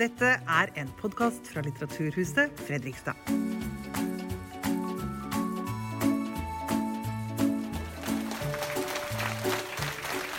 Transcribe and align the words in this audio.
Dette 0.00 0.28
er 0.48 0.70
en 0.80 0.88
podkast 1.00 1.50
fra 1.52 1.60
Litteraturhuset 1.66 2.62
Fredrikstad. 2.64 3.18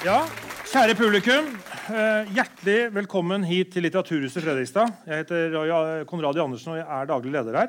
Ja, 0.05 0.23
kjære 0.71 0.95
publikum. 0.97 1.51
eh, 1.93 2.31
Hjertelig 2.33 2.93
velkommen 2.95 3.43
hit 3.45 3.73
til 3.73 3.83
Litteraturhuset 3.85 4.43
Fredrikstad. 4.43 4.89
Jeg 5.05 5.17
heter 5.21 5.51
Roy- 5.53 6.05
Konradi 6.05 6.39
Andersen 6.39 6.71
og 6.73 6.77
jeg 6.77 6.87
er 6.89 7.05
daglig 7.05 7.31
leder 7.31 7.57
her. 7.59 7.67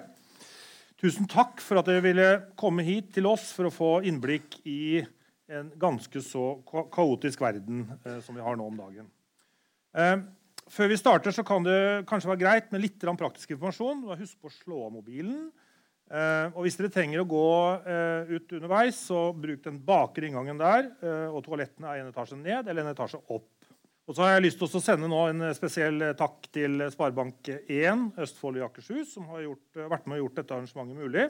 Tusen 1.02 1.28
takk 1.28 1.60
for 1.60 1.78
at 1.78 1.86
dere 1.86 2.02
ville 2.02 2.42
komme 2.56 2.82
hit 2.82 3.12
til 3.12 3.26
oss 3.26 3.52
for 3.52 3.68
å 3.68 3.74
få 3.74 3.90
innblikk 4.06 4.60
i 4.64 5.04
en 5.50 5.72
ganske 5.78 6.22
så 6.22 6.62
kaotisk 6.94 7.40
verden 7.40 7.84
eh, 8.06 8.20
som 8.20 8.34
vi 8.34 8.40
har 8.40 8.56
nå 8.56 8.66
om 8.66 8.76
dagen. 8.80 9.10
Før 10.70 10.92
vi 10.92 10.98
starter, 11.00 11.34
så 11.34 11.42
kan 11.46 11.64
det 11.66 12.04
kanskje 12.08 12.30
være 12.30 12.42
greit 12.44 12.70
med 12.72 12.84
litt 12.84 13.02
praktisk 13.18 13.50
informasjon. 13.54 14.04
Husk 14.18 14.38
på 14.38 14.50
å 14.50 14.54
slå 14.54 14.84
av 14.86 14.92
mobilen. 14.94 15.50
Eh, 16.12 16.46
og 16.52 16.66
hvis 16.66 16.76
dere 16.76 16.92
trenger 16.92 17.22
å 17.22 17.28
gå 17.28 17.48
eh, 17.88 18.34
ut 18.36 18.54
underveis, 18.58 18.98
så 19.08 19.30
bruk 19.32 19.62
den 19.64 19.80
bakre 19.80 20.28
inngangen 20.28 20.60
der. 20.60 20.90
eh, 21.00 21.28
og 21.32 21.40
toalettene 21.46 21.88
er 21.88 22.02
en 22.02 22.12
etasje 22.12 22.36
ned 22.36 22.68
eller 22.68 22.84
en 22.84 22.92
etasje 22.92 23.20
opp. 23.32 23.48
Og 24.10 24.16
så 24.16 24.24
har 24.24 24.34
jeg 24.34 24.44
lyst 24.48 24.58
til 24.60 24.68
å 24.68 24.82
sende 24.82 25.08
nå 25.08 25.20
en 25.30 25.46
spesiell 25.54 26.08
takk 26.18 26.48
til 26.52 26.82
Sparebank1 26.92 28.08
Østfold 28.20 28.58
i 28.58 28.64
Akershus, 28.66 29.12
som 29.14 29.28
har 29.30 29.44
gjort, 29.46 29.82
vært 29.94 30.08
med 30.10 30.18
og 30.18 30.26
gjort 30.26 30.40
dette 30.40 30.56
arrangementet 30.56 30.98
mulig. 30.98 31.28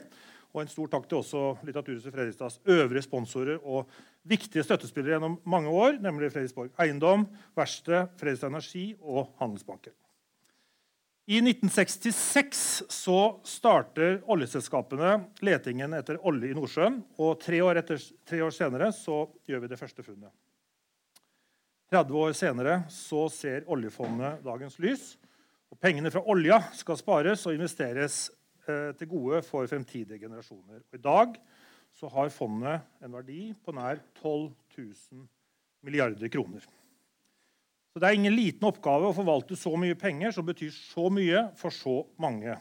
Og 0.53 0.61
en 0.61 0.69
stor 0.69 0.89
takk 0.93 1.07
til 1.09 1.17
også 1.17 1.41
Litteraturhuset 1.65 2.13
Fredrikstads 2.13 2.59
øvrige 2.69 3.01
sponsorer 3.07 3.57
og 3.65 3.89
viktige 4.29 4.63
støttespillere 4.63 5.17
gjennom 5.17 5.39
mange 5.49 5.69
år, 5.73 5.97
nemlig 6.01 6.29
Fredriksborg 6.31 6.69
Eiendom, 6.81 7.25
Verksted, 7.57 8.13
Fredrikstad 8.21 8.53
Energi 8.53 8.85
og 9.01 9.33
Handelsbanken. 9.41 9.95
I 11.23 11.39
1966 11.39 12.83
så 12.91 13.19
starter 13.47 14.17
oljeselskapene 14.27 15.21
letingen 15.41 15.95
etter 15.95 16.19
olje 16.19 16.51
i 16.51 16.55
Nordsjøen. 16.57 16.97
Og 17.15 17.37
tre 17.39 17.61
år, 17.63 17.79
etter, 17.79 18.01
tre 18.27 18.41
år 18.43 18.51
senere 18.51 18.89
så 18.91 19.21
gjør 19.47 19.63
vi 19.63 19.69
det 19.71 19.79
første 19.79 20.03
funnet. 20.03 20.33
30 21.93 22.19
år 22.19 22.35
senere 22.35 22.75
så 22.91 23.29
ser 23.31 23.63
oljefondet 23.71 24.43
dagens 24.43 24.75
lys. 24.83 25.13
Og 25.71 25.79
pengene 25.79 26.11
fra 26.11 26.25
olja 26.27 26.59
skal 26.75 26.99
spares 26.99 27.47
og 27.47 27.55
investeres 27.55 28.25
til 28.63 29.09
gode 29.11 29.41
for 29.45 29.67
fremtidige 29.67 30.21
generasjoner. 30.21 30.83
Og 30.87 30.97
I 30.97 31.03
dag 31.03 31.35
så 31.93 32.09
har 32.09 32.31
fondet 32.33 33.03
en 33.03 33.13
verdi 33.13 33.51
på 33.63 33.73
nær 33.75 34.01
12 34.21 34.49
000 34.77 35.27
milliarder 35.85 36.31
kroner. 36.31 36.63
Så 37.93 37.99
Det 38.01 38.07
er 38.09 38.17
ingen 38.17 38.33
liten 38.33 38.65
oppgave 38.65 39.11
å 39.11 39.13
forvalte 39.13 39.57
så 39.59 39.75
mye 39.77 39.97
penger 39.99 40.33
som 40.33 40.47
betyr 40.47 40.71
så 40.73 41.09
mye 41.13 41.43
for 41.59 41.75
så 41.75 41.99
mange. 42.17 42.55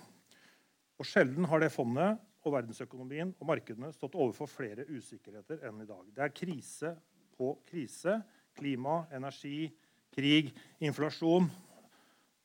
Og 1.01 1.09
Sjelden 1.09 1.49
har 1.49 1.63
det 1.63 1.73
fondet 1.73 2.21
og 2.43 2.53
verdensøkonomien 2.53 3.33
og 3.39 3.49
markedene 3.49 3.89
stått 3.95 4.19
overfor 4.19 4.51
flere 4.51 4.85
usikkerheter 4.91 5.65
enn 5.65 5.81
i 5.81 5.89
dag. 5.89 6.05
Det 6.13 6.27
er 6.27 6.37
krise 6.37 6.93
på 7.39 7.55
krise. 7.71 8.21
Klima, 8.53 9.07
energi, 9.17 9.71
krig, 10.13 10.53
inflasjon. 10.85 11.49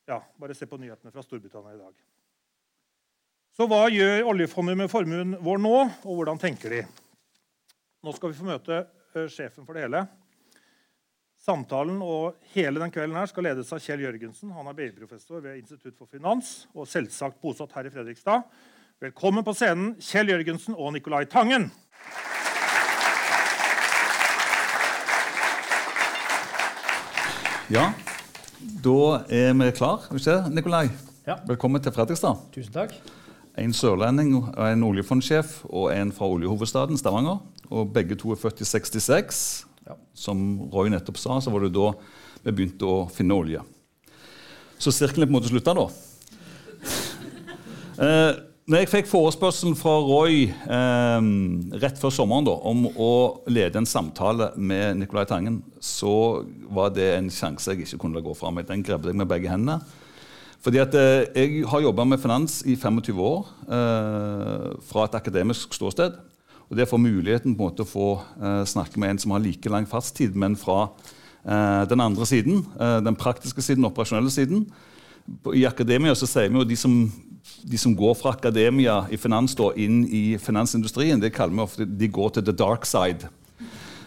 Ja, 0.08 0.22
Bare 0.40 0.56
se 0.56 0.70
på 0.72 0.80
nyhetene 0.80 1.12
fra 1.12 1.26
Storbritannia 1.26 1.76
i 1.76 1.82
dag. 1.82 2.07
Så 3.58 3.66
hva 3.66 3.88
gjør 3.90 4.28
oljefondet 4.30 4.78
med 4.78 4.90
formuen 4.92 5.32
vår 5.42 5.58
nå, 5.58 5.78
og 6.06 6.20
hvordan 6.20 6.38
tenker 6.38 6.76
de? 6.76 6.84
Nå 8.06 8.12
skal 8.14 8.30
vi 8.30 8.38
få 8.38 8.46
møte 8.46 8.76
eh, 8.84 9.26
sjefen 9.34 9.66
for 9.66 9.74
det 9.74 9.88
hele. 9.88 10.04
Samtalen 11.42 11.98
og 12.06 12.38
hele 12.54 12.84
den 12.84 12.94
kvelden 12.94 13.18
her 13.18 13.26
skal 13.32 13.50
ledes 13.50 13.74
av 13.74 13.82
Kjell 13.82 14.06
Jørgensen. 14.06 14.54
Han 14.54 14.70
er 14.70 14.78
BI-professor 14.78 15.42
ved 15.42 15.58
Institutt 15.58 15.98
for 15.98 16.06
finans 16.06 16.68
og 16.78 16.86
selvsagt 16.86 17.42
bosatt 17.42 17.74
her 17.74 17.90
i 17.90 17.96
Fredrikstad. 17.98 18.46
Velkommen 19.02 19.42
på 19.42 19.58
scenen, 19.58 19.96
Kjell 20.06 20.36
Jørgensen 20.36 20.78
og 20.78 20.94
Nicolai 20.94 21.26
Tangen. 21.26 21.72
Ja, 27.74 27.90
da 28.86 29.00
er 29.34 29.54
vi 29.58 29.76
klar, 29.82 30.12
er 30.14 30.50
Nikolai? 30.54 30.92
Ja. 31.26 31.42
Velkommen 31.50 31.82
til 31.82 31.98
Fredrikstad. 31.98 32.52
Tusen 32.54 32.84
takk. 32.84 33.02
En 33.58 33.74
sørlending, 33.74 34.36
en 34.54 34.84
oljefondsjef 34.86 35.64
og 35.66 35.90
en 35.90 36.12
fra 36.14 36.28
oljehovedstaden 36.30 37.00
Stavanger. 37.00 37.40
Og 37.74 37.90
begge 37.94 38.18
to 38.20 38.32
er 38.32 38.40
født 38.40 38.62
i 38.62 38.68
66. 38.70 39.40
Ja. 39.88 39.96
Som 40.14 40.70
Roy 40.74 40.92
nettopp 40.94 41.18
sa, 41.18 41.40
så 41.42 41.54
var 41.54 41.66
det 41.66 41.74
da 41.76 41.90
vi 42.44 42.54
begynte 42.54 42.86
å 42.86 42.98
finne 43.10 43.38
olje. 43.38 43.64
Så 44.78 44.94
sirkelen 44.94 45.26
er 45.26 45.32
på 45.32 45.34
en 45.34 45.40
måte 45.40 45.54
slutta, 45.54 45.78
da. 45.78 45.88
Eh, 47.98 48.36
når 48.70 48.84
jeg 48.84 48.90
fikk 48.92 49.08
forespørselen 49.10 49.74
fra 49.74 49.96
Roy 50.06 50.44
eh, 50.54 51.30
rett 51.82 51.98
før 51.98 52.12
sommeren 52.14 52.46
da, 52.46 52.54
om 52.70 52.84
å 52.94 53.14
lede 53.50 53.82
en 53.82 53.90
samtale 53.90 54.52
med 54.54 55.00
Nicolai 55.00 55.24
Tangen, 55.26 55.64
så 55.82 56.44
var 56.70 56.92
det 56.94 57.08
en 57.16 57.32
sjanse 57.34 57.74
jeg 57.74 57.88
ikke 57.88 58.04
kunne 58.04 58.20
la 58.20 58.22
gå 58.28 58.36
fra 58.38 58.52
meg. 58.54 58.68
Den 58.70 58.86
grepte 58.86 59.10
jeg 59.10 59.18
med 59.18 59.32
begge 59.32 59.50
hendene. 59.50 59.80
Fordi 60.64 60.82
at 60.82 60.96
eh, 60.98 61.28
Jeg 61.36 61.68
har 61.70 61.84
jobba 61.84 62.04
med 62.04 62.22
finans 62.22 62.62
i 62.66 62.76
25 62.76 63.20
år 63.22 63.46
eh, 63.68 64.72
fra 64.90 65.06
et 65.06 65.16
akademisk 65.16 65.74
ståsted. 65.74 66.18
Og 66.68 66.76
Det 66.76 66.88
å 66.88 66.92
få 66.92 67.00
muligheten 67.00 67.56
på 67.56 67.64
en 67.64 67.70
måte 67.70 67.86
å 67.86 67.88
få 67.88 68.10
eh, 68.42 68.64
snakke 68.68 69.00
med 69.00 69.14
en 69.14 69.22
som 69.22 69.32
har 69.36 69.44
like 69.44 69.70
lang 69.70 69.88
fartstid, 69.88 70.36
men 70.36 70.56
fra 70.56 70.90
den 71.48 72.02
andre 72.04 72.26
siden, 72.28 72.58
den 73.06 73.16
praktiske 73.16 73.62
siden, 73.64 73.80
den 73.80 73.88
operasjonelle 73.88 74.28
siden. 74.28 74.66
I 75.56 75.62
akademia 75.64 76.12
så 76.12 76.28
sier 76.28 76.50
vi 76.52 76.60
jo 76.60 76.66
de 76.68 76.76
som, 76.76 76.98
de 77.64 77.80
som 77.80 77.94
går 77.96 78.18
fra 78.20 78.34
akademia 78.36 78.98
i 79.08 79.16
finans 79.16 79.56
da, 79.56 79.70
inn 79.80 80.02
i 80.12 80.36
finansindustrien, 80.44 81.22
det 81.24 81.32
kaller 81.38 81.56
vi 81.56 81.64
ofte 81.64 81.88
de 81.88 82.10
går 82.12 82.34
til 82.36 82.44
the 82.50 82.58
dark 82.58 82.84
side. 82.90 83.30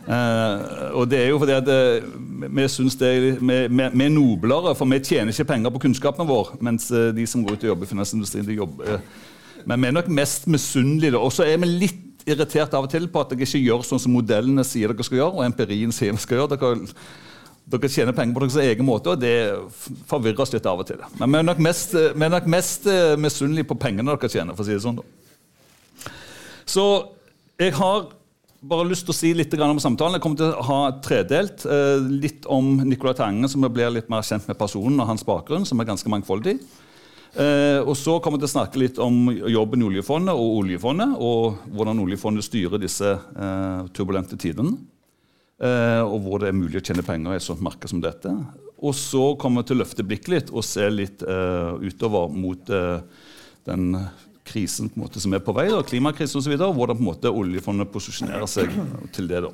Eh, 0.08 0.60
og 0.96 1.08
det 1.10 1.18
er 1.20 1.28
jo 1.28 1.38
fordi 1.40 1.54
at 1.54 1.68
eh, 1.70 2.04
vi 2.48 2.66
syns 2.72 2.96
det 2.98 3.10
vi, 3.36 3.56
er 3.84 4.12
noblere, 4.12 4.72
for 4.76 4.88
vi 4.88 5.00
tjener 5.04 5.34
ikke 5.34 5.50
penger 5.52 5.74
på 5.74 5.82
kunnskapen 5.84 6.28
vår, 6.28 6.54
mens 6.64 6.88
eh, 6.90 7.10
de 7.16 7.26
som 7.28 7.44
går 7.44 7.58
ut 7.58 7.66
og 7.66 7.72
jobber 7.74 7.88
i 7.88 7.92
finansindustrien, 7.92 8.46
de 8.48 8.58
jobber 8.58 9.02
Men 9.68 9.82
vi 9.82 9.90
er 9.90 9.92
nok 9.92 10.08
mest 10.08 10.46
misunnelige. 10.48 11.18
Og 11.18 11.32
så 11.36 11.44
er 11.44 11.58
vi 11.60 11.68
litt 11.68 12.24
irritert 12.26 12.72
av 12.74 12.86
og 12.86 12.92
til 12.92 13.08
på 13.08 13.20
at 13.20 13.32
dere 13.32 13.44
ikke 13.44 13.60
gjør 13.60 13.84
sånn 13.84 14.00
som 14.00 14.14
modellene 14.14 14.64
sier 14.64 14.92
dere 14.92 15.04
skal 15.04 15.20
gjøre, 15.20 15.36
og 15.36 15.44
empirien 15.44 15.92
sier 15.92 16.16
vi 16.16 16.22
skal 16.22 16.40
gjøre. 16.40 16.56
Dere, 16.56 16.94
dere 17.70 17.90
tjener 17.92 18.16
penger 18.16 18.34
på 18.34 18.42
deres 18.46 18.56
egen 18.64 18.88
måte, 18.88 19.12
og 19.12 19.20
det 19.20 19.34
forvirrer 20.08 20.40
oss 20.40 20.54
litt 20.54 20.68
av 20.68 20.80
og 20.80 20.88
til. 20.88 21.02
Men 21.20 21.28
vi 21.28 21.42
er 21.42 21.48
nok 21.50 21.60
mest, 21.68 21.92
vi 21.92 22.24
er 22.24 22.32
nok 22.32 22.48
mest 22.50 22.88
misunnelige 23.20 23.68
på 23.68 23.78
pengene 23.84 24.16
dere 24.16 24.32
tjener, 24.32 24.56
for 24.56 24.64
å 24.64 24.70
si 24.70 24.78
det 24.78 24.84
sånn. 24.86 25.02
da. 25.02 26.10
Så 26.70 26.86
jeg 27.60 27.76
har 27.76 28.08
bare 28.60 28.88
lyst 28.88 29.06
til 29.08 29.14
å 29.14 29.16
si 29.16 29.32
litt 29.36 29.54
om 29.56 29.80
samtalen. 29.80 30.18
Jeg 30.18 30.24
kommer 30.24 30.40
til 30.40 30.52
å 30.52 30.66
ha 30.68 30.80
tredelt. 31.04 31.64
Eh, 31.64 32.02
litt 32.10 32.46
om 32.50 32.76
Nicolai 32.84 33.16
Tange, 33.16 33.48
som 33.48 33.64
vi 33.64 33.72
blir 33.72 33.92
litt 33.92 34.10
mer 34.12 34.22
kjent 34.26 34.46
med 34.48 34.58
personen 34.58 35.00
og 35.00 35.08
hans 35.08 35.24
bakgrunn, 35.24 35.66
som 35.66 35.80
er 35.80 35.88
ganske 35.88 36.12
mangfoldig. 36.12 36.58
Eh, 37.30 37.80
og 37.80 37.94
så 37.96 38.18
kommer 38.18 38.38
jeg 38.38 38.46
til 38.46 38.50
å 38.50 38.56
snakke 38.58 38.82
litt 38.82 38.98
om 39.00 39.30
jobben 39.30 39.82
i 39.82 39.86
oljefondet 39.86 40.34
og 40.34 40.62
oljefondet, 40.64 41.14
og 41.22 41.60
hvordan 41.72 42.02
oljefondet 42.02 42.44
styrer 42.44 42.82
disse 42.82 43.14
eh, 43.14 43.84
turbulente 43.94 44.38
tidene. 44.40 44.78
Og 45.60 46.14
hvor 46.24 46.40
det 46.40 46.48
er 46.48 46.54
mulig 46.56 46.78
å 46.78 46.80
tjene 46.80 47.02
penger 47.04 47.34
i 47.34 47.36
et 47.36 47.44
sånt 47.44 47.60
marked 47.60 47.90
som 47.90 47.98
dette. 48.00 48.30
Og 48.80 48.94
så 48.96 49.34
kommer 49.36 49.60
jeg 49.60 49.68
til 49.68 49.76
å 49.76 49.80
løfte 49.82 50.06
blikket 50.08 50.30
litt 50.32 50.52
og 50.54 50.64
se 50.64 50.86
litt 50.88 51.20
utover 51.20 52.32
mot 52.32 52.72
den 53.68 53.84
krisen 54.50 54.90
på 54.90 54.98
en 54.98 55.04
måte 55.06 55.22
som 55.22 55.32
er 55.36 55.42
på 55.46 55.54
vei, 55.56 55.68
da, 55.70 55.80
klimakrisen 55.86 56.42
osv., 56.42 56.56
hvordan 56.58 56.98
på 56.98 57.04
en 57.04 57.08
måte 57.12 57.30
oljefondet 57.32 57.90
posisjonerer 57.94 58.48
seg 58.50 58.74
til 59.14 59.30
det. 59.30 59.44
da. 59.46 59.52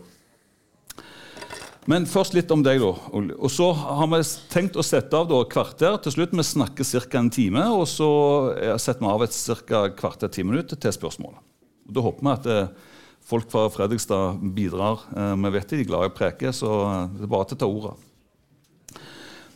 Men 1.87 2.03
først 2.11 2.35
litt 2.35 2.51
om 2.51 2.65
deg, 2.67 2.81
da. 2.83 2.89
Og 3.15 3.51
så 3.55 3.69
har 3.77 4.09
vi 4.11 4.19
tenkt 4.51 4.75
å 4.75 4.83
sette 4.83 5.15
av 5.15 5.29
da, 5.31 5.39
kvarter 5.47 6.01
til 6.03 6.17
slutt. 6.17 6.33
Vi 6.35 6.43
snakker 6.49 6.89
ca. 7.07 7.21
en 7.21 7.31
time, 7.31 7.63
og 7.77 7.85
så 7.87 8.09
eh, 8.59 8.75
setter 8.83 9.05
vi 9.05 9.13
av 9.13 9.23
et 9.23 9.37
ca. 9.69 9.85
kvarter 9.95 10.33
ti 10.35 10.43
minutter 10.43 10.81
til 10.83 10.97
spørsmål. 10.97 11.37
Og 11.87 11.95
da 11.95 12.03
håper 12.03 12.27
vi 12.27 12.33
at 12.33 12.49
eh, 12.51 12.73
folk 13.27 13.47
fra 13.53 13.69
Fredrikstad 13.71 14.43
bidrar. 14.57 15.05
Eh, 15.15 15.37
vi 15.45 15.53
vet 15.55 15.71
de 15.77 15.79
er 15.85 15.87
glad 15.93 16.09
i 16.09 16.11
å 16.11 16.17
preke, 16.19 16.51
så 16.59 16.73
eh, 16.89 16.99
det 17.21 17.29
er 17.29 17.33
bare 17.37 17.47
til 17.53 17.61
å 17.61 17.63
ta 17.63 17.71
ordet. 17.71 17.95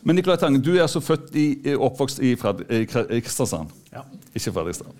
Men 0.06 0.16
Nicolai 0.16 0.38
Tange, 0.40 0.62
du 0.64 0.70
er 0.76 0.84
altså 0.86 1.02
født 1.04 1.34
i, 1.36 1.48
i- 1.66 1.74
oppvokst 1.76 2.22
i, 2.24 2.30
Fred, 2.40 2.62
i 2.72 2.86
Kristiansand, 2.86 3.74
Ja. 3.92 4.06
ikke 4.38 4.54
Fredrikstad. 4.54 4.94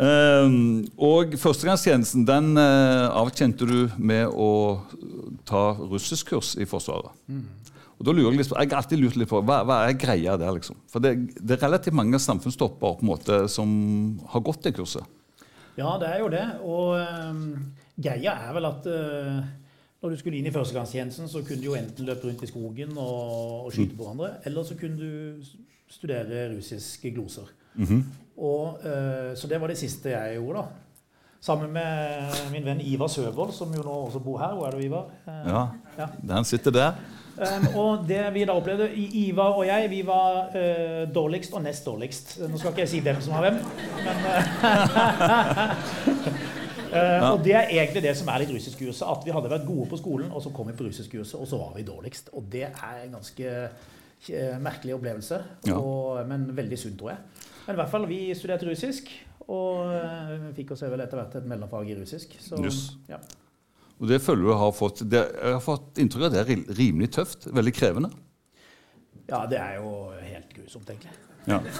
Ehm, 0.00 0.86
og 0.96 1.34
førstegangstjenesten 1.36 2.24
den 2.28 2.54
avkjente 2.56 3.18
avtjente 3.20 3.68
du 3.68 3.98
med 4.00 4.32
å 4.32 4.50
ta 5.48 5.74
russiskkurs 5.76 6.54
i 6.60 6.68
Forsvaret. 6.68 7.12
Og 8.00 8.06
da 8.08 8.14
lurer 8.16 8.32
Jeg 8.32 8.40
litt 8.40 8.48
på, 8.48 8.56
jeg 8.56 8.70
har 8.70 8.80
alltid 8.80 9.00
lurt 9.02 9.16
litt 9.20 9.28
på 9.28 9.42
hva, 9.44 9.58
hva 9.68 9.82
er 9.84 9.98
greia 10.00 10.38
der. 10.40 10.54
liksom? 10.56 10.78
For 10.88 11.04
det, 11.04 11.36
det 11.36 11.58
er 11.58 11.66
relativt 11.66 11.98
mange 11.98 12.16
samfunnstopper 12.16 12.96
på 12.96 13.04
en 13.04 13.10
måte, 13.10 13.42
som 13.52 13.68
har 14.32 14.40
gått 14.46 14.64
det 14.64 14.72
kurset. 14.78 15.04
Ja, 15.76 15.98
det 16.00 16.08
er 16.08 16.22
jo 16.22 16.30
det. 16.32 16.46
Og 16.64 16.96
um, 16.96 17.42
greia 18.00 18.38
er 18.46 18.56
vel 18.56 18.68
at 18.70 18.88
uh, 18.88 19.42
når 20.00 20.14
du 20.14 20.20
skulle 20.22 20.40
inn 20.40 20.48
i 20.48 20.54
førstegangstjenesten, 20.54 21.28
så 21.28 21.44
kunne 21.44 21.60
du 21.60 21.68
jo 21.68 21.76
enten 21.76 22.08
løpe 22.08 22.24
rundt 22.24 22.46
i 22.46 22.48
skogen 22.48 22.96
og, 22.96 23.66
og 23.66 23.76
skyte 23.76 23.98
på 23.98 24.06
hverandre, 24.06 24.32
eller 24.48 24.64
så 24.64 24.78
kunne 24.80 24.96
du 24.96 25.52
studere 25.92 26.46
russiske 26.54 27.12
gloser. 27.12 27.52
Og, 28.40 28.80
eh, 28.84 29.32
så 29.36 29.48
det 29.50 29.60
var 29.60 29.68
det 29.68 29.78
siste 29.78 30.12
jeg 30.14 30.38
gjorde, 30.38 30.62
da. 30.62 30.90
Sammen 31.40 31.72
med 31.72 32.34
min 32.52 32.64
venn 32.64 32.82
Ivar 32.84 33.08
Søvold, 33.08 33.52
som 33.56 33.72
jo 33.72 33.80
nå 33.84 33.94
også 34.06 34.20
bor 34.20 34.38
her. 34.42 34.52
Hvor 34.56 34.66
er 34.68 34.76
du, 34.76 34.84
Ivar? 34.84 35.08
Eh, 35.26 35.48
Ja, 35.48 35.66
Ja. 35.98 36.06
Han 36.28 36.44
sitter 36.44 36.70
der. 36.70 36.92
Um, 37.40 37.66
og 37.78 38.08
det 38.08 38.20
vi 38.34 38.44
da 38.44 38.52
opplevde, 38.52 38.90
Ivar 38.96 39.54
og 39.56 39.66
jeg, 39.66 39.90
vi 39.90 40.06
var 40.06 40.50
uh, 40.52 41.14
dårligst 41.14 41.54
og 41.56 41.62
nest 41.62 41.86
dårligst. 41.86 42.40
Nå 42.50 42.58
skal 42.58 42.74
ikke 42.74 42.82
jeg 42.84 42.88
si 42.88 43.00
hvem 43.00 43.20
som 43.24 43.32
har 43.32 43.46
hvem, 43.46 43.54
men 44.04 44.16
uh, 44.26 44.34
eh, 46.92 47.24
Og 47.32 47.40
det 47.44 47.54
er 47.54 47.72
egentlig 47.78 48.02
det 48.02 48.16
som 48.18 48.28
er 48.28 48.42
litt 48.42 48.52
russiskkurset. 48.52 49.06
At 49.08 49.24
vi 49.24 49.32
hadde 49.32 49.52
vært 49.52 49.64
gode 49.68 49.88
på 49.88 49.96
skolen, 49.96 50.28
og 50.32 50.44
så 50.44 50.52
kom 50.52 50.68
vi 50.68 50.76
på 50.76 50.90
russiskkurset, 50.90 51.40
og 51.40 51.48
så 51.48 51.56
var 51.62 51.72
vi 51.78 51.86
dårligst. 51.88 52.28
Og 52.36 52.44
det 52.52 52.66
er 52.68 53.08
ganske 53.08 53.54
merkelig 54.60 54.94
opplevelse, 54.98 55.38
Ja. 55.66 55.76
og, 55.78 56.26
men 56.28 56.48
veldig 56.56 56.78
sunn, 56.78 56.96
tror 57.00 57.10
jeg. 57.14 57.18
Men 57.66 57.74
i 57.76 57.80
hvert 57.80 57.90
fall, 57.90 58.06
vi 58.10 58.34
studerte 58.34 58.66
russisk, 58.68 59.08
og 59.48 59.88
eh, 59.94 60.50
fikk 60.54 60.72
oss 60.76 60.82
vel 60.82 61.00
etter 61.00 61.16
hvert 61.18 61.34
et 61.40 61.46
mellomfag 61.48 61.88
i 61.90 61.94
russisk. 61.98 62.36
Så, 62.40 62.58
Jøss. 62.62 62.82
ja. 63.08 63.18
Og 64.00 64.08
det 64.08 64.20
føler 64.22 64.42
du 64.48 64.52
har 64.56 64.70
fått 64.72 65.02
det, 65.10 65.20
Jeg 65.42 65.52
har 65.52 65.60
fått 65.60 65.98
inntrykk 66.00 66.22
av 66.22 66.30
at 66.30 66.36
det 66.36 66.40
er 66.56 66.76
rimelig 66.78 67.10
tøft. 67.12 67.46
Veldig 67.52 67.72
krevende. 67.76 68.10
ja, 69.28 69.46
det 69.46 69.58
er 69.58 69.74
jo 69.76 70.10
helt 70.22 70.54
grusomt, 70.56 70.88
egentlig. 70.90 71.10
Ja. 71.46 71.60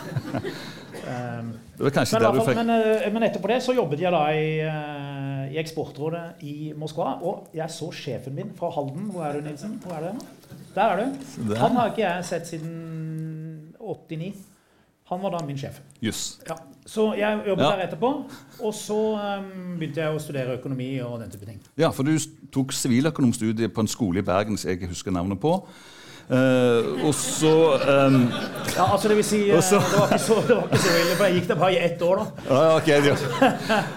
Um, 1.01 1.53
Det 1.77 1.85
var 1.85 1.91
kanskje 1.95 2.19
Men, 2.19 2.23
der 2.25 2.33
du 2.35 2.41
fikk 2.45 2.57
men, 2.59 2.71
eh, 2.75 3.13
men 3.13 3.23
etterpå 3.23 3.49
det 3.49 3.57
så 3.63 3.73
jobbet 3.77 4.01
jeg 4.03 4.11
da 4.13 4.21
i, 4.35 4.59
eh, 4.61 5.53
i 5.55 5.59
Eksportrådet 5.63 6.43
i 6.43 6.73
Moskva. 6.77 7.13
Og 7.23 7.49
jeg 7.55 7.71
så 7.71 7.89
sjefen 7.95 8.35
min 8.35 8.51
fra 8.59 8.69
Halden. 8.75 9.07
Hvor 9.15 9.25
er 9.25 9.39
du, 9.39 9.47
Nilsen? 9.49 9.79
Hvor 9.85 9.95
er 9.97 10.11
du? 10.11 10.27
Der 10.75 10.83
er 10.83 11.05
du. 11.05 11.55
Han 11.55 11.77
har 11.77 11.91
ikke 11.91 12.03
jeg 12.05 12.25
sett 12.25 12.47
siden 12.49 13.75
89. 13.81 14.35
Han 15.11 15.23
var 15.23 15.31
da 15.35 15.41
min 15.47 15.59
sjef. 15.59 15.81
Yes. 16.05 16.39
Ja. 16.49 16.55
Så 16.87 17.15
jeg 17.19 17.41
jobbet 17.49 17.65
Ja. 17.65 17.71
der 17.71 17.87
etterpå. 17.89 18.11
Og 18.63 18.75
så 18.75 18.99
um, 19.39 19.79
begynte 19.79 20.01
jeg 20.01 20.15
å 20.15 20.19
studere 20.23 20.59
økonomi 20.59 21.01
og 21.03 21.21
den 21.21 21.31
type 21.31 21.47
ting. 21.47 21.59
Ja, 21.79 21.91
for 21.91 22.07
du 22.07 22.15
tok 22.55 22.73
siviløkonomstudiet 22.73 23.75
på 23.75 23.81
en 23.81 23.89
skole 23.91 24.19
i 24.19 24.23
Bergen 24.23 24.59
som 24.59 24.71
jeg 24.71 24.79
ikke 24.79 24.93
husker 24.93 25.11
navnet 25.11 25.41
på. 25.41 25.57
Uh, 26.31 27.07
og 27.07 27.15
så 27.15 27.51
um, 28.07 28.29
Ja, 28.77 28.85
altså 28.93 29.09
det 29.11 29.17
vil 29.17 29.25
si 29.27 29.41
uh, 29.51 29.57
det, 29.57 29.99
var 29.99 30.13
ikke 30.13 30.19
så, 30.23 30.37
det 30.47 30.57
var 30.57 30.69
ikke 30.69 30.79
så 30.79 30.93
ille, 31.01 31.17
for 31.17 31.25
jeg 31.25 31.35
gikk 31.41 31.49
der 31.49 31.59
bare 31.59 31.73
i 31.73 31.81
ett 31.89 32.03
år, 32.07 32.21
da. 32.21 32.27
ja, 32.55 32.77
ok, 32.77 32.89
ja. 32.89 33.17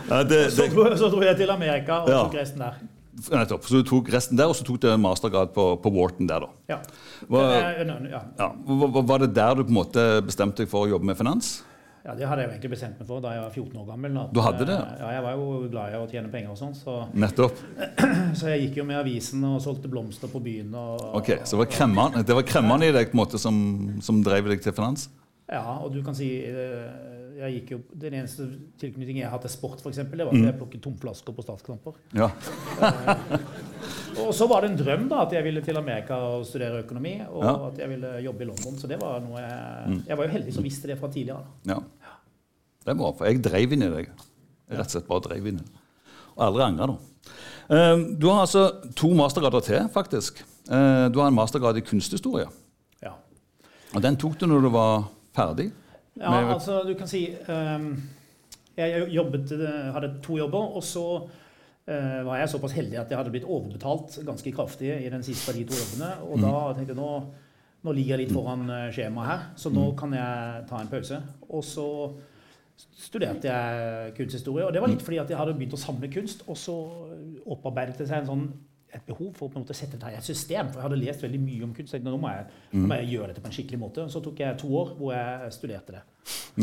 ja, 0.10 0.24
det, 0.24 0.40
Så 0.56 0.64
det, 0.64 0.72
dro, 0.74 0.88
så 0.98 1.12
dro 1.14 1.22
jeg 1.22 1.38
til 1.38 1.54
Amerika 1.54 2.00
og 2.02 2.10
tok 2.10 2.40
resten 2.42 2.66
der. 2.66 2.82
Nettopp. 3.32 3.66
Så 3.70 3.82
du 3.82 3.84
tok 3.88 4.10
resten 4.14 4.40
der, 4.40 4.50
og 4.50 4.56
så 4.58 4.66
tok 4.68 4.80
du 4.82 4.88
en 4.90 5.02
mastergrad 5.04 5.52
på, 5.54 5.68
på 5.84 5.92
Wharton 5.94 6.28
der, 6.30 6.48
da. 6.48 6.50
Ja. 6.74 6.80
No, 7.30 7.44
ja. 8.10 8.24
ja, 8.40 8.48
var 9.06 9.22
det 9.24 9.34
der 9.36 9.56
du 9.60 9.64
på 9.68 9.72
en 9.72 9.78
måte 9.78 10.08
bestemte 10.26 10.64
deg 10.64 10.72
for 10.72 10.88
å 10.88 10.92
jobbe 10.96 11.08
med 11.12 11.20
finans? 11.20 11.60
Ja, 12.04 12.16
Det 12.20 12.28
hadde 12.28 12.42
jeg 12.44 12.50
jo 12.50 12.52
egentlig 12.58 12.72
bestemt 12.74 12.98
meg 13.00 13.08
for 13.08 13.24
da 13.24 13.30
jeg 13.32 13.44
var 13.46 13.54
14 13.56 13.78
år 13.80 13.86
gammel. 13.88 14.18
at, 14.20 14.34
Du 14.36 14.42
hadde 14.44 14.66
det, 14.68 14.76
ja? 14.76 15.08
eh, 15.08 15.14
Jeg 15.16 15.24
var 15.24 15.38
jo 15.40 15.46
glad 15.72 15.94
i 15.94 16.00
å 16.02 16.08
tjene 16.12 16.32
penger 16.34 16.52
og 16.52 16.58
sånn, 16.60 16.74
så, 16.76 16.96
Nettopp. 17.16 17.62
så 18.42 18.50
jeg 18.52 18.66
gikk 18.66 18.82
jo 18.82 18.88
med 18.90 19.00
avisen 19.00 19.46
og 19.48 19.62
solgte 19.64 19.88
blomster 19.94 20.28
på 20.28 20.42
byen. 20.44 20.74
Og, 20.76 21.06
Ok, 21.22 21.30
Så 21.46 21.56
det 21.56 21.62
var 21.62 21.72
kremmene, 21.78 22.26
det 22.28 22.36
var 22.36 22.44
kremmene 22.50 22.90
i 22.90 22.96
deg 22.98 23.14
på 23.14 23.16
en 23.16 23.22
måte 23.24 23.40
som, 23.40 23.56
som 24.04 24.20
drev 24.26 24.52
deg 24.52 24.66
til 24.66 24.76
finans? 24.76 25.08
Ja, 25.48 25.64
og 25.80 25.94
du 25.96 26.02
kan 26.04 26.16
si 26.18 26.28
eh, 26.44 27.13
jeg 27.50 27.62
gikk 27.62 27.72
jo, 27.72 27.78
Den 28.00 28.14
eneste 28.14 28.46
tilknytningen 28.80 29.22
jeg 29.24 29.30
har 29.30 29.40
til 29.44 29.50
sport, 29.50 29.82
for 29.82 29.90
eksempel, 29.92 30.18
det 30.18 30.26
var 30.28 30.34
Mm. 30.34 30.44
at 30.48 30.54
jeg 30.54 30.60
plukket 30.62 30.82
tomflasker 30.82 31.34
på 31.36 31.44
statsknapper. 31.44 31.94
Ja. 32.14 32.30
Og 34.24 34.34
så 34.38 34.48
var 34.48 34.62
det 34.62 34.72
en 34.72 34.78
drøm 34.78 35.08
da, 35.10 35.24
at 35.26 35.34
jeg 35.34 35.44
ville 35.44 35.62
til 35.66 35.78
Amerika 35.80 36.14
og 36.16 36.46
studere 36.46 36.84
økonomi, 36.84 37.16
og 37.30 37.44
Ja. 37.44 37.54
at 37.68 37.78
jeg 37.80 37.90
ville 37.90 38.12
jobbe 38.24 38.42
i 38.42 38.46
London. 38.46 38.78
Så 38.78 38.88
det 38.88 39.00
var 39.02 39.20
noe 39.20 39.40
jeg 39.40 40.04
Jeg 40.08 40.18
var 40.18 40.26
jo 40.26 40.32
heldig 40.32 40.54
som 40.54 40.64
visste 40.64 40.88
det 40.88 41.00
fra 41.00 41.08
tidligere. 41.08 41.44
da. 41.66 41.74
ja. 41.74 41.80
Det 42.86 42.92
er 42.92 42.96
bra, 43.00 43.12
for 43.14 43.26
jeg 43.26 43.42
drev 43.42 43.72
inn 43.74 43.82
i 43.84 43.90
deg. 43.90 44.08
Jeg 44.70 44.78
rett 44.78 44.86
og 44.86 44.92
slett 44.92 45.08
bare 45.08 45.22
drev 45.22 45.48
inn 45.48 45.56
i 45.56 45.64
det. 45.64 45.72
Og 46.38 46.48
aldri 46.48 46.62
angra, 46.64 46.88
da. 46.88 46.98
Eh, 47.70 47.98
Du 48.20 48.28
har 48.30 48.42
altså 48.46 48.94
to 48.96 49.08
mastergrader 49.14 49.62
til, 49.64 49.88
faktisk. 49.90 50.44
Eh, 50.70 51.10
Du 51.10 51.20
har 51.20 51.28
en 51.28 51.34
mastergrad 51.36 51.78
i 51.78 51.82
kunsthistorie. 51.82 52.48
Ja. 53.02 53.14
Og 53.96 54.02
den 54.02 54.16
tok 54.18 54.38
du 54.38 54.46
når 54.48 54.62
du 54.62 54.70
var 54.70 55.06
ferdig? 55.34 55.72
Ja, 56.20 56.30
Med- 56.30 56.54
altså 56.54 56.84
du 56.86 56.94
kan 56.94 57.08
si 57.10 57.24
um, 57.50 57.88
Jeg 58.78 59.08
jobbet, 59.14 59.52
eh, 59.52 59.94
hadde 59.94 60.16
to 60.24 60.38
jobber, 60.38 60.76
og 60.78 60.84
så 60.84 61.06
uh, 61.24 62.20
var 62.26 62.38
jeg 62.40 62.50
såpass 62.50 62.74
heldig 62.74 62.98
at 63.02 63.10
jeg 63.12 63.18
hadde 63.20 63.32
blitt 63.34 63.46
overbetalt 63.46 64.20
ganske 64.26 64.52
kraftig 64.56 64.90
i 65.06 65.10
den 65.14 65.24
siste 65.26 65.52
av 65.52 65.58
de 65.58 65.66
to 65.70 65.78
jobbene. 65.78 66.10
Og 66.26 66.42
da 66.42 66.54
tenkte 66.74 66.94
jeg 66.96 66.98
nå, 66.98 67.10
nå 67.86 67.94
ligger 67.94 68.16
jeg 68.18 68.24
litt 68.28 68.34
foran 68.34 68.64
eh, 68.70 68.88
skjemaet 68.96 69.30
her, 69.30 69.44
så 69.62 69.70
nå 69.74 69.92
kan 70.00 70.14
jeg 70.18 70.66
ta 70.70 70.82
en 70.82 70.90
pause. 70.90 71.20
Og 71.50 71.64
så 71.68 71.88
studerte 72.98 73.46
jeg 73.52 74.14
kunsthistorie, 74.18 74.66
og 74.66 74.74
det 74.74 74.82
var 74.82 74.90
litt 74.90 75.06
fordi 75.06 75.20
at 75.22 75.30
jeg 75.30 75.38
hadde 75.38 75.54
begynt 75.60 75.76
å 75.78 75.82
samle 75.84 76.10
kunst, 76.14 76.42
og 76.50 76.58
så 76.58 76.78
opparbeidet 77.46 78.00
det 78.02 78.08
seg 78.10 78.24
en 78.24 78.32
sånn 78.32 78.48
et 78.94 79.06
behov 79.08 79.32
for 79.38 79.48
å 79.48 79.52
på 79.52 79.60
en 79.60 79.66
måte 79.66 79.76
sette 79.78 79.98
dette 79.98 80.12
i 80.14 80.18
et 80.20 80.26
system. 80.26 80.70
For 80.70 80.80
jeg 80.80 80.88
hadde 80.88 81.00
lest 81.02 81.26
veldig 81.26 81.42
mye 81.42 81.68
om 81.68 81.74
kunst. 81.76 81.96
Nå 82.04 82.16
må 82.22 82.32
jeg, 82.34 82.46
nå 82.74 82.88
må 82.90 83.00
jeg 83.02 83.12
gjøre 83.16 83.32
dette 83.32 83.44
på 83.44 83.50
en 83.50 83.56
skikkelig 83.58 83.80
måte. 83.82 84.06
Så 84.12 84.22
tok 84.24 84.42
jeg 84.44 84.60
to 84.62 84.70
år 84.80 84.94
hvor 85.00 85.16
jeg 85.16 85.54
studerte 85.56 85.96
det. 85.98 86.04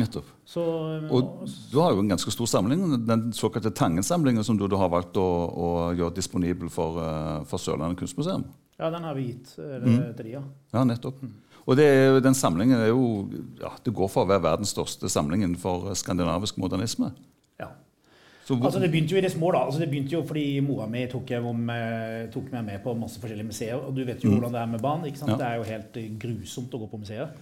Nettopp. 0.01 0.31
Så, 0.47 0.63
Og 1.11 1.45
du 1.73 1.77
har 1.83 1.93
jo 1.93 2.05
en 2.05 2.13
ganske 2.15 2.33
stor 2.33 2.49
samling, 2.49 2.85
den 3.07 3.29
såkalte 3.37 3.73
Tangen-samlingen, 3.75 4.45
som 4.47 4.59
du, 4.59 4.67
du 4.71 4.79
har 4.81 4.91
valgt 4.93 5.19
å, 5.21 5.27
å 5.51 5.69
gjøre 5.99 6.15
disponibel 6.17 6.71
for, 6.73 7.01
eh, 7.03 7.37
for 7.51 7.63
Sørlandet 7.63 7.99
kunstmuseum. 8.01 8.47
ja, 8.79 8.91
den 8.91 9.05
har 9.05 9.19
vi 9.19 9.27
gitt 9.33 9.55
mm. 9.59 9.99
til 10.17 10.25
de, 10.25 10.35
ja. 10.39 10.43
Ja, 10.73 10.85
nettopp. 10.87 11.21
Og 11.67 11.77
det 11.77 11.91
den 12.25 12.35
samlingen 12.35 12.81
er 12.81 12.89
jo 12.89 13.29
ja, 13.61 13.75
Det 13.85 13.93
går 13.95 14.09
for 14.11 14.25
å 14.25 14.31
være 14.31 14.43
verdens 14.47 14.73
største 14.73 15.11
samling 15.13 15.45
innenfor 15.45 15.93
skandinavisk 15.99 16.59
modernisme. 16.59 17.13
ja. 17.61 17.69
Hvor, 18.57 18.67
Altså, 18.67 18.81
det 18.83 18.91
begynte 18.91 19.15
jo 19.15 19.21
i 19.21 19.25
det 19.25 19.33
små, 19.33 19.53
da. 19.55 19.65
Altså, 19.67 19.81
det 19.83 19.91
begynte 19.91 20.17
jo 20.17 20.23
fordi 20.27 20.45
mora 20.65 20.89
mi 20.91 21.07
tok, 21.11 21.31
med, 21.55 22.29
tok 22.35 22.51
meg 22.53 22.65
med 22.65 22.83
på 22.85 22.95
masse 22.99 23.23
forskjellige 23.23 23.47
museer. 23.53 23.79
Og 23.79 23.95
du 23.97 24.05
vet 24.05 24.25
jo 24.25 24.35
hvordan 24.35 24.53
det 24.57 24.61
er 24.61 24.67
med 24.75 24.85
barn. 24.85 25.07
ikke 25.07 25.23
sant? 25.23 25.37
Ja. 25.37 25.41
Det 25.41 25.49
er 25.49 25.57
jo 25.61 25.71
helt 25.71 25.97
eh, 26.03 26.13
grusomt 26.27 26.75
å 26.75 26.83
gå 26.85 26.91
på 26.91 27.03
museer. 27.05 27.33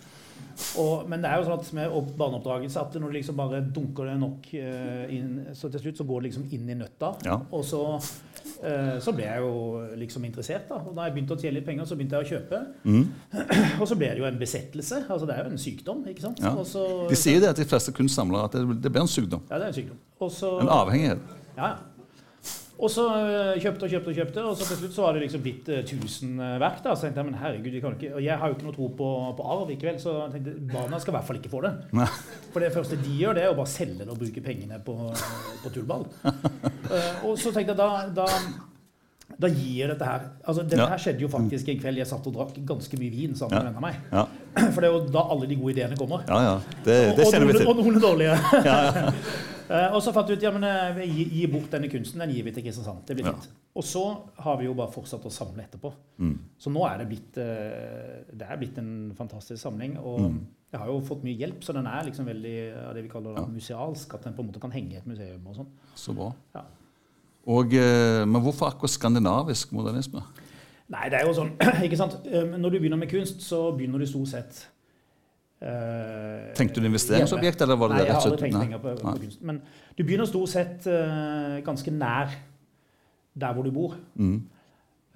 Og, 0.79 1.05
men 1.09 1.23
det 1.23 1.31
er 1.31 1.39
jo 1.39 1.47
sånn 1.47 1.61
at 1.61 1.69
med 1.77 1.93
opp- 1.95 2.15
barneoppdragelse 2.19 2.81
at 2.83 2.97
når 2.99 3.13
du 3.13 3.17
liksom 3.19 3.37
bare 3.39 3.61
dunker 3.75 4.09
det 4.11 4.17
nok 4.19 4.49
uh, 4.59 5.05
inn, 5.15 5.37
så 5.55 5.71
til 5.71 5.85
slutt 5.85 6.01
så 6.01 6.07
går 6.09 6.21
det 6.21 6.31
liksom 6.31 6.49
inn 6.57 6.73
i 6.73 6.77
nøtta. 6.79 7.13
Ja. 7.27 7.37
Og 7.55 7.63
så, 7.67 7.83
uh, 7.95 8.97
så 9.03 9.15
ble 9.15 9.29
jeg 9.29 9.45
jo 9.45 9.53
liksom 10.01 10.27
interessert. 10.27 10.67
da. 10.71 10.81
Og 10.83 10.99
da 10.99 11.07
jeg 11.07 11.15
begynte 11.15 11.39
å 11.39 11.41
tjene 11.41 11.61
litt 11.61 11.69
penger, 11.69 11.87
så 11.87 11.99
begynte 11.99 12.19
jeg 12.19 12.27
å 12.27 12.33
kjøpe. 12.35 12.61
Mm. 12.91 13.07
Og 13.81 13.87
så 13.87 13.99
ble 13.99 14.11
det 14.11 14.23
jo 14.23 14.29
en 14.29 14.43
besettelse. 14.43 15.05
Altså 15.07 15.31
det 15.31 15.37
er 15.39 15.47
jo 15.47 15.55
en 15.55 15.63
sykdom, 15.63 16.03
ikke 16.11 16.27
sant? 16.27 16.43
Ja. 16.43 16.55
Så, 16.67 16.85
de 17.11 17.19
sier 17.23 17.43
det 17.43 17.55
at 17.55 17.63
de 17.63 17.69
fleste 17.71 17.95
kunstsamlere 17.95 18.51
at 18.51 18.59
det, 18.59 18.81
det 18.83 18.93
blir 18.95 19.07
en 19.07 19.15
sykdom. 19.15 19.47
ja, 19.47 19.63
det 19.63 19.71
er 19.71 19.73
en 19.73 19.79
sykdom. 19.79 20.03
Og 20.21 20.33
så, 20.35 20.57
En 20.61 20.69
avhengighet. 20.69 21.19
ja, 21.57 21.67
ja. 21.69 21.77
Og 22.79 22.87
så 22.95 23.03
øh, 23.11 23.57
kjøpte 23.59 23.83
og 23.89 23.91
kjøpte 23.91 24.11
og 24.13 24.15
kjøpte, 24.15 24.43
og 24.47 24.53
så 24.57 24.67
til 24.69 24.77
slutt 24.79 24.93
så 24.95 25.03
var 25.03 25.17
det 25.17 25.23
liksom 25.25 25.41
blitt 25.43 25.67
uh, 25.69 25.81
1000 25.83 26.37
verk. 26.63 26.77
da, 26.85 26.93
Så 26.95 27.09
tenkte 27.09 27.19
jeg, 27.25 27.27
men 27.27 27.35
herregud, 27.41 27.73
jeg, 27.75 27.83
kan 27.83 27.97
ikke, 27.97 28.13
Og 28.15 28.23
jeg 28.23 28.39
har 28.39 28.47
jo 28.47 28.55
ikke 28.55 28.67
noe 28.69 28.77
tro 28.77 28.87
på, 29.01 29.09
på 29.35 29.47
arv 29.51 29.65
likevel, 29.73 29.99
så 29.99 30.13
jeg 30.21 30.37
tenkte 30.37 30.55
barna 30.71 31.01
skal 31.03 31.11
i 31.11 31.17
hvert 31.17 31.27
fall 31.27 31.41
ikke 31.41 31.51
få 31.51 31.63
det. 31.67 31.73
Nei. 31.99 32.07
For 32.55 32.63
det 32.63 32.71
første 32.77 33.01
de 33.03 33.17
gjør, 33.19 33.35
det 33.35 33.43
er 33.43 33.51
å 33.51 33.57
bare 33.59 33.73
selge 33.73 33.99
det 34.05 34.09
og 34.15 34.21
bruke 34.23 34.45
pengene 34.47 34.79
på, 34.87 34.95
på 35.65 35.75
tullball. 35.75 36.07
uh, 36.23 37.13
og 37.27 37.35
så 37.43 37.51
tenkte 37.51 37.75
jeg 37.75 37.81
da, 37.83 37.91
da 38.23 38.29
da 39.39 39.51
gir 39.53 39.91
dette 39.91 40.07
her 40.09 40.23
altså 40.49 40.63
Dette 40.65 40.79
Ja. 40.81 40.87
her 40.89 40.99
skjedde 41.03 41.21
jo 41.21 41.29
faktisk 41.29 41.69
en 41.69 41.77
kveld 41.83 41.99
jeg 42.01 42.09
satt 42.09 42.25
og 42.31 42.33
drakk 42.39 42.55
ganske 42.67 42.97
mye 42.99 43.11
vin 43.13 43.35
sammen 43.37 43.59
Ja. 43.59 43.61
med 43.61 43.75
vennene 43.75 43.83
meg. 43.85 43.99
Ja, 44.15 44.25
For 44.73 44.81
det 44.81 44.89
er 44.89 44.95
jo 44.95 45.03
da 45.13 45.27
alle 45.35 45.47
de 45.51 45.59
gode 45.61 45.75
ideene 45.75 45.99
kommer. 45.99 46.23
ja. 46.31 46.39
ja. 46.47 46.57
Det, 46.87 46.97
det 47.19 47.27
Og- 47.27 47.35
og, 47.35 47.43
noen, 47.45 47.67
og 47.67 47.77
noen 47.83 48.01
dårlige. 48.07 48.39
Ja, 48.65 48.79
ja. 48.95 49.13
Eh, 49.69 49.93
og 49.93 50.01
så 50.03 50.13
fant 50.17 50.29
vi 50.31 50.37
ut 50.39 50.43
ja, 50.47 50.51
men 50.55 50.65
eh, 50.65 50.95
vi 50.97 51.07
gi, 51.13 51.25
gi 51.43 51.47
bort 51.53 51.71
denne 51.75 51.91
kunsten. 51.93 52.21
Den 52.23 52.31
gir 52.33 52.47
vi 52.47 52.53
til 52.57 52.65
Kristiansand. 52.65 53.03
Det 53.07 53.17
blir 53.19 53.27
Ja. 53.29 53.33
fint. 53.37 53.49
Og 53.79 53.85
så 53.85 54.03
har 54.43 54.57
vi 54.59 54.65
jo 54.65 54.75
bare 54.75 54.91
fortsatt 54.91 55.23
å 55.29 55.31
samle 55.31 55.63
etterpå. 55.63 55.93
Mm. 56.19 56.39
Så 56.59 56.71
nå 56.73 56.83
er 56.89 56.99
det 56.99 57.09
blitt, 57.11 57.37
eh, 57.39 58.25
det 58.35 58.47
er 58.49 58.57
blitt 58.57 58.79
en 58.79 59.13
fantastisk 59.15 59.61
samling. 59.63 59.99
Og 59.99 60.21
Mm. 60.21 60.41
jeg 60.73 60.81
har 60.81 60.87
jo 60.87 61.01
fått 61.01 61.23
mye 61.23 61.37
hjelp, 61.39 61.61
så 61.63 61.73
den 61.75 61.87
er 61.87 62.03
liksom 62.05 62.27
veldig 62.27 62.89
av 62.89 62.95
det 62.95 63.03
vi 63.05 63.09
kaller 63.09 63.35
ja. 63.37 63.45
musealsk. 63.47 64.15
At 64.15 64.25
den 64.25 64.35
på 64.35 64.41
en 64.43 64.49
måte 64.51 64.61
kan 64.61 64.73
henge 64.73 64.93
i 64.95 64.97
et 64.97 65.07
museum 65.07 65.47
og 65.47 65.55
sånn. 65.57 65.67
Så 65.95 66.15
bra. 66.15 66.33
Ja. 66.55 66.63
Og, 67.47 67.71
men 67.73 68.43
hvorfor 68.43 68.67
akkurat 68.73 68.91
skandinavisk 68.91 69.73
modernisme? 69.73 70.23
Nei, 70.91 71.09
det 71.11 71.21
er 71.21 71.27
jo 71.27 71.33
sånn, 71.35 71.53
ikke 71.85 71.97
sant. 71.97 72.25
Når 72.25 72.71
du 72.71 72.79
begynner 72.81 72.99
med 72.99 73.11
kunst, 73.11 73.41
så 73.45 73.77
begynner 73.77 73.99
du 73.99 74.07
stort 74.07 74.29
sett 74.29 74.67
eh, 75.61 76.53
Tenkte 76.59 76.83
du 76.83 76.89
investeringsobjekt, 76.89 77.65
eller 77.67 77.81
var 77.81 77.93
det 77.93 77.99
Nei, 77.99 78.05
jeg 78.07 78.17
har 78.17 78.29
aldri 78.29 78.43
tenkt 78.45 78.61
penger 78.63 78.83
på, 78.85 78.95
Nei. 78.99 79.15
på 79.15 79.25
kunst. 79.25 79.43
Men 79.51 79.61
du 79.99 80.05
begynner 80.05 80.31
stort 80.31 80.53
sett 80.53 80.87
uh, 80.91 81.59
ganske 81.67 81.95
nær 81.95 82.35
der 83.39 83.55
hvor 83.55 83.67
du 83.67 83.73
bor. 83.75 83.97
Mm. 84.19 84.41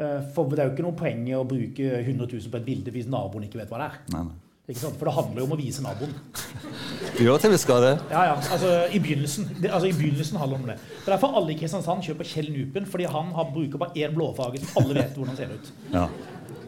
Uh, 0.00 0.20
for 0.34 0.50
det 0.50 0.62
er 0.62 0.70
jo 0.70 0.76
ikke 0.76 0.86
noe 0.86 0.98
poeng 0.98 1.26
i 1.30 1.36
å 1.38 1.44
bruke 1.46 1.98
100 2.00 2.26
000 2.26 2.52
på 2.52 2.62
et 2.62 2.70
bilde 2.70 2.94
hvis 2.94 3.10
naboen 3.10 3.46
ikke 3.46 3.62
vet 3.62 3.70
hva 3.72 3.84
det 3.84 3.90
er. 3.90 4.00
Nei, 4.16 4.24
nei. 4.30 4.40
For 4.72 5.08
det 5.08 5.12
handler 5.12 5.42
jo 5.42 5.46
om 5.48 5.54
å 5.56 5.58
vise 5.58 5.82
naboen. 5.84 6.12
Det 7.12 7.26
gjør 7.26 7.40
til 7.42 7.50
vi 7.52 7.58
skal 7.60 7.82
det. 7.82 7.90
Ja, 8.08 8.22
ja, 8.30 8.36
altså 8.54 8.68
I 8.94 8.98
begynnelsen 9.02 9.48
det, 9.58 9.68
altså, 9.68 9.88
i 9.90 9.96
begynnelsen 9.96 10.38
handler 10.40 10.56
det 10.56 10.62
om 10.62 10.70
det. 10.70 10.76
Det 10.94 11.02
er 11.02 11.12
derfor 11.12 11.34
alle 11.36 11.52
i 11.52 11.56
Kristiansand 11.60 12.06
kjøper 12.06 12.28
Kjell 12.30 12.48
Nupen, 12.54 12.86
fordi 12.88 13.08
han 13.10 13.34
har, 13.36 13.50
bruker 13.52 13.82
bare 13.82 14.06
én 14.06 14.14
blåfarge 14.14 14.62
som 14.62 14.78
alle 14.80 14.96
vet 14.96 15.18
hvordan 15.18 15.36
ser 15.36 15.52
ut. 15.52 15.72
Ja. 15.92 16.06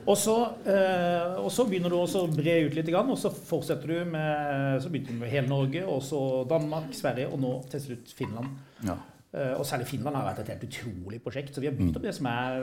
Og 0.05 0.17
så, 0.21 0.35
eh, 0.69 1.39
og 1.41 1.49
så 1.53 1.65
begynner 1.69 1.93
du 1.93 1.97
også 1.97 2.25
å 2.25 2.31
bre 2.33 2.59
ut 2.67 2.77
litt, 2.77 2.91
og 2.93 3.17
så 3.21 3.31
fortsetter 3.33 3.89
du 3.89 4.11
med 4.13 4.83
så 4.85 4.91
begynte 4.93 5.15
du 5.15 5.23
med 5.23 5.33
hele 5.33 5.49
Norge, 5.49 5.85
og 5.89 6.03
så 6.05 6.21
Danmark, 6.49 6.93
Sverige, 6.97 7.31
og 7.33 7.41
nå 7.41 7.55
til 7.73 7.81
slutt 7.87 8.13
Finland. 8.17 8.51
Ja. 8.85 8.99
Eh, 9.33 9.55
og 9.57 9.65
særlig 9.67 9.89
Finland 9.89 10.17
har 10.17 10.29
vært 10.29 10.45
et 10.45 10.53
helt 10.55 10.67
utrolig 10.69 11.23
prosjekt. 11.25 11.55
Så 11.55 11.65
vi 11.65 11.71
har 11.71 11.79
bygd 11.79 11.97
opp 11.97 12.05
det 12.05 12.15
som 12.17 12.29
er 12.31 12.61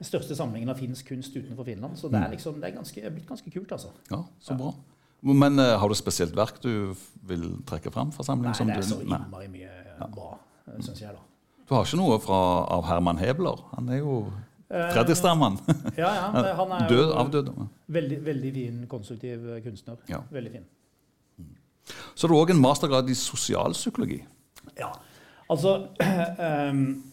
den 0.00 0.08
største 0.08 0.36
samlingen 0.38 0.70
av 0.72 0.78
finsk 0.80 1.10
kunst 1.10 1.34
utenfor 1.34 1.66
Finland. 1.66 1.98
Så 1.98 2.08
det 2.12 2.22
er 2.22 2.30
liksom, 2.32 2.60
det 2.62 2.70
er 2.70 2.78
ganske, 2.78 3.10
blitt 3.16 3.28
ganske 3.28 3.52
kult, 3.52 3.74
altså. 3.76 3.90
ja, 4.12 4.22
så 4.40 4.56
bra. 4.56 4.72
Men 5.20 5.58
eh, 5.58 5.74
har 5.76 5.88
du 5.88 5.96
spesielt 5.98 6.36
verk 6.36 6.62
du 6.62 6.94
vil 7.28 7.50
trekke 7.68 7.92
fram 7.92 8.14
fra 8.14 8.24
samlingen? 8.24 8.54
Nei, 8.56 8.76
det 8.78 8.84
er 8.84 8.88
så 8.94 9.02
innmari 9.02 9.50
mye 9.52 10.06
bra, 10.14 10.36
syns 10.78 11.02
jeg, 11.02 11.12
da. 11.12 11.26
Du 11.68 11.74
har 11.76 11.84
ikke 11.86 12.00
noe 12.00 12.16
fra, 12.18 12.38
av 12.72 12.86
Herman 12.88 13.20
Hebler? 13.20 13.60
Han 13.76 13.90
er 13.92 14.00
jo 14.00 14.14
Fredrikstad-mann. 14.70 15.56
Ja, 15.98 16.10
ja, 16.14 16.26
han 16.60 16.72
er 16.76 16.88
Død, 16.88 17.12
avdød. 17.18 17.48
veldig, 17.90 18.18
veldig 18.26 18.52
fin, 18.54 18.82
konstruktiv 18.90 19.48
kunstner. 19.64 19.96
Ja. 20.08 20.20
Veldig 20.30 20.52
fin. 20.52 20.66
Så 22.14 22.26
har 22.26 22.32
du 22.32 22.38
òg 22.38 22.52
en 22.54 22.60
mastergrad 22.62 23.08
i 23.10 23.16
sosialpsykologi. 23.18 24.20
Ja, 24.78 24.92
altså 25.50 25.76
um, 26.70 26.82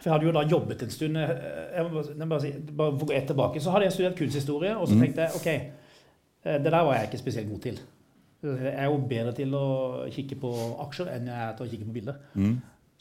For 0.00 0.10
jeg 0.10 0.12
hadde 0.12 0.26
jo 0.28 0.32
da 0.36 0.42
jobbet 0.46 0.82
en 0.84 0.90
stund 0.92 1.16
eh, 1.18 1.30
jeg 1.74 1.84
må 1.86 1.90
bare, 1.96 2.12
jeg 2.18 2.28
bare, 2.30 2.40
si, 2.44 2.50
bare 2.78 2.98
gå 3.00 3.06
ett 3.16 3.24
tilbake, 3.30 3.60
Så 3.62 3.72
hadde 3.74 3.86
jeg 3.88 3.94
studert 3.96 4.18
kunsthistorie, 4.18 4.74
og 4.76 4.86
så 4.90 4.98
tenkte 5.00 5.24
jeg 5.24 5.38
ok, 5.40 5.46
eh, 6.46 6.58
det 6.62 6.70
der 6.72 6.84
var 6.86 6.94
jeg 6.98 7.08
ikke 7.08 7.18
spesielt 7.22 7.50
god 7.50 7.62
til. 7.64 7.80
Jeg 8.46 8.74
er 8.74 8.84
jo 8.86 8.98
bedre 9.10 9.32
til 9.34 9.54
å 9.58 9.64
kikke 10.12 10.36
på 10.38 10.50
aksjer 10.84 11.08
enn 11.14 11.26
jeg 11.30 11.46
er 11.48 11.54
til 11.58 11.66
å 11.66 11.70
kikke 11.72 11.88
på 11.88 11.94
bilder. 11.96 12.20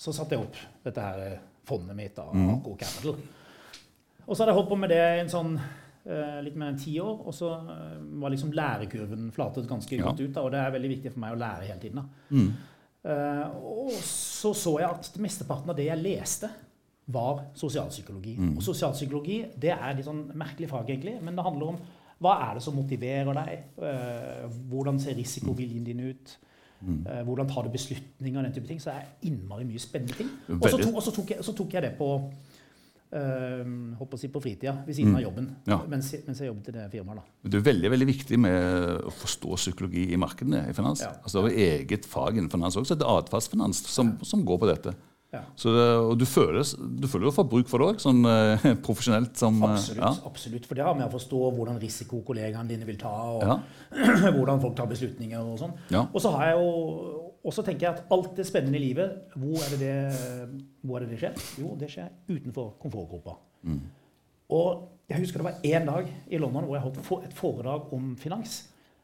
Så 0.02 0.14
satte 0.16 0.34
jeg 0.38 0.46
opp 0.48 0.58
dette 0.88 1.04
her 1.04 1.22
eh, 1.28 1.36
fondet 1.70 1.98
mitt 2.00 2.18
av 2.24 2.32
Aco 2.56 2.74
Capital. 2.80 3.20
Og 4.27 4.36
så 4.36 4.44
hadde 4.44 4.53
jeg 4.53 4.60
holdt 4.60 4.70
på 4.74 4.77
med 4.82 4.89
det 4.89 5.01
en 5.22 5.29
sånn 5.29 5.55
eh, 5.60 6.38
litt 6.46 6.55
mer 6.58 6.72
enn 6.74 6.79
ti 6.82 6.96
år, 7.01 7.20
og 7.27 7.34
så 7.34 7.51
eh, 7.55 7.98
var 8.22 8.34
liksom 8.34 8.53
lærekurven 8.58 9.32
flatet 9.36 9.67
ganske 9.70 9.98
Ja. 9.98 10.05
godt 10.08 10.22
ut. 10.22 10.34
Da, 10.34 10.41
og 10.41 10.51
det 10.51 10.60
er 10.62 10.72
veldig 10.72 10.89
viktig 10.96 11.12
for 11.13 11.20
meg 11.25 11.36
å 11.36 11.41
lære 11.41 11.67
hele 11.70 11.79
tiden. 11.82 12.01
da. 12.01 12.46
Uh, 13.05 13.46
og 13.62 13.91
så 14.01 14.50
så 14.58 14.79
jeg 14.82 14.89
at 14.89 15.17
mesteparten 15.22 15.70
av 15.70 15.75
det 15.77 15.86
jeg 15.86 16.01
leste, 16.01 16.50
var 17.05 17.44
sosialpsykologi. 17.53 18.32
Og 18.55 18.63
sosialpsykologi 18.65 19.36
det 19.62 19.70
er 19.75 19.94
litt 19.94 20.08
sånn 20.08 20.24
merkelig 20.34 20.72
fag, 20.72 20.89
egentlig, 20.89 21.20
men 21.22 21.36
det 21.38 21.44
handler 21.46 21.75
om 21.75 21.77
hva 22.25 22.32
er 22.48 22.55
det 22.58 22.63
som 22.65 22.74
motiverer 22.74 23.38
deg? 23.38 23.67
Uh, 23.77 24.48
hvordan 24.72 24.98
ser 25.00 25.13
risikoviljen 25.13 25.86
din 25.86 26.00
ut? 26.10 26.34
Uh, 26.82 27.22
hvordan 27.27 27.48
tar 27.48 27.67
du 27.67 27.70
beslutninger? 27.70 28.39
og 28.39 28.48
den 28.48 28.53
type 28.58 28.67
ting, 28.67 28.79
Så 28.82 28.89
det 28.89 28.96
er 29.03 29.29
innmari 29.29 29.67
mye 29.70 29.79
spennende 29.79 30.17
ting. 30.17 30.29
Og 30.50 30.65
så 31.03 31.12
tok, 31.13 31.29
jeg, 31.29 31.44
så 31.46 31.53
tok 31.53 31.74
jeg 31.74 31.86
det 31.86 31.94
på 32.00 32.10
holdt 33.14 34.10
på 34.12 34.18
å 34.18 34.20
si 34.20 34.28
på 34.34 34.42
fritida, 34.44 34.74
ved 34.84 34.98
siden 34.98 35.16
av 35.16 35.22
jobben. 35.24 35.50
Ja. 35.70 35.78
Mens, 35.88 36.10
mens 36.26 36.42
jeg 36.42 36.50
jobbet 36.50 36.72
i 36.72 36.76
det 36.76 36.86
firmaet. 36.92 37.22
da. 37.22 37.50
Det 37.50 37.60
er 37.62 37.66
veldig 37.70 37.92
veldig 37.94 38.08
viktig 38.10 38.40
med 38.42 39.06
å 39.08 39.14
forstå 39.14 39.60
psykologi 39.62 40.08
i 40.12 40.20
markedene 40.20 40.66
i 40.70 40.76
finans. 40.76 41.06
Ja. 41.06 41.14
Altså 41.22 41.46
Det 41.46 41.54
er 41.54 41.82
eget 41.82 42.08
fag 42.10 42.40
innen 42.40 42.52
finans 42.52 42.76
også, 42.76 42.98
det 43.00 43.08
er 43.08 43.22
atferdsfinans 43.24 43.86
som, 43.88 44.18
som 44.26 44.44
går 44.48 44.64
på 44.64 44.72
dette. 44.74 44.96
Ja. 45.36 45.42
Så 45.60 45.72
det, 45.74 45.86
og 46.00 46.14
du 46.20 46.26
føler, 46.28 46.64
du 46.64 47.08
føler 47.12 47.28
du 47.28 47.36
får 47.36 47.48
bruk 47.52 47.68
for 47.68 47.82
det 47.82 47.88
òg, 47.92 48.02
sånn 48.04 48.22
uh, 48.24 48.68
profesjonelt 48.86 49.36
som 49.40 49.58
eh, 49.66 49.74
Absolutt. 49.74 50.02
Ja. 50.04 50.12
absolutt, 50.30 50.68
For 50.70 50.80
det 50.80 50.86
har 50.88 50.96
med 50.96 51.08
å 51.08 51.14
forstå 51.16 51.42
hvordan 51.58 51.80
risiko 51.82 52.22
kollegaene 52.28 52.72
dine 52.72 52.88
vil 52.88 53.00
ta, 53.02 53.12
og 53.36 53.44
hvordan 54.38 54.62
folk 54.64 54.78
tar 54.78 54.90
beslutninger 54.92 55.42
og 55.42 55.60
sånn. 55.62 55.76
Og 56.06 56.20
så 56.24 56.32
har 56.38 56.52
jeg 56.52 56.62
jo 56.62 57.25
og 57.46 57.54
så 57.54 57.62
tenker 57.62 57.88
jeg 57.88 57.98
at 58.00 58.14
alt 58.14 58.32
det 58.38 58.48
spennende 58.48 58.80
i 58.80 58.88
livet, 58.88 59.12
hvor 59.38 59.62
er 59.62 59.74
det 59.75 59.80
det, 59.80 60.64
hvor 60.82 60.98
er 60.98 61.06
det, 61.06 61.12
det 61.12 61.20
skjer? 61.22 61.44
Jo, 61.62 61.75
det 61.80 61.90
skjer 61.94 62.08
utenfor 62.30 62.72
komfortgruppa. 62.82 63.36
Mm. 63.70 63.82
Og 64.56 64.88
jeg 65.10 65.22
husker 65.22 65.42
det 65.42 65.46
var 65.46 65.60
én 65.66 65.86
dag 65.86 66.10
i 66.28 66.40
London 66.42 66.66
hvor 66.66 66.75
jeg 66.75 66.84
holdt 66.84 67.28
et 67.28 67.38
foredrag 67.38 67.94
om 67.94 68.16
finans. 68.18 68.64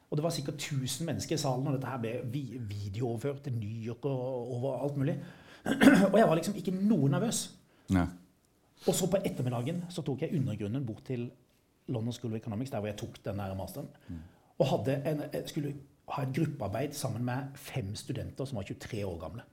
Og 0.10 0.17
det 0.17 0.24
var 0.24 0.33
sikkert 0.33 0.55
1000 0.55 1.05
mennesker 1.05 1.36
i 1.36 1.39
salen, 1.39 1.67
og 1.67 1.77
dette 1.77 1.88
her 1.88 2.01
ble 2.01 2.57
videooverført 2.67 3.45
til 3.45 3.53
New 3.53 3.86
York 3.86 4.05
og 4.05 4.55
over 4.57 4.81
alt 4.83 4.98
mulig. 4.98 5.15
Og 6.12 6.17
jeg 6.17 6.27
var 6.27 6.36
liksom 6.36 6.55
ikke 6.57 6.74
noe 6.74 7.10
nervøs. 7.10 7.43
Nei. 7.93 8.07
Og 8.88 8.95
så 8.98 9.07
på 9.07 9.21
ettermiddagen 9.21 9.83
så 9.93 10.01
tok 10.01 10.25
jeg 10.25 10.33
undergrunnen 10.36 10.86
bort 10.86 11.05
til 11.05 11.29
London 11.88 12.13
School 12.13 12.33
of 12.33 12.39
Economics, 12.39 12.71
der 12.74 12.81
hvor 12.81 12.89
jeg 12.89 12.98
tok 12.98 13.19
den 13.25 13.39
der 13.39 13.53
masteren, 13.55 13.88
og 14.57 14.67
hadde 14.67 14.95
en, 15.05 15.21
skulle 15.45 15.75
ha 16.15 16.25
et 16.25 16.34
gruppearbeid 16.36 16.96
sammen 16.98 17.24
med 17.27 17.56
fem 17.56 17.94
studenter 17.96 18.48
som 18.48 18.60
var 18.60 18.68
23 18.68 19.06
år 19.08 19.18
gamle. 19.22 19.46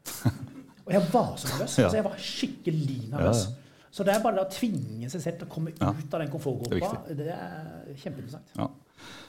Og 0.88 0.92
jeg 0.96 1.04
var 1.12 1.32
så 1.36 1.52
nervøs. 1.52 1.78
Altså 1.78 1.96
Jeg 1.98 2.06
var 2.06 2.20
skikkelig 2.24 3.00
nervøs. 3.12 3.46
Så 3.90 4.04
det 4.04 4.12
er 4.14 4.20
bare 4.24 4.44
å 4.44 4.50
tvinge 4.52 5.08
seg 5.10 5.22
selv 5.22 5.40
til 5.40 5.48
å 5.48 5.52
komme 5.52 5.72
ut 5.72 5.80
av 5.82 5.96
den 5.96 6.10
Det 6.10 6.26
er 6.26 6.32
komfortgruppa, 6.32 6.90
det 7.16 7.32
er 7.32 7.96
kjempeinteressant. 7.96 8.52
Ja. 8.58 8.68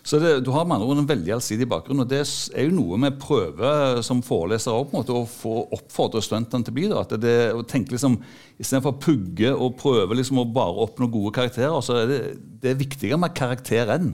Så 0.03 0.19
det, 0.19 0.31
Du 0.45 0.51
har 0.51 0.65
med 0.65 0.79
andre 0.79 0.87
ord 0.89 1.01
en 1.01 1.07
veldig 1.09 1.33
allsidig 1.35 1.67
bakgrunn. 1.69 2.01
og 2.03 2.09
Det 2.09 2.21
er 2.21 2.65
jo 2.65 2.75
noe 2.75 2.97
vi 3.03 3.11
prøver 3.21 4.01
som 4.05 4.23
foreleser 4.25 4.73
også, 4.73 4.89
på 4.89 4.95
en 4.95 4.99
måte, 5.03 5.15
å 5.15 5.29
få 5.29 5.55
oppfordre 5.75 6.23
studentene 6.25 6.65
til 6.65 6.73
å 6.73 6.77
bli. 6.79 6.87
da, 6.91 7.03
at 7.05 7.15
det, 7.21 7.37
å 7.53 7.63
tenke 7.63 7.95
liksom, 7.95 8.19
Istedenfor 8.59 8.95
å 8.95 8.99
pugge 8.99 9.53
og 9.53 9.77
prøve 9.79 10.17
liksom 10.17 10.41
å 10.41 10.47
bare 10.51 10.83
oppnå 10.87 11.07
gode 11.11 11.35
karakterer, 11.37 11.79
så 11.85 12.01
er 12.01 12.09
det, 12.09 12.21
det 12.59 12.73
er 12.73 12.81
viktigere 12.81 13.19
med 13.21 13.35
karakter 13.37 13.93
enn. 13.95 14.13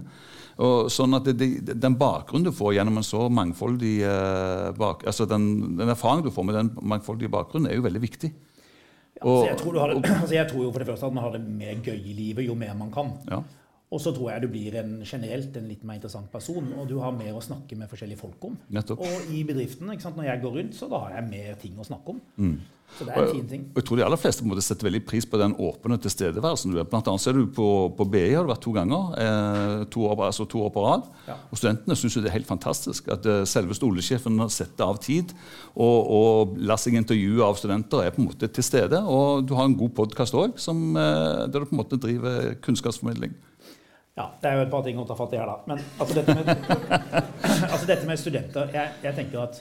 Og 0.56 0.88
sånn 0.94 1.18
at 1.18 1.26
det, 1.28 1.50
det, 1.68 1.76
Den 1.84 1.98
bakgrunnen 2.00 2.48
du 2.48 2.56
får 2.56 2.78
gjennom 2.78 3.02
en 3.02 3.06
så 3.06 3.26
mangfoldig 3.28 3.96
eh, 4.08 4.70
bak, 4.78 5.04
altså 5.10 5.28
den, 5.28 5.50
den 5.76 5.92
erfaringen 5.92 6.30
du 6.30 6.32
får 6.32 6.48
med 6.48 6.56
den 6.56 6.72
mangfoldige 6.80 7.32
bakgrunnen, 7.34 7.68
er 7.72 7.80
jo 7.80 7.84
veldig 7.88 8.04
viktig. 8.06 8.32
Altså, 9.20 9.50
jeg, 9.50 9.58
tror 9.60 9.76
du 9.76 9.80
har 9.80 9.92
det, 9.92 10.00
altså, 10.12 10.36
jeg 10.36 10.48
tror 10.52 10.64
jo 10.64 10.72
for 10.72 10.84
det 10.84 10.90
første 10.90 11.08
at 11.08 11.16
man 11.16 11.24
har 11.24 11.36
det 11.36 11.44
mer 11.44 11.78
gøy 11.84 11.96
i 11.96 12.16
livet 12.16 12.48
jo 12.48 12.56
mer 12.60 12.74
man 12.78 12.92
kan. 12.92 13.14
Ja. 13.32 13.42
Og 13.94 14.02
så 14.02 14.12
tror 14.16 14.32
jeg 14.34 14.42
du 14.46 14.48
blir 14.50 14.76
en, 14.82 14.96
generelt 15.06 15.58
en 15.60 15.68
litt 15.70 15.84
mer 15.86 16.00
interessant 16.00 16.30
person, 16.32 16.72
og 16.74 16.88
du 16.90 16.98
har 17.04 17.14
mer 17.16 17.36
å 17.38 17.44
snakke 17.44 17.78
med 17.78 17.90
forskjellige 17.92 18.20
folk 18.24 18.48
om. 18.50 18.56
Nettopp. 18.74 19.04
Og 19.06 19.34
i 19.36 19.44
bedriften, 19.46 19.92
når 19.92 20.26
jeg 20.26 20.42
går 20.42 20.58
rundt, 20.60 20.78
så 20.78 20.90
da 20.92 21.04
har 21.06 21.20
jeg 21.20 21.30
mer 21.30 21.60
ting 21.62 21.78
å 21.78 21.86
snakke 21.86 22.16
om. 22.16 22.24
Mm. 22.42 22.58
Så 22.96 23.04
det 23.04 23.12
er 23.12 23.26
en 23.26 23.32
fin 23.34 23.48
ting. 23.50 23.64
Og 23.74 23.80
jeg 23.82 23.88
tror 23.88 24.00
de 24.00 24.04
aller 24.06 24.20
fleste 24.20 24.44
på 24.44 24.48
en 24.48 24.52
måte 24.54 24.64
setter 24.64 24.88
veldig 24.88 25.02
pris 25.10 25.26
på 25.28 25.40
den 25.42 25.56
åpne 25.60 25.98
tilstedeværelsen 26.00 26.72
du 26.72 26.78
er. 26.80 26.88
Blant 26.88 27.08
annet 27.12 27.24
så 27.24 27.32
er 27.32 27.40
du 27.40 27.48
på, 27.58 27.68
på 27.98 28.08
BI 28.14 28.22
har 28.32 28.46
du 28.46 28.52
vært 28.52 28.64
to 28.64 28.72
ganger, 28.76 29.10
eh, 29.20 29.82
to, 29.92 30.06
år, 30.08 30.22
altså 30.30 30.46
to 30.50 30.62
år 30.64 30.72
på 30.72 30.84
rad. 30.86 31.10
Ja. 31.28 31.36
Og 31.50 31.60
studentene 31.60 31.98
syns 32.00 32.16
det 32.22 32.30
er 32.30 32.38
helt 32.38 32.50
fantastisk 32.50 33.10
at 33.12 33.26
eh, 33.28 33.42
selveste 33.50 33.88
oljesjefen 33.90 34.40
setter 34.54 34.86
av 34.88 35.02
tid 35.04 35.34
og, 35.74 35.98
og 36.20 36.56
lar 36.62 36.80
seg 36.80 36.96
intervjue 36.96 37.44
av 37.44 37.60
studenter, 37.60 38.06
er 38.06 38.16
på 38.16 38.24
en 38.24 38.30
måte 38.30 38.50
til 38.54 38.66
stede. 38.66 39.02
Og 39.02 39.44
du 39.50 39.58
har 39.60 39.68
en 39.68 39.76
god 39.82 39.92
podkast 39.98 40.38
òg, 40.38 40.56
eh, 40.56 41.44
der 41.50 41.58
du 41.58 41.68
på 41.68 41.76
en 41.76 41.82
måte 41.82 42.00
driver 42.00 42.54
kunnskapsformidling. 42.64 43.36
Ja, 44.16 44.30
Det 44.42 44.50
er 44.50 44.54
jo 44.56 44.64
et 44.64 44.72
par 44.72 44.84
ting 44.86 45.00
å 45.00 45.06
ta 45.08 45.16
fatt 45.20 45.34
i 45.36 45.40
her, 45.40 45.50
da. 45.50 45.56
Men 45.68 45.82
altså 46.00 46.16
dette 46.16 46.36
med, 46.38 46.52
altså 47.74 47.88
dette 47.90 48.08
med 48.08 48.20
studenter 48.20 48.70
jeg, 48.72 48.94
jeg 49.04 49.18
tenker 49.18 49.42
at 49.42 49.58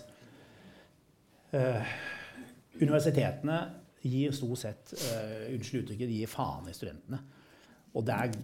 uh, 1.55 1.95
universitetene 2.79 3.59
gir 4.05 4.37
stort 4.37 4.61
sett 4.61 4.93
uh, 4.95 5.49
Unnskyld 5.55 5.83
uttrykket, 5.83 6.07
de 6.07 6.21
gir 6.21 6.31
faen 6.31 6.69
i 6.71 6.77
studentene. 6.77 7.19
Og 7.95 8.07
det 8.07 8.15
er 8.15 8.39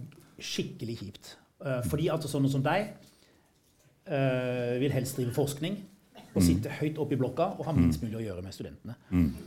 skikkelig 0.50 0.99
kjipt. 0.99 1.33
Uh, 1.62 1.79
fordi 1.87 2.11
at 2.11 2.26
sånne 2.26 2.50
som 2.50 2.67
deg 2.67 2.93
vil 4.11 4.90
helst 4.90 5.14
drive 5.21 5.31
forskning 5.37 5.76
og 6.30 6.44
sitte 6.46 6.70
høyt 6.80 6.99
oppe 7.02 7.16
i 7.16 7.18
blokka 7.18 7.46
og 7.58 7.66
ha 7.66 7.72
minst 7.75 8.02
mulig 8.04 8.20
å 8.20 8.22
gjøre 8.22 8.44
med 8.44 8.54
studentene. 8.54 8.94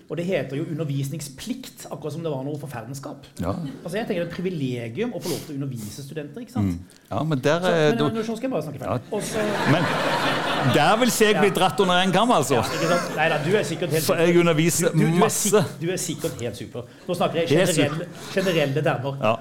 Og 0.09 0.17
det 0.19 0.25
heter 0.27 0.59
jo 0.59 0.65
undervisningsplikt, 0.73 1.85
akkurat 1.89 2.15
som 2.17 2.25
det 2.25 2.31
var 2.33 2.43
noe 2.43 2.59
forferdenskap. 2.59 3.27
Ja. 3.39 3.53
Altså 3.83 3.97
jeg 3.97 4.07
tenker 4.09 4.23
Det 4.23 4.27
er 4.27 4.31
et 4.31 4.35
privilegium 4.35 5.15
å 5.15 5.21
få 5.23 5.31
lov 5.31 5.45
til 5.45 5.55
å 5.55 5.59
undervise 5.61 6.03
studenter. 6.03 6.43
ikke 6.43 6.55
sant? 6.57 6.97
ja, 7.09 7.23
men 7.23 7.43
der 7.43 7.63
Så, 7.63 7.71
men, 7.95 8.17
nå 8.17 8.23
skal 8.27 8.41
jeg 8.41 8.51
bare 8.51 8.65
snakke 8.67 8.83
ferdig. 8.83 9.07
Ja. 9.07 9.17
Også, 9.17 9.47
Men 9.71 9.87
der 10.73 10.93
vil 11.01 11.11
jeg 11.11 11.35
bli 11.39 11.49
dratt 11.55 11.79
under 11.83 11.99
en 12.03 12.11
kam, 12.15 12.31
altså! 12.35 12.61
Ja. 12.61 12.99
Nei 13.17 13.27
da, 13.33 13.37
du 13.43 13.51
er 13.57 13.63
sikkert 13.67 13.91
helt 13.95 14.05
For 14.07 14.21
jeg 14.21 14.37
underviser 14.41 14.93
du, 14.93 14.99
du, 15.01 15.05
du 15.11 15.19
masse. 15.21 15.49
sikkert, 15.49 15.75
du 15.81 15.87
er 15.93 16.01
sikkert 16.01 16.41
helt 16.45 16.59
super. 16.61 16.87
Nå 17.07 17.17
snakker 17.19 17.41
jeg 17.41 17.51
generelle, 17.53 18.07
generelle 18.33 18.83
termer. 18.87 19.17
Ja. 19.23 19.33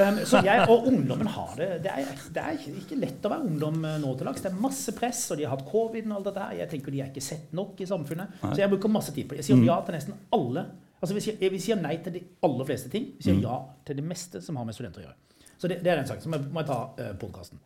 Um, 0.00 0.20
så 0.28 0.38
jeg 0.46 0.68
og 0.70 0.84
ungdommen 0.86 1.26
har 1.34 1.54
det 1.58 1.66
Det 1.82 1.90
er, 1.90 2.10
det 2.36 2.42
er 2.46 2.58
ikke 2.78 2.96
lett 3.00 3.24
å 3.26 3.32
være 3.32 3.48
ungdom 3.48 3.80
eh, 3.84 3.96
nå 4.00 4.12
til 4.20 4.28
dags. 4.28 4.44
Det 4.44 4.52
er 4.52 4.60
masse 4.62 4.94
press, 4.96 5.24
og 5.34 5.40
de 5.40 5.48
har 5.48 5.56
hatt 5.56 5.64
covid 5.68 6.06
og 6.06 6.14
alt 6.20 6.28
det 6.28 6.34
der. 6.36 6.52
Jeg 6.60 6.70
tenker 6.76 6.94
de 6.94 7.00
er 7.02 7.10
ikke 7.10 7.24
sett 7.26 7.50
nok 7.58 7.80
i 7.82 7.88
samfunnet. 7.90 8.36
Så 8.44 8.60
jeg 8.62 8.70
bruker 8.70 8.92
masse 8.92 9.12
tid 9.16 9.26
på 9.26 9.34
det. 9.34 9.42
Jeg 9.42 9.50
sier 9.50 9.64
ja 9.66 9.80
til 9.88 9.96
nesten 9.98 10.14
alle. 10.36 10.64
Altså 11.00 11.16
vi 11.16 11.24
sier, 11.24 11.40
vi 11.40 11.58
sier 11.64 11.80
nei 11.80 11.96
til 12.04 12.14
de 12.18 12.22
aller 12.46 12.68
fleste 12.68 12.92
ting. 12.92 13.10
Vi 13.18 13.26
sier 13.26 13.40
ja 13.42 13.56
til 13.88 13.98
det 13.98 14.04
meste 14.06 14.42
som 14.44 14.60
har 14.60 14.68
med 14.68 14.76
studenter 14.78 15.02
å 15.02 15.08
gjøre. 15.08 15.18
Så 15.60 15.68
det, 15.68 15.80
det 15.84 15.90
er 15.92 16.00
den 16.02 16.08
saken. 16.08 16.22
Så 16.22 16.30
må 16.38 16.62
jeg- 16.62 16.68
ta 16.70 16.78
uh, 17.00 17.10
podkasten. 17.20 17.58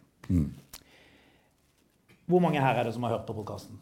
Hvor 2.27 2.41
mange 2.41 2.63
her 2.63 2.81
er 2.81 2.89
det 2.89 2.95
som 2.95 3.05
har 3.07 3.17
hørt 3.17 3.27
på 3.29 3.37
podkasten? 3.37 3.81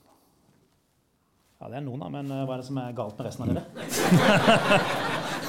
Ja, 1.62 1.68
det 1.70 1.78
er 1.78 1.84
noen, 1.86 2.00
da, 2.02 2.08
men 2.10 2.30
eh, 2.34 2.42
hva 2.42 2.56
er 2.56 2.62
det 2.62 2.66
som 2.66 2.78
er 2.82 2.94
galt 2.96 3.18
med 3.18 3.28
resten 3.28 3.44
av 3.44 3.52
dere? 3.54 3.64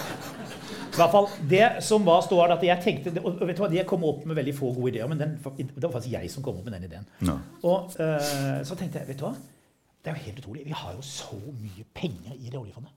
I 0.93 0.97
hvert 0.99 1.09
fall, 1.09 1.27
Det 1.49 1.63
som 1.81 2.03
var 2.05 2.21
ståa, 2.21 2.51
at 2.53 2.63
jeg 2.67 2.83
tenkte, 2.83 3.13
og 3.23 3.41
vet 3.41 3.57
du 3.57 3.63
hva, 3.63 3.71
Jeg 3.73 3.87
kom 3.89 4.03
opp 4.05 4.27
med 4.29 4.37
veldig 4.37 4.53
få 4.53 4.69
gode 4.75 4.91
ideer, 4.93 5.07
men 5.09 5.17
den, 5.17 5.33
det 5.41 5.81
var 5.81 5.95
faktisk 5.95 6.13
jeg 6.13 6.29
som 6.29 6.45
kom 6.45 6.59
opp 6.59 6.67
med 6.69 6.77
den 6.77 6.85
ideen. 6.85 7.07
No. 7.25 7.39
Og 7.65 7.95
uh, 7.97 8.61
så 8.61 8.77
tenkte 8.77 9.01
jeg, 9.01 9.09
vet 9.09 9.17
du 9.17 9.25
hva? 9.25 9.33
Det 10.03 10.11
er 10.11 10.19
jo 10.19 10.25
helt 10.27 10.43
utrolig. 10.43 10.67
Vi 10.67 10.75
har 10.77 10.93
jo 10.93 11.01
så 11.07 11.39
mye 11.39 11.85
penger 11.97 12.35
i 12.35 12.51
det 12.51 12.59
oljefondet. 12.59 12.93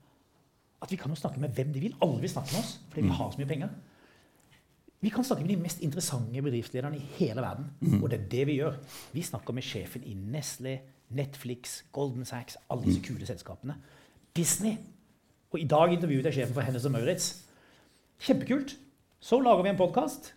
At 0.83 0.93
vi 0.93 0.99
kan 1.01 1.11
jo 1.11 1.17
snakke 1.17 1.41
med 1.41 1.57
hvem 1.57 1.73
de 1.73 1.81
vil. 1.87 1.95
Alle 2.05 2.21
vil 2.21 2.31
snakke 2.31 2.53
med 2.53 2.61
oss 2.61 2.77
fordi 2.91 3.07
vi 3.07 3.17
har 3.17 3.31
så 3.33 3.41
mye 3.41 3.49
penger. 3.49 3.69
Vi 5.01 5.11
kan 5.13 5.25
snakke 5.25 5.45
med 5.45 5.53
de 5.53 5.63
mest 5.63 5.83
interessante 5.85 6.43
bedriftslederne 6.43 6.97
i 6.97 7.07
hele 7.19 7.43
verden. 7.45 7.71
Og 8.03 8.11
det 8.11 8.21
er 8.21 8.29
det 8.33 8.47
vi 8.49 8.59
gjør. 8.61 8.79
Vi 9.13 9.23
snakker 9.23 9.55
med 9.55 9.63
sjefen 9.63 10.05
i 10.05 10.15
Nestle, 10.15 10.79
Netflix, 11.11 11.83
Golden 11.93 12.25
Sachs, 12.25 12.57
alle 12.71 12.85
disse 12.89 13.03
kule 13.05 13.27
selskapene. 13.29 13.77
Disney. 14.37 14.77
Og 15.53 15.61
i 15.61 15.69
dag 15.69 15.93
intervjuet 15.93 16.25
jeg 16.31 16.41
sjefen 16.41 16.55
for 16.57 16.67
Hennes 16.67 16.85
og 16.89 16.93
Maurits. 16.97 17.29
Kjempekult. 18.21 18.77
Så 19.21 19.39
lager 19.41 19.63
vi 19.63 19.73
en 19.73 19.79
podkast 19.79 20.33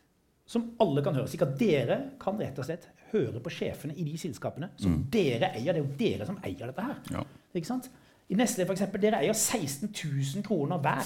som 0.49 0.71
alle 0.81 1.03
kan 1.05 1.15
høre. 1.15 1.29
Slik 1.29 1.45
at 1.45 1.57
dere 1.59 1.99
kan 2.21 2.37
rett 2.39 2.59
og 2.59 2.67
slett 2.67 2.87
høre 3.13 3.41
på 3.43 3.51
sjefene 3.53 3.95
i 3.97 4.05
de 4.05 4.17
selskapene 4.21 4.71
som 4.77 4.99
dere 5.11 5.51
eier. 5.55 5.73
Det 5.73 5.81
er 5.81 5.83
jo 5.83 5.97
dere 5.99 6.27
som 6.29 6.39
eier 6.43 6.69
dette 6.69 6.85
her. 6.85 7.01
Ja. 7.15 7.23
Ikke 7.55 7.69
sant? 7.69 7.89
I 8.29 8.37
Nestle 8.37 8.67
for 8.67 8.77
eksempel, 8.77 9.01
dere 9.01 9.23
eier 9.23 9.33
16 9.33 9.89
000 9.89 10.45
kroner 10.45 10.81
hver 10.83 11.05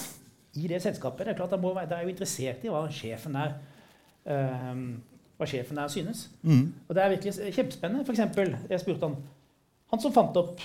i 0.56 0.68
det 0.70 0.82
selskapet. 0.82 1.26
Det 1.26 1.32
er 1.34 1.36
klart 1.36 1.50
være- 1.62 1.88
dere 1.88 1.98
er 1.98 2.02
jo 2.02 2.08
interessert 2.14 2.64
i 2.64 2.68
hva 2.68 2.84
sjefen 2.90 3.32
der, 3.34 3.54
um, 4.70 5.02
hva 5.38 5.46
sjefen 5.46 5.76
der 5.76 5.88
synes. 5.88 6.28
Og 6.88 6.94
det 6.94 7.02
er 7.04 7.08
virkelig 7.08 7.54
kjempespennende. 7.54 8.04
For 8.04 8.12
eksempel, 8.12 8.56
jeg 8.70 8.80
spurte 8.80 9.06
han 9.08 9.16
Han 9.90 10.00
som 10.00 10.12
fant 10.12 10.36
opp 10.36 10.60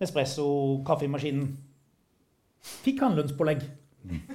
Nespresso-kaffemaskinen, 0.00 1.56
fikk 2.62 3.00
han 3.04 3.16
lønnspålegg? 3.18 3.60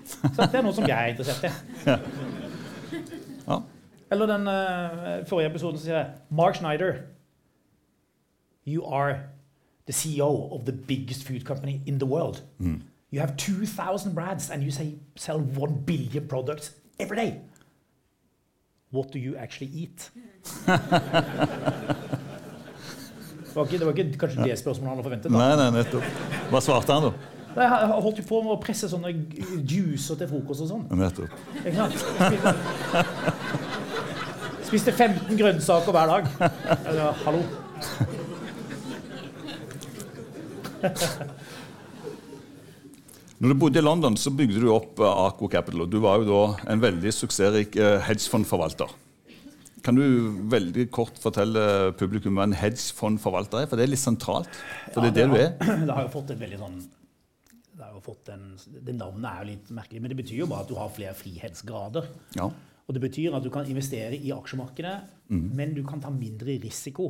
Så 0.06 0.46
det 0.52 0.60
er 0.60 0.62
noe 0.62 0.74
som 0.78 0.86
jeg 0.86 0.94
er 0.94 1.14
interessert 1.16 1.48
i. 1.48 1.90
Ja. 3.48 3.58
Eller 4.12 4.30
den 4.30 4.46
uh, 4.48 5.26
forrige 5.26 5.50
episoden 5.50 5.80
som 5.80 5.86
sier 5.88 5.98
jeg 5.98 6.12
Mark 6.30 6.56
Schneider, 6.60 7.00
you 8.68 8.86
are 8.86 9.16
the 9.88 9.94
CEO 9.94 10.30
of 10.54 10.66
the 10.66 10.72
biggest 10.74 11.24
food 11.28 11.42
company 11.46 11.80
in 11.88 11.98
the 12.00 12.06
world. 12.06 12.44
You 13.16 13.22
have 13.22 13.38
2,000 13.38 14.14
brads 14.14 14.50
and 14.50 14.62
you 14.62 14.72
say 14.72 14.96
sell 15.16 15.40
1 15.40 15.86
billion 15.86 16.28
products 16.28 16.72
every 17.00 17.16
day. 17.16 17.40
What 18.92 19.14
do 19.14 19.20
you 19.20 19.38
actually 19.38 19.72
eat? 19.74 20.10
det, 20.66 20.80
var 23.56 23.64
ikke, 23.64 23.78
det 23.78 23.86
var 23.86 23.94
ikke 23.94 24.18
kanskje 24.18 24.44
det 24.44 24.60
spørsmålet 24.60 24.90
han 24.90 24.98
hadde 24.98 25.04
forventet. 25.04 25.32
da. 25.32 25.38
Nei, 25.38 25.56
nei, 25.62 25.70
nettopp. 25.78 26.04
Hva 26.52 26.60
svarte 26.66 26.92
han, 26.92 27.04
da? 27.08 27.12
Jeg 27.56 27.70
holdt 28.04 28.20
jo 28.20 28.26
på 28.28 28.42
med 28.44 28.52
å 28.52 28.60
presse 28.66 28.92
sånne 28.92 29.14
juicer 29.64 30.20
til 30.20 30.28
frokost 30.34 30.66
og 30.66 30.70
sånn. 30.74 30.84
Nettopp. 31.00 31.32
Ikke 31.62 31.78
sant? 31.80 31.96
Spiste, 32.20 32.52
spiste 34.68 34.92
15 34.92 35.40
grønnsaker 35.40 35.92
hver 35.96 36.08
dag. 36.18 36.24
Hallo. 37.24 37.42
Når 43.36 43.52
du 43.52 43.60
bodde 43.60 43.82
i 43.82 43.84
London, 43.84 44.16
så 44.16 44.32
bygde 44.32 44.62
du 44.64 44.70
opp 44.72 45.02
eh, 45.04 45.24
Aco 45.26 45.50
Capital. 45.52 45.84
og 45.84 45.92
Du 45.92 46.00
var 46.04 46.22
jo 46.22 46.28
da 46.30 46.70
en 46.72 46.84
veldig 46.84 47.12
suksessrik 47.12 47.76
eh, 47.76 47.98
hedgefondforvalter. 48.08 48.94
Kan 49.86 50.00
du 50.00 50.06
veldig 50.50 50.88
kort 50.96 51.20
fortelle 51.22 51.94
publikum 52.00 52.40
hva 52.40 52.48
en 52.48 52.56
hedgefondforvalter 52.58 53.64
er? 53.64 53.68
For 53.70 53.78
det 53.78 53.86
er 53.86 53.92
litt 53.92 54.02
sentralt. 54.02 54.62
For 54.94 55.04
det 55.04 55.12
er 55.12 55.18
det 55.20 55.26
du 55.30 55.36
er. 55.42 55.50
Det 55.88 55.98
har 55.98 56.08
jo 56.08 56.14
fått 56.16 56.32
et 56.34 56.40
veldig 56.42 56.62
sånn 56.62 56.80
det, 57.76 57.84
har 57.84 57.92
jo 57.92 58.02
fått 58.06 58.30
en, 58.32 58.44
det 58.56 58.94
navnet 58.96 59.28
er 59.28 59.42
jo 59.42 59.48
litt 59.50 59.72
merkelig, 59.76 60.00
men 60.00 60.14
det 60.14 60.18
betyr 60.22 60.38
jo 60.40 60.48
bare 60.48 60.64
at 60.64 60.70
du 60.72 60.78
har 60.80 60.94
flere 60.96 61.12
frihetsgrader. 61.20 62.08
Ja. 62.38 62.48
Og 62.88 62.96
det 62.96 63.02
betyr 63.04 63.36
at 63.36 63.44
du 63.44 63.50
kan 63.52 63.68
investere 63.68 64.16
i 64.16 64.32
aksjemarkedet, 64.32 64.94
men 65.60 65.74
du 65.76 65.82
kan 65.84 66.00
ta 66.00 66.12
mindre 66.14 66.56
risiko 66.64 67.10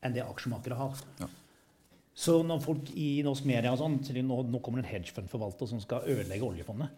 enn 0.00 0.14
det 0.16 0.24
aksjemarkedet 0.24 0.78
har. 0.78 1.02
Ja. 1.20 1.28
Så 2.14 2.40
når 2.44 2.60
folk 2.64 2.90
i 2.98 3.22
norsk 3.24 3.46
media 3.48 3.70
og 3.72 3.78
sånn, 3.80 4.00
sier 4.04 4.22
nå, 4.26 4.42
nå 4.50 4.60
kommer 4.60 4.82
det 4.82 4.88
en 4.88 4.94
hedgefundforvalter 4.98 5.70
som 5.70 5.80
skal 5.80 6.04
ødelegge 6.10 6.44
oljefondet, 6.44 6.90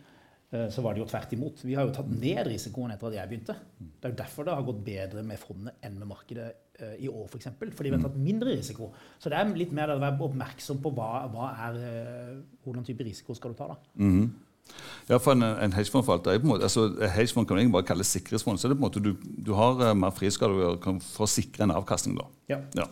eh, 0.51 0.69
så 0.73 0.83
var 0.83 0.95
det 0.97 1.03
jo 1.03 1.09
tvert 1.11 1.33
imot. 1.37 1.63
Vi 1.65 1.75
har 1.79 1.87
jo 1.87 1.95
tatt 1.95 2.09
ned 2.11 2.47
risikoen 2.49 2.95
etter 2.95 3.11
at 3.11 3.19
jeg 3.21 3.31
begynte. 3.31 3.57
Det 3.79 4.09
er 4.09 4.15
jo 4.15 4.21
derfor 4.23 4.49
det 4.49 4.57
har 4.57 4.67
gått 4.67 4.85
bedre 4.87 5.23
med 5.27 5.39
fondet 5.39 5.75
enn 5.85 5.99
med 6.01 6.09
markedet 6.11 6.49
eh, 6.81 6.97
i 7.05 7.11
år, 7.13 7.27
f.eks. 7.29 7.51
For 7.61 7.75
fordi 7.77 7.93
vi 7.93 7.99
har 7.99 8.07
tatt 8.09 8.17
mindre 8.19 8.57
risiko. 8.57 8.89
Så 9.21 9.31
det 9.31 9.39
er 9.39 9.53
litt 9.59 9.75
mer 9.77 9.93
å 9.95 10.01
være 10.01 10.19
oppmerksom 10.31 10.81
på 10.83 10.95
hva, 10.97 11.11
hva 11.35 11.53
er, 11.69 11.79
eh, 11.91 12.33
hvordan 12.65 12.89
type 12.89 13.05
risiko 13.07 13.37
skal 13.39 13.53
du 13.53 13.61
ta. 13.61 13.69
da. 13.75 14.09
Ja, 15.09 15.19
for 15.19 15.35
En, 15.35 15.43
en 15.43 15.73
hedgefondforvalter 15.75 16.33
er 16.33 16.39
på 16.41 16.47
en 16.47 16.53
måte, 16.55 16.65
altså 16.65 16.87
Hedgefond 17.11 17.49
kan 17.51 17.59
egentlig 17.59 17.75
bare 17.75 17.89
kalle 17.89 18.05
sikkerhetsfond. 18.07 18.61
så 18.63 18.71
det 18.71 18.77
er 18.77 18.81
på 18.81 18.87
en 18.87 18.89
måte 18.89 19.03
Du, 19.03 19.43
du 19.45 19.53
har 19.59 19.95
mer 19.99 20.15
friskade 20.15 20.55
for 21.03 21.27
å 21.27 21.29
sikre 21.29 21.67
en 21.67 21.75
avkastning. 21.75 22.17
da. 22.17 22.29
Ja. 22.49 22.61
Ja. 22.79 22.87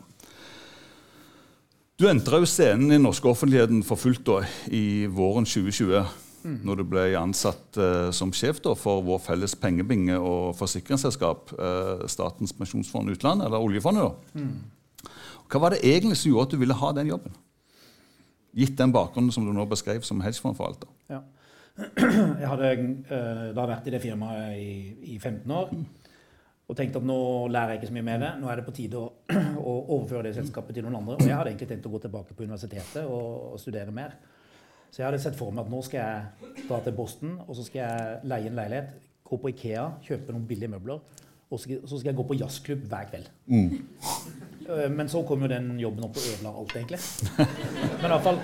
Du 2.00 2.06
entra 2.08 2.38
jo 2.40 2.46
scenen 2.48 2.94
i 2.94 2.96
norske 2.96 3.28
offentligheten 3.28 3.82
for 3.84 4.00
fullt 4.00 4.22
da, 4.24 4.38
i 4.72 5.04
våren 5.12 5.44
2020. 5.44 5.98
Når 6.64 6.78
du 6.78 6.84
ble 6.88 7.02
ansatt 7.20 7.76
uh, 7.76 8.08
som 8.16 8.30
sjef 8.32 8.62
da, 8.64 8.72
for 8.72 9.02
vår 9.04 9.20
felles 9.20 9.52
pengebinge 9.60 10.16
og 10.16 10.54
forsikringsselskap, 10.56 11.52
uh, 11.60 12.06
Statens 12.08 12.56
pensjonsfond 12.56 13.12
utland, 13.12 13.44
eller 13.44 13.60
oljefondet. 13.60 14.16
da. 14.32 15.10
Hva 15.52 15.60
var 15.60 15.76
det 15.76 15.82
egentlig 15.84 16.16
som 16.16 16.32
gjorde 16.32 16.48
at 16.48 16.56
du 16.56 16.62
ville 16.62 16.80
ha 16.80 16.92
den 16.96 17.12
jobben? 17.12 17.36
Gitt 18.56 18.80
den 18.80 18.96
bakgrunnen 18.96 19.36
som 19.36 19.44
du 19.44 19.52
nå 19.52 19.68
beskrev 19.68 20.00
som 20.08 20.24
hedgefondforvalter. 20.24 20.88
Ja. 21.12 21.20
Jeg 22.40 22.48
hadde 22.48 22.74
uh, 23.12 23.46
da 23.60 23.68
vært 23.74 23.92
i 23.92 23.92
det 23.92 24.00
firmaet 24.00 24.56
i, 24.56 24.72
i 25.18 25.20
15 25.20 25.52
år 25.52 25.76
og 26.70 26.76
tenkte 26.78 27.00
at 27.00 27.06
nå 27.06 27.20
lærer 27.50 27.74
jeg 27.74 27.80
ikke 27.80 27.88
så 27.90 27.94
mye 27.96 28.18
det. 28.22 28.34
Nå 28.38 28.50
er 28.50 28.60
det 28.60 28.64
på 28.66 28.74
tide 28.76 28.98
å, 29.00 29.06
å 29.70 29.72
overføre 29.96 30.28
det 30.28 30.36
selskapet 30.36 30.76
til 30.76 30.86
noen 30.86 31.00
andre. 31.00 31.16
Og 31.18 31.26
jeg 31.26 31.34
hadde 31.34 31.50
egentlig 31.50 31.70
tenkt 31.72 31.88
å 31.88 31.94
gå 31.94 32.02
tilbake 32.04 32.36
på 32.36 32.46
universitetet 32.46 33.02
og, 33.02 33.56
og 33.56 33.62
studere 33.62 33.94
mer. 33.94 34.14
Så 34.90 35.02
jeg 35.02 35.08
hadde 35.08 35.22
sett 35.22 35.38
for 35.38 35.54
meg 35.54 35.66
at 35.66 35.72
nå 35.72 35.80
skal 35.86 36.00
jeg 36.00 36.60
dra 36.68 36.78
til 36.84 36.94
Boston, 36.94 37.34
og 37.46 37.58
så 37.58 37.66
skal 37.66 37.82
jeg 37.82 38.20
leie 38.30 38.50
en 38.50 38.58
leilighet, 38.58 38.94
gå 39.26 39.38
på 39.38 39.52
Ikea, 39.52 39.84
kjøpe 40.06 40.34
noen 40.34 40.46
billige 40.46 40.70
møbler, 40.70 41.02
og 41.50 41.58
så 41.58 41.62
skal, 41.64 41.82
så 41.86 41.98
skal 41.98 42.10
jeg 42.10 42.18
gå 42.18 42.26
på 42.26 42.38
jazzklubb 42.38 42.82
hver 42.90 43.06
kveld. 43.10 43.28
Mm. 43.50 44.90
Men 44.94 45.10
så 45.10 45.22
kom 45.26 45.42
jo 45.42 45.50
den 45.50 45.72
jobben 45.82 46.06
opp 46.06 46.18
og 46.18 46.26
ødela 46.32 46.52
alt, 46.58 46.74
egentlig. 46.78 46.98
Men 47.38 48.06
i 48.06 48.12
hvert 48.12 48.26
fall, 48.26 48.38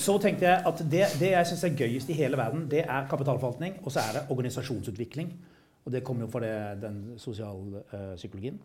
så 0.00 0.16
tenkte 0.20 0.48
jeg 0.48 0.62
at 0.68 0.80
det, 0.92 1.02
det 1.20 1.32
jeg 1.32 1.50
syns 1.50 1.64
er 1.68 1.76
gøyest 1.80 2.12
i 2.12 2.16
hele 2.16 2.40
verden, 2.40 2.64
det 2.72 2.84
er 2.84 3.08
kapitalforvaltning, 3.10 3.80
og 3.82 3.92
så 3.92 4.04
er 4.04 4.18
det 4.18 4.24
organisasjonsutvikling. 4.32 5.32
Og 5.86 5.92
det 5.94 6.02
kommer 6.04 6.26
jo 6.26 6.30
fra 6.32 6.40
det, 6.42 6.82
den 6.82 6.96
sosialpsykologien. 7.22 8.58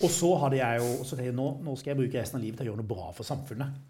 Og 0.00 0.10
så 0.14 0.30
hadde 0.44 0.56
jeg 0.60 0.78
jo 0.80 0.90
så 1.04 1.16
tenkte 1.16 1.26
jeg, 1.28 1.36
nå, 1.36 1.48
nå 1.66 1.74
skal 1.76 1.90
jeg 1.92 1.98
bruke 1.98 2.20
resten 2.22 2.38
av 2.38 2.44
livet 2.44 2.60
til 2.60 2.68
å 2.68 2.70
gjøre 2.70 2.80
noe 2.80 2.88
bra 2.92 3.08
for 3.16 3.26
samfunnet. 3.26 3.80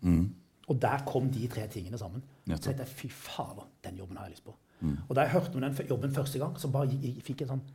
Og 0.70 0.78
der 0.82 1.02
kom 1.06 1.28
de 1.34 1.48
tre 1.50 1.66
tingene 1.70 1.98
sammen. 2.00 2.22
Så 2.48 2.62
tenkte 2.70 2.86
jeg 2.86 2.94
fy 2.96 3.10
fader, 3.12 3.68
den 3.84 4.00
jobben 4.00 4.16
har 4.18 4.26
jeg 4.30 4.38
lyst 4.38 4.46
på. 4.48 4.56
Og 5.08 5.12
da 5.16 5.26
jeg 5.26 5.34
hørte 5.36 5.54
om 5.60 5.60
den 5.66 5.76
jobben 5.90 6.14
første 6.16 6.40
gang, 6.40 6.56
så 6.58 6.70
bare 6.72 6.88
jeg, 6.94 7.18
fikk 7.26 7.42
jeg 7.44 7.50
en 7.50 7.58
sånn 7.58 7.66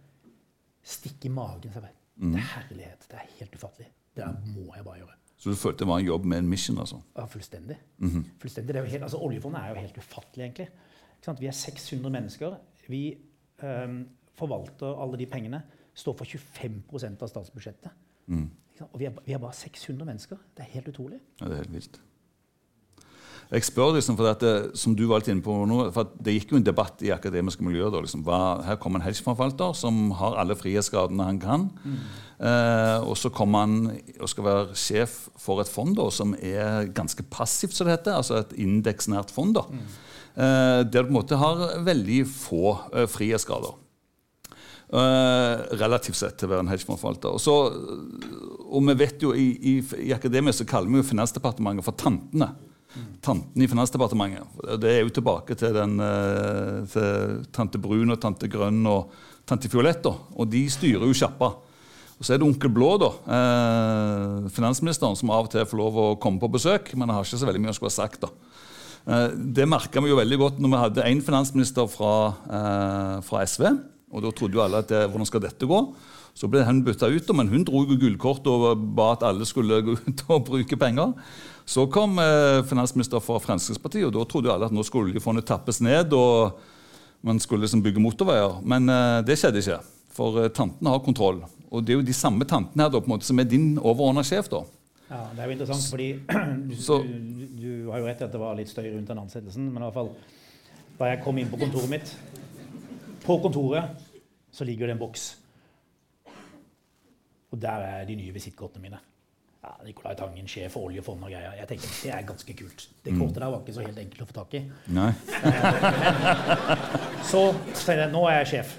stikk 0.95 1.27
i 1.29 1.31
magen. 1.33 1.69
Så 1.69 1.79
jeg 1.79 1.85
bare, 1.85 2.01
Det 2.15 2.41
er 2.41 2.49
herlighet. 2.55 3.07
Det 3.11 3.19
er 3.21 3.29
helt 3.39 3.55
ufattelig. 3.55 3.87
Det 4.15 4.23
der 4.23 4.35
må 4.55 4.73
jeg 4.75 4.85
bare 4.85 4.97
gjøre. 5.03 5.15
Så 5.37 5.51
du 5.51 5.55
følte 5.59 5.83
det 5.83 5.87
var 5.87 5.99
en 5.99 6.05
jobb 6.05 6.25
med 6.25 6.37
en 6.37 6.47
mission? 6.49 6.77
altså? 6.79 7.01
Ja, 7.17 7.25
fullstendig. 7.25 7.77
fullstendig. 8.39 8.73
Det 8.73 8.79
er 8.79 8.85
jo 8.85 8.91
helt, 8.91 9.03
altså, 9.03 9.17
oljefondet 9.17 9.61
er 9.61 9.67
jo 9.69 9.75
helt 9.75 9.97
ufattelig, 9.97 10.43
egentlig. 10.45 10.67
Vi 11.39 11.47
er 11.47 11.51
600 11.51 12.09
mennesker. 12.09 12.55
Vi 12.87 13.17
ehm, 13.63 14.07
forvalter 14.39 15.01
alle 15.01 15.19
de 15.21 15.27
pengene. 15.29 15.61
Står 15.95 16.17
for 16.19 16.27
25 16.27 16.81
av 17.21 17.29
statsbudsjettet. 17.31 17.93
Mm. 18.27 18.49
Og 18.91 18.99
vi 18.99 19.07
er, 19.07 19.15
vi 19.23 19.35
er 19.35 19.39
bare 19.39 19.55
600 19.55 20.05
mennesker. 20.07 20.41
Det 20.57 20.65
er 20.65 20.73
helt 20.75 20.91
utrolig. 20.91 21.21
Ja, 21.39 21.47
Det 21.47 21.53
er 21.53 21.63
helt 21.63 21.73
vilt. 21.73 22.01
Jeg 23.51 23.61
spør 23.67 23.93
liksom, 23.93 24.15
for 24.17 24.25
dette, 24.25 24.71
som 24.77 24.95
du 24.97 25.03
var 25.05 25.21
litt 25.21 25.29
inne 25.29 25.43
på 25.45 25.53
nå, 25.69 25.77
for 25.93 26.15
det 26.25 26.33
gikk 26.33 26.55
jo 26.55 26.57
en 26.57 26.65
debatt 26.65 27.03
i 27.05 27.11
akademiske 27.13 27.63
miljøer. 27.63 27.91
Da, 27.93 28.01
liksom, 28.01 28.23
hva, 28.25 28.39
her 28.65 28.79
kommer 28.81 28.99
en 28.99 29.05
hedgefondforvalter 29.05 29.75
som 29.77 30.09
har 30.17 30.39
alle 30.41 30.57
frihetsgradene 30.57 31.27
han 31.29 31.41
kan. 31.43 31.67
Eh, 31.85 33.05
og 33.05 33.13
så 33.21 33.29
kommer 33.29 33.67
han 33.67 33.77
og 34.17 34.31
skal 34.31 34.47
være 34.47 34.79
sjef 34.79 35.13
for 35.39 35.61
et 35.61 35.69
fond 35.71 35.93
da, 35.95 36.09
som 36.11 36.33
er 36.41 36.89
ganske 36.97 37.23
passivt, 37.31 37.77
som 37.77 37.87
det 37.87 37.99
heter. 37.99 38.17
Altså 38.17 38.41
et 38.41 38.57
indeksnært 38.65 39.33
fond. 39.35 39.55
da. 39.59 39.67
Eh, 40.35 40.81
der 40.89 41.05
du 41.05 41.05
på 41.05 41.13
en 41.13 41.19
måte 41.21 41.39
har 41.39 41.67
veldig 41.85 42.23
få 42.27 42.79
eh, 42.95 43.05
frihetsgrader. 43.07 43.77
Eh, 44.95 45.63
relativt 45.75 46.15
sett 46.15 46.37
til 46.39 46.47
å 46.47 46.53
være 46.53 46.63
en 46.63 46.69
hedgefondforvalter. 46.71 47.35
Og, 47.35 48.61
og 48.69 48.85
vi 48.87 48.93
vet 49.01 49.23
jo 49.25 49.33
i, 49.35 49.49
i, 49.59 49.73
i 50.05 50.13
akademia 50.15 50.53
så 50.55 50.67
kaller 50.67 50.93
vi 50.93 51.01
jo 51.01 51.07
Finansdepartementet 51.09 51.83
for 51.83 51.97
tantene. 51.99 52.53
Tantene 53.25 53.65
i 53.65 53.67
Finansdepartementet. 53.67 54.61
Det 54.79 54.93
er 54.93 55.01
jo 55.01 55.11
tilbake 55.17 55.57
til, 55.59 55.75
den, 55.75 55.97
eh, 55.99 56.77
til 56.93 57.41
tante 57.55 57.81
Brun 57.81 58.13
og 58.13 58.21
tante 58.23 58.47
Grønn 58.51 58.85
og 58.87 59.11
tante 59.49 59.71
Fiolett. 59.73 60.07
Og 60.07 60.47
de 60.53 60.61
styrer 60.71 61.03
jo 61.03 61.17
sjappa. 61.17 61.49
Og 62.15 62.23
så 62.23 62.31
er 62.31 62.39
det 62.39 62.47
onkel 62.47 62.71
Blå, 62.71 62.93
da, 63.01 63.09
eh, 63.35 64.45
finansministeren, 64.55 65.17
som 65.19 65.33
av 65.35 65.49
og 65.49 65.51
til 65.51 65.65
får 65.67 65.81
lov 65.81 65.99
å 65.99 66.05
komme 66.23 66.39
på 66.39 66.53
besøk. 66.53 66.93
Men 66.95 67.09
han 67.09 67.17
har 67.17 67.27
ikke 67.27 67.41
så 67.41 67.49
veldig 67.49 67.63
mye 67.65 67.75
å 67.75 67.79
skulle 67.81 67.91
ha 67.91 67.97
sagt. 67.97 68.23
da. 68.23 68.31
Det 69.35 69.67
merka 69.69 70.01
vi 70.01 70.09
jo 70.09 70.17
veldig 70.17 70.37
godt 70.39 70.63
når 70.63 70.71
vi 70.71 70.79
hadde 70.81 71.03
én 71.11 71.19
finansminister 71.21 71.85
fra, 71.91 72.15
fra, 73.21 73.43
SV. 73.45 73.67
Og 74.11 74.21
Da 74.23 74.31
trodde 74.31 74.53
jo 74.55 74.61
alle 74.63 74.77
at 74.83 74.87
det, 74.91 75.01
hvordan 75.09 75.25
skal 75.27 75.41
dette 75.43 75.67
gå? 75.67 75.79
Så 76.35 76.47
ble 76.51 76.61
hun 76.67 76.83
bytta 76.83 77.07
ut, 77.09 77.29
men 77.35 77.47
hun 77.47 77.63
dro 77.63 77.81
jo 77.87 77.95
gullkort 77.99 78.45
og 78.51 78.77
ba 78.95 79.13
at 79.15 79.23
alle 79.23 79.45
skulle 79.47 79.81
gå 79.83 79.95
ut 79.97 80.23
og 80.29 80.45
bruke 80.47 80.77
penger. 80.79 81.13
Så 81.65 81.87
kom 81.91 82.19
eh, 82.19 82.61
finansminister 82.67 83.19
fra 83.23 83.39
Fremskrittspartiet, 83.41 84.05
og 84.05 84.13
da 84.13 84.23
trodde 84.29 84.49
jo 84.51 84.53
alle 84.53 84.67
at 84.69 84.75
nå 84.75 84.83
skulle 84.85 85.09
oljefondet 85.13 85.47
tappes 85.49 85.79
ned. 85.81 86.13
og 86.13 86.59
man 87.25 87.39
skulle 87.41 87.63
liksom 87.65 87.81
bygge 87.81 87.99
motorveier. 88.03 88.59
Men 88.63 88.85
eh, 88.91 89.21
det 89.25 89.39
skjedde 89.41 89.63
ikke. 89.63 89.79
For 90.13 90.43
eh, 90.43 90.49
tantene 90.53 90.91
har 90.93 90.99
kontroll. 91.01 91.39
Og 91.71 91.81
det 91.83 91.95
er 91.95 91.97
jo 92.01 92.05
de 92.05 92.13
samme 92.13 92.45
tantene 92.45 92.83
her 92.85 92.91
da, 92.93 92.99
på 93.01 93.09
en 93.09 93.15
måte, 93.15 93.25
som 93.25 93.39
er 93.41 93.47
din 93.49 93.79
overordna 93.81 94.21
sjef. 94.23 94.47
da. 94.51 94.61
Ja, 95.09 95.23
Det 95.33 95.41
er 95.41 95.49
jo 95.49 95.55
interessant, 95.55 95.87
fordi 95.89 96.11
du, 96.69 96.75
Så- 96.77 97.01
du, 97.01 97.47
du 97.57 97.89
har 97.91 98.03
jo 98.03 98.05
rett 98.11 98.21
i 98.21 98.27
at 98.27 98.31
det 98.35 98.39
var 98.43 98.55
litt 98.59 98.69
støy 98.69 98.85
rundt 98.91 99.07
den 99.09 99.23
ansettelsen. 99.23 99.71
Men 99.73 99.81
i 99.81 99.85
hvert 99.87 99.97
fall, 99.97 100.11
da 100.99 101.09
jeg 101.15 101.23
kom 101.25 101.39
inn 101.41 101.49
på 101.49 101.57
kontoret 101.63 101.89
mitt 101.95 102.13
På 103.25 103.39
kontoret 103.41 104.05
så 104.51 104.63
ligger 104.63 104.87
det 104.87 104.95
en 104.95 105.01
boks. 105.01 105.25
Og 107.51 107.61
der 107.61 107.83
er 107.89 108.05
de 108.05 108.15
nye 108.15 108.33
visittkortene 108.35 108.83
mine. 108.83 108.99
Ja, 109.65 109.71
Nicolai 109.85 110.13
Tangen, 110.15 110.47
sjef 110.47 110.75
for 110.75 110.89
oljefondet 110.89 111.25
og 111.25 111.31
greier. 111.33 111.55
Jeg 111.57 111.67
tenker, 111.67 111.93
Det 112.03 112.11
er 112.13 112.25
ganske 112.27 112.53
kult. 112.53 112.89
Det 113.05 113.15
kortet 113.17 113.41
der 113.41 113.49
var 113.49 113.63
ikke 113.63 113.73
så 113.73 113.85
helt 113.85 113.99
enkelt 113.99 114.21
å 114.21 114.27
få 114.29 114.35
tak 114.37 114.53
i. 114.53 114.61
Nei. 114.93 115.11
Så 117.31 117.41
tenkte 117.73 117.95
jeg 118.03 118.11
nå 118.13 118.21
er 118.29 118.37
jeg 118.43 118.51
sjef. 118.53 118.75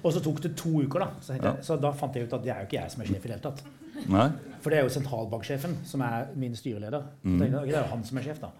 Og 0.00 0.12
så 0.12 0.20
tok 0.24 0.42
det 0.44 0.54
to 0.56 0.70
uker, 0.80 1.02
da. 1.02 1.08
Så, 1.24 1.36
jeg, 1.36 1.52
så 1.64 1.76
da 1.80 1.90
fant 1.96 2.14
jeg 2.16 2.24
ut 2.28 2.32
at 2.36 2.44
det 2.44 2.52
er 2.52 2.62
jo 2.62 2.68
ikke 2.68 2.78
jeg 2.78 2.92
som 2.92 3.02
er 3.02 3.08
sjef 3.10 3.24
i 3.24 3.28
det 3.28 3.34
hele 3.36 3.44
tatt. 3.44 3.64
Nei. 4.08 4.28
For 4.60 4.72
det 4.72 4.78
er 4.78 4.86
jo 4.86 4.92
sentralbanksjefen 4.94 5.74
som 5.88 6.04
er 6.04 6.30
min 6.40 6.56
styreleder. 6.56 7.04
Mm. 7.22 7.34
Så 7.34 7.42
tenkte 7.42 7.50
jeg, 7.50 7.60
ok, 7.60 7.68
det 7.68 7.76
er 7.76 7.84
jo 7.84 7.90
han 7.90 8.04
som 8.08 8.20
er 8.20 8.28
sjef, 8.28 8.40
da. 8.40 8.52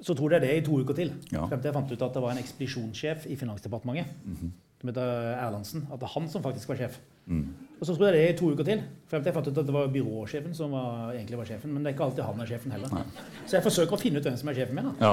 Så 0.00 0.14
tror 0.16 0.32
jeg 0.32 0.40
det 0.44 0.50
i 0.56 0.64
to 0.64 0.80
uker 0.80 0.96
til. 0.96 1.12
Ja. 1.32 1.44
Frem 1.46 1.60
til 1.60 1.68
jeg 1.70 1.76
fant 1.76 1.92
ut 1.92 2.02
at 2.06 2.14
det 2.16 2.22
var 2.24 2.32
en 2.32 2.40
ekspedisjonssjef 2.42 3.26
i 3.28 3.36
Finansdepartementet. 3.36 4.12
Mhm. 4.24 4.52
Som 4.80 4.88
heter 4.88 5.34
Erlandsen. 5.36 5.82
At 5.92 6.00
det 6.00 6.06
er 6.08 6.12
han 6.14 6.28
som 6.32 6.42
faktisk 6.42 6.70
var 6.70 6.78
sjef. 6.80 6.94
Mm. 7.28 7.42
Og 7.80 7.86
så 7.86 7.92
trodde 7.94 8.14
jeg 8.14 8.16
det 8.16 8.34
i 8.34 8.38
to 8.38 8.46
uker 8.54 8.64
til. 8.64 8.80
Frem 9.10 9.20
til 9.20 9.28
jeg 9.28 9.34
fant 9.36 9.48
ut 9.50 9.58
at 9.60 9.66
det 9.68 9.74
var 9.74 9.90
byråsjefen 9.92 10.54
som 10.56 10.72
var, 10.72 11.10
egentlig 11.12 11.36
var 11.36 11.50
sjefen. 11.50 11.74
Men 11.74 11.84
det 11.84 11.90
er 11.90 11.94
ikke 11.98 12.06
alltid 12.06 12.24
han 12.24 12.40
er 12.40 12.48
sjefen 12.48 12.72
heller. 12.72 12.88
Så 13.44 13.58
jeg 13.58 13.64
forsøker 13.66 13.92
å 13.92 14.00
finne 14.00 14.22
ut 14.22 14.24
hvem 14.24 14.38
som 14.40 14.48
er 14.48 14.56
sjefen 14.56 14.80
min. 14.80 14.88
Ja, 15.00 15.12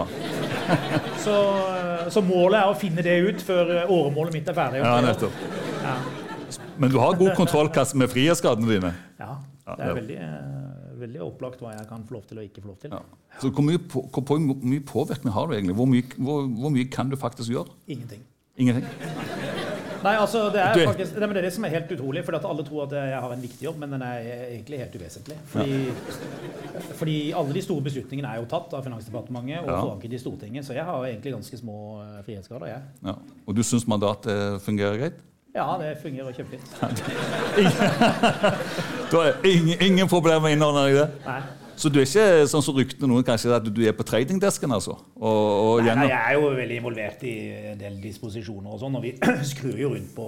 Så, 1.26 1.36
så 2.16 2.24
målet 2.24 2.62
er 2.62 2.72
å 2.72 2.78
finne 2.80 3.04
det 3.04 3.18
ut 3.28 3.44
før 3.44 3.74
åremålet 3.84 4.40
mitt 4.40 4.48
er 4.48 4.56
ferdig. 4.56 4.82
ja 4.86 4.96
nettopp. 5.04 5.44
Ja. 5.84 5.98
Men 6.80 6.94
du 6.94 6.98
har 7.02 7.20
god 7.20 7.36
kontroll 7.36 7.70
med 8.00 8.10
frihetsgradene 8.14 8.72
dine. 8.72 8.94
Ja, 9.20 9.36
Ja, 9.68 9.76
det 9.76 9.84
er 9.84 9.96
veldig, 10.00 10.16
eh, 10.16 10.87
veldig 11.02 11.22
opplagt 11.26 11.62
hva 11.64 11.74
jeg 11.76 11.88
kan 11.90 12.06
få 12.08 12.18
lov 12.18 12.26
til 12.30 12.42
og 12.42 12.48
ikke 12.48 12.64
få 12.64 12.72
lov 12.74 12.80
til. 12.82 12.96
Ja. 12.96 13.02
Så 13.42 13.52
hvor 13.54 13.66
mye, 13.66 13.82
på, 13.82 14.04
hvor, 14.14 14.26
hvor 14.28 14.58
mye 14.74 14.86
påvirkning 14.94 15.34
har 15.34 15.48
du 15.48 15.54
egentlig? 15.58 15.76
Hvor 15.78 15.90
mye, 15.90 16.04
hvor, 16.18 16.48
hvor 16.48 16.74
mye 16.74 16.90
kan 16.94 17.10
du 17.14 17.18
faktisk 17.20 17.54
gjøre? 17.54 17.72
Ingenting. 17.88 18.26
Ingenting? 18.58 18.90
Nei, 20.04 20.14
altså, 20.14 20.44
det 20.54 20.62
er 20.62 20.78
faktisk, 20.86 21.16
det 21.18 21.26
er 21.26 21.42
det 21.42 21.52
som 21.54 21.66
er 21.66 21.74
helt 21.74 21.92
utrolig. 21.92 22.24
For 22.26 22.38
alle 22.38 22.66
tror 22.66 22.86
at 22.86 22.96
jeg 22.98 23.22
har 23.24 23.34
en 23.34 23.42
viktig 23.44 23.66
jobb, 23.66 23.80
men 23.82 23.96
den 23.96 24.04
er 24.06 24.28
egentlig 24.50 24.80
helt 24.82 24.98
uvesentlig. 24.98 25.38
Fordi, 25.52 25.78
fordi 27.00 27.16
alle 27.38 27.56
de 27.58 27.64
store 27.66 27.86
beslutningene 27.88 28.34
er 28.34 28.42
jo 28.42 28.50
tatt 28.52 28.76
av 28.78 28.86
Finansdepartementet 28.86 29.66
og 29.66 30.04
Ja. 30.04 30.10
i 30.10 30.22
Stortinget. 30.22 30.66
Så 30.66 30.74
jeg 30.78 30.86
har 30.86 31.06
egentlig 31.06 31.34
ganske 31.34 31.58
små 31.58 32.02
eh, 32.04 32.22
frihetsgrader, 32.26 32.68
jeg. 32.68 32.82
Ja. 33.06 33.16
Og 33.48 33.56
du 33.56 33.64
syns 33.64 33.88
mandatet 33.88 34.62
fungerer 34.62 34.98
greit? 35.02 35.20
Ja, 35.58 35.68
det 35.82 35.96
fungerer 36.04 36.36
kjempefint. 36.38 36.68
Du 39.12 39.16
har 39.22 39.34
ingen, 39.48 39.78
ingen 39.82 40.10
problemer 40.12 40.44
med 40.44 40.52
å 40.52 40.58
innordne 40.58 40.84
deg 40.88 41.00
det? 41.02 41.08
Nei. 41.26 41.40
Så 41.78 41.92
du 41.94 42.00
er 42.02 42.08
ikke 42.08 42.46
sånn 42.50 42.64
som 42.66 42.74
ryktene 42.78 43.08
noen 43.12 43.26
kanskje 43.26 43.52
at 43.54 43.66
du 43.70 43.80
er 43.86 43.94
på 43.94 44.02
tradingdesken, 44.08 44.72
altså? 44.74 44.96
Og, 45.20 45.42
og 45.78 45.82
Nei, 45.86 45.94
nei, 46.00 46.08
jeg 46.10 46.22
er 46.32 46.34
jo 46.40 46.48
veldig 46.58 46.78
involvert 46.80 47.22
i 47.30 47.34
en 47.74 47.78
del 47.82 48.00
disposisjoner 48.02 48.74
og 48.74 48.80
sånn, 48.82 48.98
og 48.98 49.04
vi 49.06 49.12
skrur 49.52 49.78
jo 49.78 49.92
rundt 49.94 50.10
på, 50.18 50.26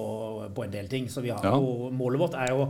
på 0.53 0.65
en 0.67 0.73
del 0.75 0.89
ting. 0.91 1.07
Så 1.09 1.23
vi 1.25 1.31
har 1.33 1.41
Ja. 1.45 1.55
jo, 1.57 1.89
målet 1.97 2.21
vårt 2.21 2.37
er 2.37 2.53
jo 2.53 2.67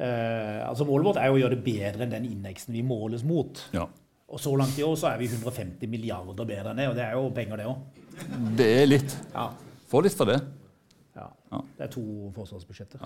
eh, 0.00 0.62
altså 0.64 0.86
målet 0.88 1.10
vårt 1.10 1.20
er 1.20 1.28
jo 1.28 1.36
å 1.36 1.42
gjøre 1.42 1.58
det 1.58 1.64
bedre 1.66 2.06
enn 2.06 2.14
den 2.16 2.28
indeksen 2.30 2.72
vi 2.76 2.84
måles 2.88 3.24
mot. 3.28 3.60
Ja. 3.76 3.84
Og 4.30 4.40
så 4.40 4.54
langt 4.56 4.78
i 4.80 4.86
år 4.86 4.96
så 4.96 5.10
er 5.10 5.20
vi 5.20 5.28
150 5.28 5.90
milliarder 5.90 6.48
bedre 6.48 6.72
enn 6.72 6.80
det, 6.80 6.88
og 6.92 6.96
det 6.96 7.04
er 7.04 7.18
jo 7.18 7.28
penger, 7.36 7.60
det 7.60 7.68
òg. 7.68 7.84
Det 8.56 8.70
er 8.80 8.88
litt. 8.88 9.16
Ja. 9.34 9.50
Få 9.92 10.00
litt 10.06 10.16
for 10.16 10.30
det. 10.30 10.38
Ja. 11.20 11.28
Ja. 11.52 11.60
Det 11.78 11.86
er 11.86 11.92
to 11.94 12.02
forsvarsbudsjetter. 12.36 13.04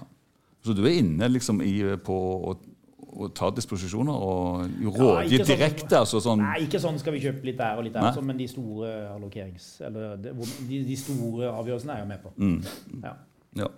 Så 0.65 0.73
du 0.77 0.81
er 0.89 0.95
inne 1.03 1.29
liksom 1.29 1.61
i, 1.61 1.75
på 2.07 2.15
å, 2.51 2.55
å 3.25 3.29
ta 3.37 3.51
disposisjoner 3.53 4.17
og 4.27 4.63
Ja, 4.81 4.93
rådgi 4.97 5.35
ikke 5.37 5.45
sånn- 5.45 5.51
direkte? 5.51 5.99
altså 6.01 6.21
sånn... 6.25 6.41
Nei, 6.41 6.63
ikke 6.65 6.81
sånn 6.81 6.97
skal 7.03 7.13
vi 7.19 7.21
kjøpe 7.27 7.45
litt 7.51 7.59
der 7.61 7.77
og 7.79 7.85
litt 7.85 7.93
der, 7.97 8.07
altså, 8.09 8.23
men 8.25 8.41
de 8.41 8.47
store 8.49 8.93
allokerings... 9.13 9.67
Eller 9.85 10.17
de, 10.25 10.33
de 10.89 10.97
store 10.97 11.51
avgjørelsene 11.53 11.99
er 11.99 12.05
jeg 12.05 12.11
med 12.15 12.23
på. 12.25 12.33
Mm. 12.41 13.03
Ja. 13.05 13.15
Ja. 13.61 13.69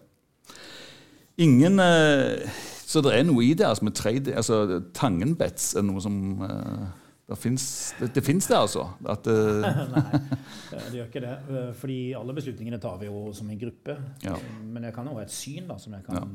Ingen 1.39 1.81
eh, 1.83 2.47
Så 2.87 3.03
det 3.05 3.13
er 3.19 3.27
noe 3.29 3.43
i 3.45 3.51
det 3.59 3.67
altså, 3.69 3.85
med 3.85 3.97
trade, 3.99 4.33
altså 4.39 4.81
Tangenbets 4.97 5.75
er 5.77 5.85
noe 5.85 6.01
som 6.01 6.17
eh, 6.47 6.87
det 7.27 7.37
fins 7.43 7.65
det, 7.99 8.09
det 8.15 8.55
altså? 8.55 8.85
At, 9.11 9.27
uh... 9.27 9.65
Nei, 9.97 10.83
det 10.93 10.99
gjør 11.01 11.09
ikke 11.09 11.23
det. 11.25 11.33
eh, 11.51 11.71
Fordi 11.75 11.97
alle 12.15 12.37
beslutningene 12.37 12.79
tar 12.83 13.01
vi 13.01 13.09
jo 13.09 13.33
som 13.35 13.49
en 13.51 13.59
gruppe. 13.59 13.97
Ja. 14.23 14.37
Men 14.63 14.87
jeg 14.87 14.95
kan 14.95 15.09
jo 15.11 15.17
ha 15.19 15.25
et 15.25 15.35
syn 15.35 15.67
da, 15.67 15.75
som 15.83 15.97
jeg 15.97 16.05
kan 16.07 16.21
ja. 16.21 16.27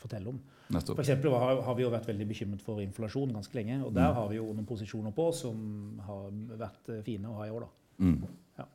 fortelle 0.00 0.32
om. 0.32 0.38
nettopp. 0.72 0.96
For 0.96 1.04
eksempel 1.04 1.36
har, 1.36 1.60
har 1.66 1.76
vi 1.76 1.84
jo 1.84 1.92
vært 1.92 2.08
veldig 2.08 2.28
bekymret 2.30 2.64
for 2.64 2.80
inflasjon 2.80 3.36
ganske 3.36 3.58
lenge. 3.58 3.82
Og 3.84 3.92
Mm. 3.92 3.98
der 4.00 4.16
har 4.16 4.32
vi 4.32 4.40
jo 4.40 4.48
noen 4.48 4.64
posisjoner 4.68 5.12
på 5.12 5.28
som 5.36 6.00
har 6.08 6.32
vært 6.64 6.88
eh, 6.96 7.04
fine 7.04 7.28
å 7.28 7.36
ha 7.42 7.50
i 7.50 7.52
år, 7.52 7.68
da. 7.68 7.70
Mm. 8.08 8.16
Ja. 8.58 8.68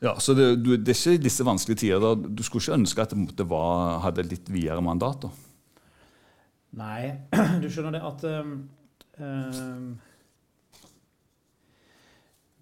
Ja, 0.00 0.16
så 0.16 0.32
det, 0.32 0.48
du, 0.64 0.76
det 0.80 0.94
er 0.94 0.96
ikke 0.96 1.18
i 1.18 1.24
disse 1.28 1.44
vanskelige 1.44 1.82
tider 1.84 2.00
da, 2.00 2.14
Du 2.16 2.40
skulle 2.42 2.64
ikke 2.64 2.78
ønske 2.80 3.04
at 3.04 3.12
det 3.36 3.44
var, 3.52 3.98
hadde 4.06 4.24
litt 4.24 4.48
videre 4.48 4.80
mandat? 4.80 5.28
da? 5.28 5.30
Nei, 6.80 7.18
du 7.60 7.68
skjønner 7.68 7.98
det 7.98 8.06
at 8.08 8.24
um, 8.40 8.54
um, 9.20 10.00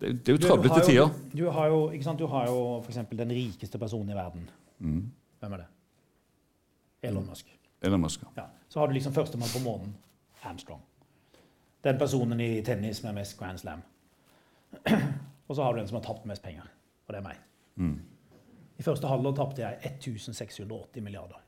Det, 0.01 0.27
det 0.27 0.29
er 0.29 0.33
jo 0.33 0.39
du 0.39 0.47
trøblete 0.47 0.85
tider. 0.87 1.09
Du 1.35 1.49
har 1.51 1.67
jo, 1.67 1.91
ikke 1.91 2.05
sant? 2.05 2.19
Du 2.19 2.27
har 2.27 2.47
jo 2.47 2.59
eksempel 2.87 3.19
den 3.19 3.31
rikeste 3.35 3.79
personen 3.79 4.11
i 4.11 4.15
verden. 4.15 4.51
Mm. 4.79 5.11
Hvem 5.41 5.53
er 5.53 5.57
det? 5.57 5.67
Elon 7.03 7.27
Musk. 7.27 7.59
Elon 7.83 8.01
Musk. 8.01 8.23
Ja. 8.37 8.45
Så 8.69 8.81
har 8.81 8.87
du 8.87 8.93
liksom 8.93 9.13
førstemann 9.13 9.51
på 9.57 9.65
månen. 9.65 9.97
Armstrong. 10.43 10.83
Den 11.85 11.99
personen 11.99 12.41
i 12.41 12.63
tennis 12.63 13.03
med 13.03 13.15
mest 13.15 13.39
Grand 13.39 13.59
Slam. 13.59 13.83
Og 15.49 15.57
så 15.57 15.63
har 15.63 15.73
du 15.73 15.79
den 15.79 15.89
som 15.89 15.97
har 15.97 16.05
tapt 16.05 16.27
mest 16.27 16.43
penger. 16.43 16.63
Og 17.07 17.15
det 17.15 17.19
er 17.19 17.27
meg. 17.27 17.37
Mm. 17.77 17.99
I 18.79 18.83
første 18.83 19.07
halvår 19.07 19.35
tapte 19.35 19.63
jeg 19.63 19.79
1680 19.83 21.03
milliarder. 21.03 21.43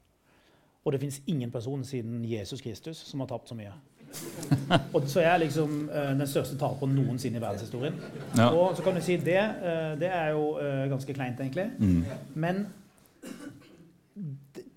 Og 0.84 0.92
det 0.92 1.00
fins 1.00 1.22
ingen 1.26 1.50
person 1.50 1.84
siden 1.84 2.24
Jesus 2.24 2.60
Kristus 2.60 2.96
som 2.96 3.20
har 3.20 3.26
tapt 3.26 3.48
så 3.48 3.54
mye. 3.54 3.72
Og 4.94 5.02
så 5.06 5.20
er 5.20 5.30
jeg 5.30 5.40
liksom 5.40 5.90
eh, 5.94 6.10
den 6.18 6.26
største 6.26 6.58
taperen 6.58 6.94
noensinne 6.94 7.38
i 7.38 7.42
verdenshistorien. 7.42 7.94
Ja. 8.36 8.48
Og 8.48 8.76
så 8.76 8.82
kan 8.82 8.94
du 8.94 9.02
si 9.04 9.16
det, 9.16 9.38
eh, 9.38 10.00
det 10.00 10.10
er 10.10 10.28
jo 10.34 10.58
eh, 10.58 10.88
ganske 10.90 11.14
kleint, 11.14 11.40
egentlig. 11.40 11.70
Mm. 11.78 12.04
Men 12.34 12.66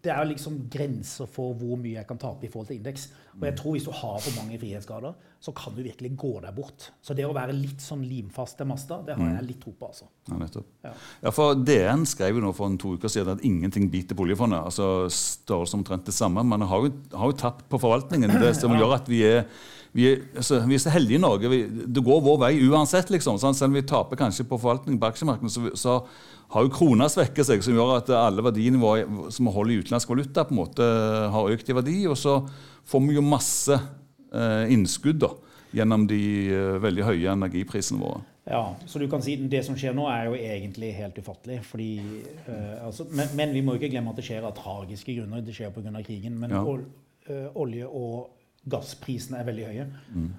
det- 0.04 0.12
er 0.12 0.26
liksom 0.28 0.70
grenser 0.70 1.26
for 1.32 1.54
hvor 1.56 1.78
mye 1.80 1.94
jeg 1.96 2.08
kan 2.08 2.18
tape 2.20 2.44
i 2.46 2.50
forhold 2.52 2.68
til 2.68 2.76
indeks. 2.78 3.08
Og 3.40 3.46
jeg 3.48 3.56
tror 3.56 3.72
hvis 3.72 3.86
du 3.86 3.92
har 3.92 4.18
for 4.20 4.36
mange 4.44 4.60
frihetsgrader, 4.60 5.14
så 5.40 5.52
kan 5.56 5.74
du 5.76 5.82
virkelig 5.82 6.12
gå 6.18 6.42
deg 6.42 6.54
bort. 6.56 6.90
Så 7.02 7.16
det 7.16 7.26
å 7.26 7.34
være 7.34 7.54
litt 7.56 7.80
sånn 7.82 8.04
limfast 8.08 8.58
til 8.58 8.68
masta, 8.68 9.02
det 9.06 9.16
har 9.18 9.32
jeg 9.40 9.48
litt 9.48 9.62
tro 9.64 9.72
på, 9.72 9.88
altså. 9.88 10.06
Ja, 10.30 10.36
nettopp. 10.38 10.66
Ja. 10.84 10.92
Ja, 11.24 11.30
for 11.32 11.56
DN 11.56 12.06
skrev 12.06 12.36
jo 12.36 12.42
nå 12.42 12.54
for 12.56 12.68
en 12.68 12.78
to 12.78 12.94
uker 12.98 13.08
siden 13.10 13.32
at 13.38 13.42
ingenting 13.44 13.90
biter 13.90 14.16
på 14.16 14.24
oljefondet. 14.28 14.64
altså 14.64 15.08
Størrelse 15.10 15.74
omtrent 15.80 16.06
det 16.06 16.14
samme. 16.14 16.44
Men 16.46 16.62
har 16.62 16.84
jo, 16.86 16.92
har 17.18 17.32
jo 17.32 17.38
tapt 17.38 17.68
på 17.70 17.80
forvaltningen. 17.80 18.30
Det 18.44 18.56
som 18.56 18.72
gjør 18.72 18.96
at 18.96 19.08
vi 19.08 19.24
er, 19.24 19.46
vi 19.94 20.08
altså, 20.36 20.60
vi 20.66 20.76
er 20.76 20.82
så 20.82 20.94
heldige 20.94 21.20
i 21.20 21.22
Norge. 21.22 21.50
Vi, 21.52 21.60
det 21.86 22.04
går 22.06 22.22
vår 22.26 22.40
vei 22.48 22.54
uansett, 22.66 23.12
liksom. 23.14 23.38
sånn, 23.42 23.54
Selv 23.58 23.72
om 23.72 23.78
vi 23.78 23.86
taper 23.90 24.20
kanskje 24.20 24.46
på 24.50 24.58
forvaltning 24.58 24.98
på 25.02 25.10
aksjemarkedet, 25.12 25.54
så, 25.54 25.70
så 25.78 25.98
har 26.54 26.66
jo 26.66 26.74
krona 26.74 27.08
svekket 27.10 27.48
seg, 27.48 27.64
som 27.66 27.78
gjør 27.78 27.96
at 28.00 28.10
alle 28.18 28.46
verdinivåer 28.46 29.08
som 29.34 29.48
vi 29.50 29.54
holder 29.54 29.74
i 29.76 29.80
utenlandsk 29.84 30.10
valuta, 30.10 30.46
på 30.50 30.54
en 30.56 30.62
måte 30.64 30.90
har 31.34 31.54
økt 31.56 31.70
i 31.70 31.78
verdi. 31.78 31.96
Og 32.10 32.18
så 32.20 32.40
får 32.90 33.06
vi 33.08 33.18
jo 33.18 33.26
masse 33.26 33.78
eh, 33.78 34.74
innskudd 34.74 35.22
da, 35.24 35.32
gjennom 35.78 36.06
de 36.10 36.22
eh, 36.50 36.76
veldig 36.84 37.08
høye 37.10 37.34
energiprisene 37.38 38.02
våre. 38.02 38.22
Ja, 38.44 38.76
så 38.86 39.00
du 39.00 39.06
kan 39.08 39.22
si 39.24 39.38
Det 39.48 39.62
som 39.64 39.78
skjer 39.80 39.94
nå, 39.96 40.04
er 40.12 40.26
jo 40.28 40.36
egentlig 40.36 40.90
helt 40.98 41.18
ufattelig. 41.22 41.62
Fordi, 41.70 41.92
eh, 42.50 42.78
altså, 42.84 43.06
men, 43.16 43.30
men 43.40 43.54
vi 43.56 43.62
må 43.64 43.78
ikke 43.78 43.94
glemme 43.94 44.12
at 44.12 44.20
det 44.20 44.26
skjer 44.28 44.44
av 44.44 44.56
tragiske 44.58 45.16
grunner. 45.16 45.46
Det 45.46 45.56
skjer 45.56 45.72
pga. 45.72 45.94
krigen. 46.04 46.40
Men 46.40 46.52
Ja. 46.52 46.64
ol, 46.64 46.84
eh, 47.30 47.48
olje- 47.56 47.88
og 47.88 48.30
gassprisene 48.70 49.40
er 49.40 49.48
veldig 49.48 49.66
høye. 49.70 49.88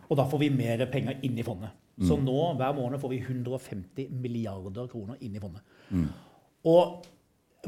Og 0.08 0.16
da 0.16 0.24
får 0.30 0.38
vi 0.40 0.50
mer 0.50 0.86
penger 0.92 1.18
inn 1.22 1.38
i 1.38 1.44
fondet. 1.46 1.70
Så 2.02 2.16
nå, 2.18 2.54
hver 2.58 2.72
måned, 2.74 2.98
får 2.98 3.10
vi 3.12 3.18
150 3.22 4.08
milliarder 4.10 4.88
kroner 4.90 5.16
inn 5.20 5.34
i 5.36 5.42
fondet. 5.42 5.62
Og 6.66 7.04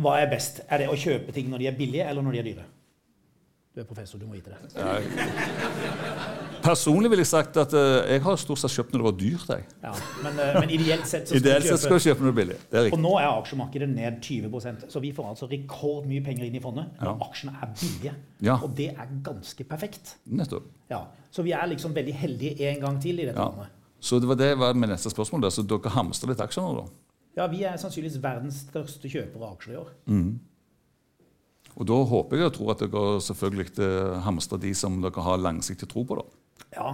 hva 0.02 0.16
er 0.20 0.30
best? 0.30 0.60
Er 0.68 0.78
det 0.82 0.88
å 0.92 0.96
kjøpe 0.98 1.32
ting 1.32 1.48
når 1.48 1.58
de 1.58 1.66
er 1.70 1.76
billige, 1.78 2.04
eller 2.08 2.22
når 2.22 2.32
de 2.32 2.38
er 2.40 2.48
dyre? 2.50 2.64
Du 3.76 3.82
er 3.82 3.84
professor, 3.84 4.16
du 4.16 4.24
må 4.24 4.38
vite 4.38 4.48
det. 4.48 4.56
Personlig 6.64 7.10
ville 7.12 7.20
jeg 7.20 7.28
sagt 7.28 7.58
at 7.60 7.74
uh, 7.76 8.06
jeg 8.08 8.22
har 8.24 8.38
stort 8.40 8.62
sett 8.62 8.72
kjøpt 8.72 8.94
når 8.94 9.02
det 9.02 9.06
var 9.06 9.16
dyrt. 9.20 9.50
jeg. 9.52 9.66
Ja, 9.84 9.90
men, 10.24 10.38
uh, 10.40 10.56
men 10.62 10.72
ideelt 10.72 11.04
sett 11.10 11.28
så 11.28 11.34
skal 11.34 11.42
Ideelt 11.42 11.66
kjøpe 11.68 11.82
skal 11.82 12.00
du 12.00 12.04
kjøpe 12.06 12.24
når 12.24 12.30
det 12.30 12.32
er 12.32 12.38
billig. 12.40 12.56
Det 12.72 12.80
er 12.80 12.88
Og 12.96 13.02
nå 13.04 13.12
er 13.20 13.28
aksjemarkedet 13.34 13.90
ned 13.92 14.16
20% 14.24 14.86
så 14.94 15.02
vi 15.04 15.10
får 15.18 15.28
altså 15.34 15.50
rekordmye 15.52 16.24
penger 16.24 16.48
inn 16.48 16.56
i 16.56 16.64
fondet 16.64 16.88
når 17.02 17.10
Ja. 17.10 17.14
aksjene 17.28 17.54
er 17.60 17.74
billige. 17.82 18.14
Ja. 18.48 18.56
Og 18.64 18.72
det 18.80 18.88
er 18.96 19.12
ganske 19.28 19.68
perfekt. 19.68 20.16
Nettopp. 20.24 20.72
Ja. 20.90 21.02
Så 21.30 21.44
vi 21.44 21.52
er 21.52 21.68
liksom 21.68 21.92
veldig 22.00 22.16
heldige 22.24 22.56
en 22.72 22.80
gang 22.88 22.98
til 23.04 23.20
i 23.20 23.28
dette 23.28 23.36
Ja. 23.36 23.50
landet. 23.52 23.76
Så 24.00 24.20
det 24.24 24.28
var 24.32 24.40
det 24.40 24.54
var 24.58 24.72
med 24.72 24.88
neste 24.88 25.12
spørsmål. 25.12 25.42
Der. 25.42 25.50
Så 25.52 25.62
dere 25.68 25.90
hamstrer 25.92 26.32
litt 26.32 26.40
aksjer 26.40 26.64
nå, 26.64 26.80
da? 26.80 26.88
Ja, 27.36 27.46
vi 27.52 27.62
er 27.68 27.76
sannsynligvis 27.76 28.22
verdens 28.24 28.64
største 28.70 29.04
kjøpere 29.12 29.44
av 29.44 29.58
aksjer 29.58 29.72
i 29.76 29.76
år. 29.84 29.90
Og 31.76 31.88
da 31.88 31.98
håper 32.08 32.40
jeg 32.40 32.48
og 32.48 32.56
tror 32.56 32.72
at 32.72 32.82
dere 32.86 33.20
selvfølgelig 33.26 33.68
eh, 33.84 34.16
hamstrer 34.24 34.62
de 34.62 34.72
som 34.76 34.96
dere 35.04 35.24
har 35.26 35.42
langsiktig 35.42 35.88
tro 35.90 36.06
på. 36.08 36.16
da. 36.16 36.24
Ja. 36.76 36.88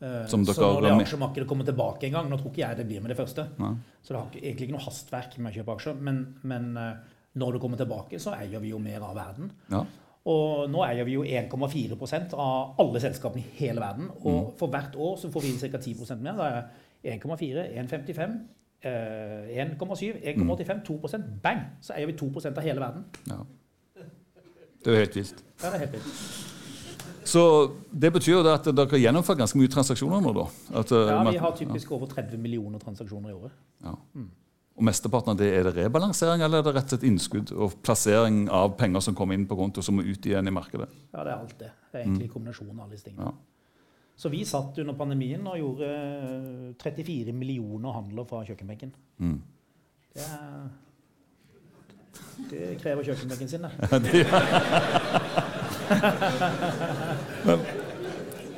Eh, 0.00 0.24
så 0.30 0.38
når 0.38 0.82
det 0.82 0.90
aksjemarkedet 0.94 1.48
kommer 1.50 1.66
tilbake 1.66 2.06
en 2.06 2.12
gang 2.14 2.28
Nå 2.30 2.36
tror 2.38 2.52
ikke 2.52 2.62
jeg 2.62 2.78
det 2.78 2.84
blir 2.86 3.02
med 3.02 3.10
det 3.10 3.18
første. 3.18 3.48
Nei. 3.58 3.72
Så 4.02 4.14
det 4.14 4.20
har 4.20 4.42
egentlig 4.42 4.68
ikke 4.68 4.76
noe 4.76 4.84
hastverk 4.84 5.38
med 5.38 5.50
å 5.50 5.56
kjøpe 5.58 5.78
aksjer. 5.78 6.02
Men, 6.08 6.20
men 6.42 6.68
eh, 6.78 7.16
når 7.38 7.56
det 7.56 7.62
kommer 7.62 7.80
tilbake, 7.80 8.20
så 8.22 8.34
eier 8.38 8.62
vi 8.62 8.74
jo 8.74 8.82
mer 8.82 9.06
av 9.06 9.16
verden. 9.18 9.50
Ja. 9.70 9.84
Og 10.28 10.66
nå 10.68 10.82
eier 10.84 11.06
vi 11.08 11.14
jo 11.14 11.24
1,4% 11.24 12.34
av 12.36 12.80
alle 12.82 13.00
selskapene 13.00 13.42
i 13.42 13.56
hele 13.62 13.80
verden. 13.80 14.10
Og 14.26 14.52
for 14.58 14.70
hvert 14.72 14.98
år 14.98 15.16
så 15.20 15.30
får 15.32 15.44
vi 15.44 15.54
inn 15.54 15.62
ca. 15.62 15.78
10% 15.78 16.24
mer. 16.24 16.38
Da 16.38 16.48
er 16.50 17.14
1,4, 17.18 17.68
1,55, 17.78 18.34
eh, 18.82 19.54
1,7, 19.62 20.18
1,85, 20.34 20.82
2% 20.90 21.30
Bang! 21.44 21.62
Så 21.80 21.94
eier 21.94 22.10
vi 22.10 22.18
2% 22.18 22.58
av 22.58 22.66
hele 22.66 22.82
verden. 22.82 23.06
ja. 23.30 23.40
Det 24.82 24.92
er 24.92 24.96
jo 24.96 25.04
helt 25.04 25.18
vilt. 25.18 25.42
Ja, 25.62 25.70
det 25.70 25.74
er 25.74 25.84
helt 25.86 25.96
vilt. 25.98 26.44
Så 27.28 27.42
det 27.92 28.08
betyr 28.14 28.38
jo 28.38 28.42
at 28.48 28.64
dere 28.72 29.00
gjennomfører 29.02 29.42
ganske 29.42 29.58
mye 29.60 29.68
transaksjoner 29.72 30.22
nå, 30.24 30.32
da? 30.36 30.46
At, 30.80 30.92
eh, 30.92 31.08
Ja, 31.12 31.22
Vi 31.30 31.36
har 31.36 31.56
typisk 31.56 31.90
over 31.92 32.06
30 32.06 32.38
millioner 32.38 32.78
transaksjoner 32.78 33.30
i 33.30 33.36
året. 33.36 33.52
Ja. 33.84 33.94
Og 34.78 34.84
mesteparten 34.86 35.34
av 35.34 35.36
det 35.36 35.50
er 35.52 35.64
det 35.66 35.74
rebalansering, 35.74 36.40
eller 36.40 36.60
er 36.60 36.62
det 36.62 36.74
rett 36.76 36.92
og 36.92 36.94
slett 36.94 37.04
innskudd 37.08 37.52
og 37.52 37.82
plassering 37.82 38.48
av 38.48 38.76
penger 38.78 39.00
som 39.00 39.14
kommer 39.14 39.34
inn 39.34 39.46
på 39.46 39.56
konto, 39.58 39.82
som 39.82 39.98
må 39.98 40.06
ut 40.06 40.24
igjen 40.24 40.46
i 40.46 40.54
markedet? 40.54 40.88
Ja, 41.12 41.24
det 41.24 41.32
er 41.32 41.36
alt 41.36 41.58
det. 41.58 41.70
Det 41.92 42.00
er 42.00 42.04
egentlig 42.06 42.30
kombinasjonen 42.30 42.78
av 42.78 42.84
alle 42.86 42.94
disse 42.94 43.08
tingene. 43.10 43.32
Ja. 43.32 43.32
Så 44.18 44.30
vi 44.30 44.44
satt 44.44 44.78
under 44.78 44.94
pandemien 44.98 45.44
og 45.46 45.58
gjorde 45.58 45.88
eh, 45.88 46.74
34 46.82 47.34
millioner 47.34 47.92
handler 47.92 48.24
fra 48.26 48.44
kjøkkenbenken. 48.46 48.94
Mm. 49.18 49.42
Det, 50.14 50.22
er, 50.22 50.70
det 52.50 52.76
krever 52.82 53.02
kjøkkenbenken 53.08 53.48
sin, 53.50 53.64
det. 53.66 53.72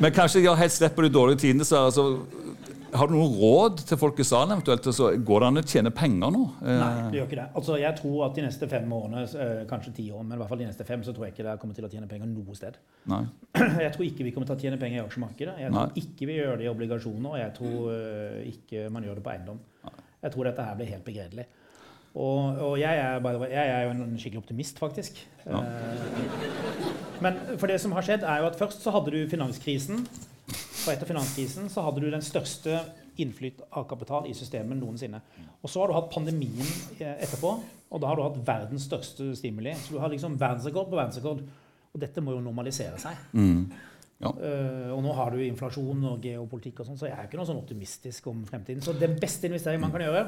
Men 0.00 0.12
kanskje 0.16 0.44
gjør 0.44 0.60
helt 0.60 0.72
slipp 0.74 0.94
på 0.96 1.04
de 1.04 1.12
dårlige 1.12 1.42
tidene. 1.44 1.64
Så 1.68 1.76
altså, 1.90 2.04
har 2.96 3.06
du 3.06 3.14
noen 3.14 3.34
råd 3.38 3.82
til 3.86 3.98
folk 4.00 4.18
i 4.22 4.26
salen 4.26 4.54
eventuelt? 4.56 4.86
Altså, 4.90 5.10
går 5.28 5.42
det 5.42 5.48
an 5.50 5.60
å 5.60 5.64
tjene 5.72 5.92
penger 5.94 6.32
nå? 6.34 6.40
Eh, 6.64 6.78
Nei, 6.80 6.88
det 7.12 7.20
gjør 7.20 7.28
ikke 7.28 7.38
det. 7.38 7.46
Altså, 7.60 7.76
jeg 7.82 7.98
tror 8.00 8.24
at 8.26 8.38
de 8.38 8.44
neste 8.46 8.68
fem 8.70 8.94
årene, 8.96 9.24
eh, 9.44 9.60
kanskje 9.70 9.94
ti 10.00 10.06
år, 10.10 10.24
men 10.24 10.34
i 10.36 10.40
hvert 10.40 10.50
fall 10.52 10.62
de 10.62 10.68
neste 10.70 10.86
fem, 10.88 11.04
så 11.06 11.14
tror 11.14 11.28
jeg 11.28 11.36
ikke 11.36 11.46
det 11.46 11.56
kommer 11.62 11.78
til 11.78 11.86
å 11.86 11.92
tjene 11.92 12.08
penger 12.10 12.32
noe 12.32 12.56
sted. 12.58 12.80
Nei. 13.12 13.22
Jeg 13.86 13.92
tror 13.96 14.06
ikke 14.08 14.26
vi 14.26 14.34
kommer 14.34 14.50
til 14.50 14.56
å 14.56 14.62
tjene 14.64 14.80
penger 14.80 14.98
i 15.00 15.04
aksjemarkedet. 15.04 15.56
Jeg 15.62 15.72
tror 15.74 15.92
Nei. 15.92 16.02
ikke 16.04 16.30
vi 16.30 16.38
gjør 16.40 16.58
det 16.60 16.66
i 16.66 16.72
obligasjoner, 16.72 17.30
og 17.30 17.38
jeg 17.40 17.52
tror 17.60 17.92
eh, 17.94 18.40
ikke 18.50 18.88
man 18.94 19.06
gjør 19.06 19.20
det 19.20 19.26
på 19.26 19.34
eiendom. 19.34 19.62
Jeg 20.20 20.34
tror 20.34 20.50
dette 20.50 20.64
her 20.66 20.76
blir 20.80 20.90
helt 20.90 21.06
begredelig. 21.06 21.46
Og, 22.14 22.56
og 22.58 22.72
jeg, 22.80 22.96
er, 22.98 23.20
bare, 23.22 23.46
jeg 23.52 23.68
er 23.70 23.84
jo 23.86 23.90
en 23.94 24.16
skikkelig 24.18 24.42
optimist, 24.42 24.78
faktisk. 24.82 25.20
Ja. 25.46 25.60
Eh, 25.62 26.88
Men 27.22 27.38
for 27.58 27.70
det 27.70 27.78
som 27.80 27.92
har 27.94 28.02
skjedd, 28.02 28.24
er 28.26 28.42
jo 28.42 28.48
at 28.50 28.58
først 28.58 28.82
så 28.82 28.90
hadde 28.94 29.12
du 29.14 29.20
finanskrisen. 29.30 30.02
Og 30.86 30.88
etter 30.90 31.06
finanskrisen 31.06 31.68
så 31.70 31.84
hadde 31.86 32.02
du 32.02 32.08
den 32.10 32.24
største 32.24 32.80
innflytt 33.20 33.60
av 33.76 33.86
kapital 33.86 34.26
i 34.26 34.34
systemet 34.34 34.80
noensinne. 34.80 35.20
Og 35.60 35.70
så 35.70 35.82
har 35.82 35.90
du 35.90 35.96
hatt 35.98 36.10
pandemien 36.10 36.66
eh, 36.98 37.14
etterpå, 37.20 37.54
og 37.90 38.02
da 38.02 38.10
har 38.10 38.18
du 38.18 38.24
hatt 38.26 38.42
verdens 38.46 38.88
største 38.88 39.30
stimuli. 39.38 39.76
Så 39.78 39.94
du 39.94 40.02
har 40.02 40.10
liksom 40.10 40.38
verdensrekord 40.40 40.90
på 40.90 40.98
verdensrekord. 40.98 41.46
Og 41.90 42.02
dette 42.02 42.22
må 42.22 42.34
jo 42.34 42.42
normalisere 42.42 42.98
seg. 43.02 43.18
Mm. 43.34 43.64
Ja. 44.20 44.30
Uh, 44.30 44.90
og 44.94 45.00
nå 45.02 45.14
har 45.16 45.32
du 45.32 45.40
inflasjon 45.42 46.04
og 46.10 46.22
geopolitikk 46.22 46.82
og 46.82 46.90
sånn, 46.90 46.98
så 47.00 47.08
jeg 47.08 47.16
er 47.16 47.26
ikke 47.26 47.38
noe 47.40 47.48
sånn 47.48 47.62
optimistisk 47.62 48.26
om 48.30 48.42
fremtiden. 48.46 48.82
Så 48.84 48.92
den 48.98 49.16
beste 49.18 49.48
investeringen 49.48 49.86
man 49.86 49.94
kan 49.94 50.04
gjøre 50.04 50.26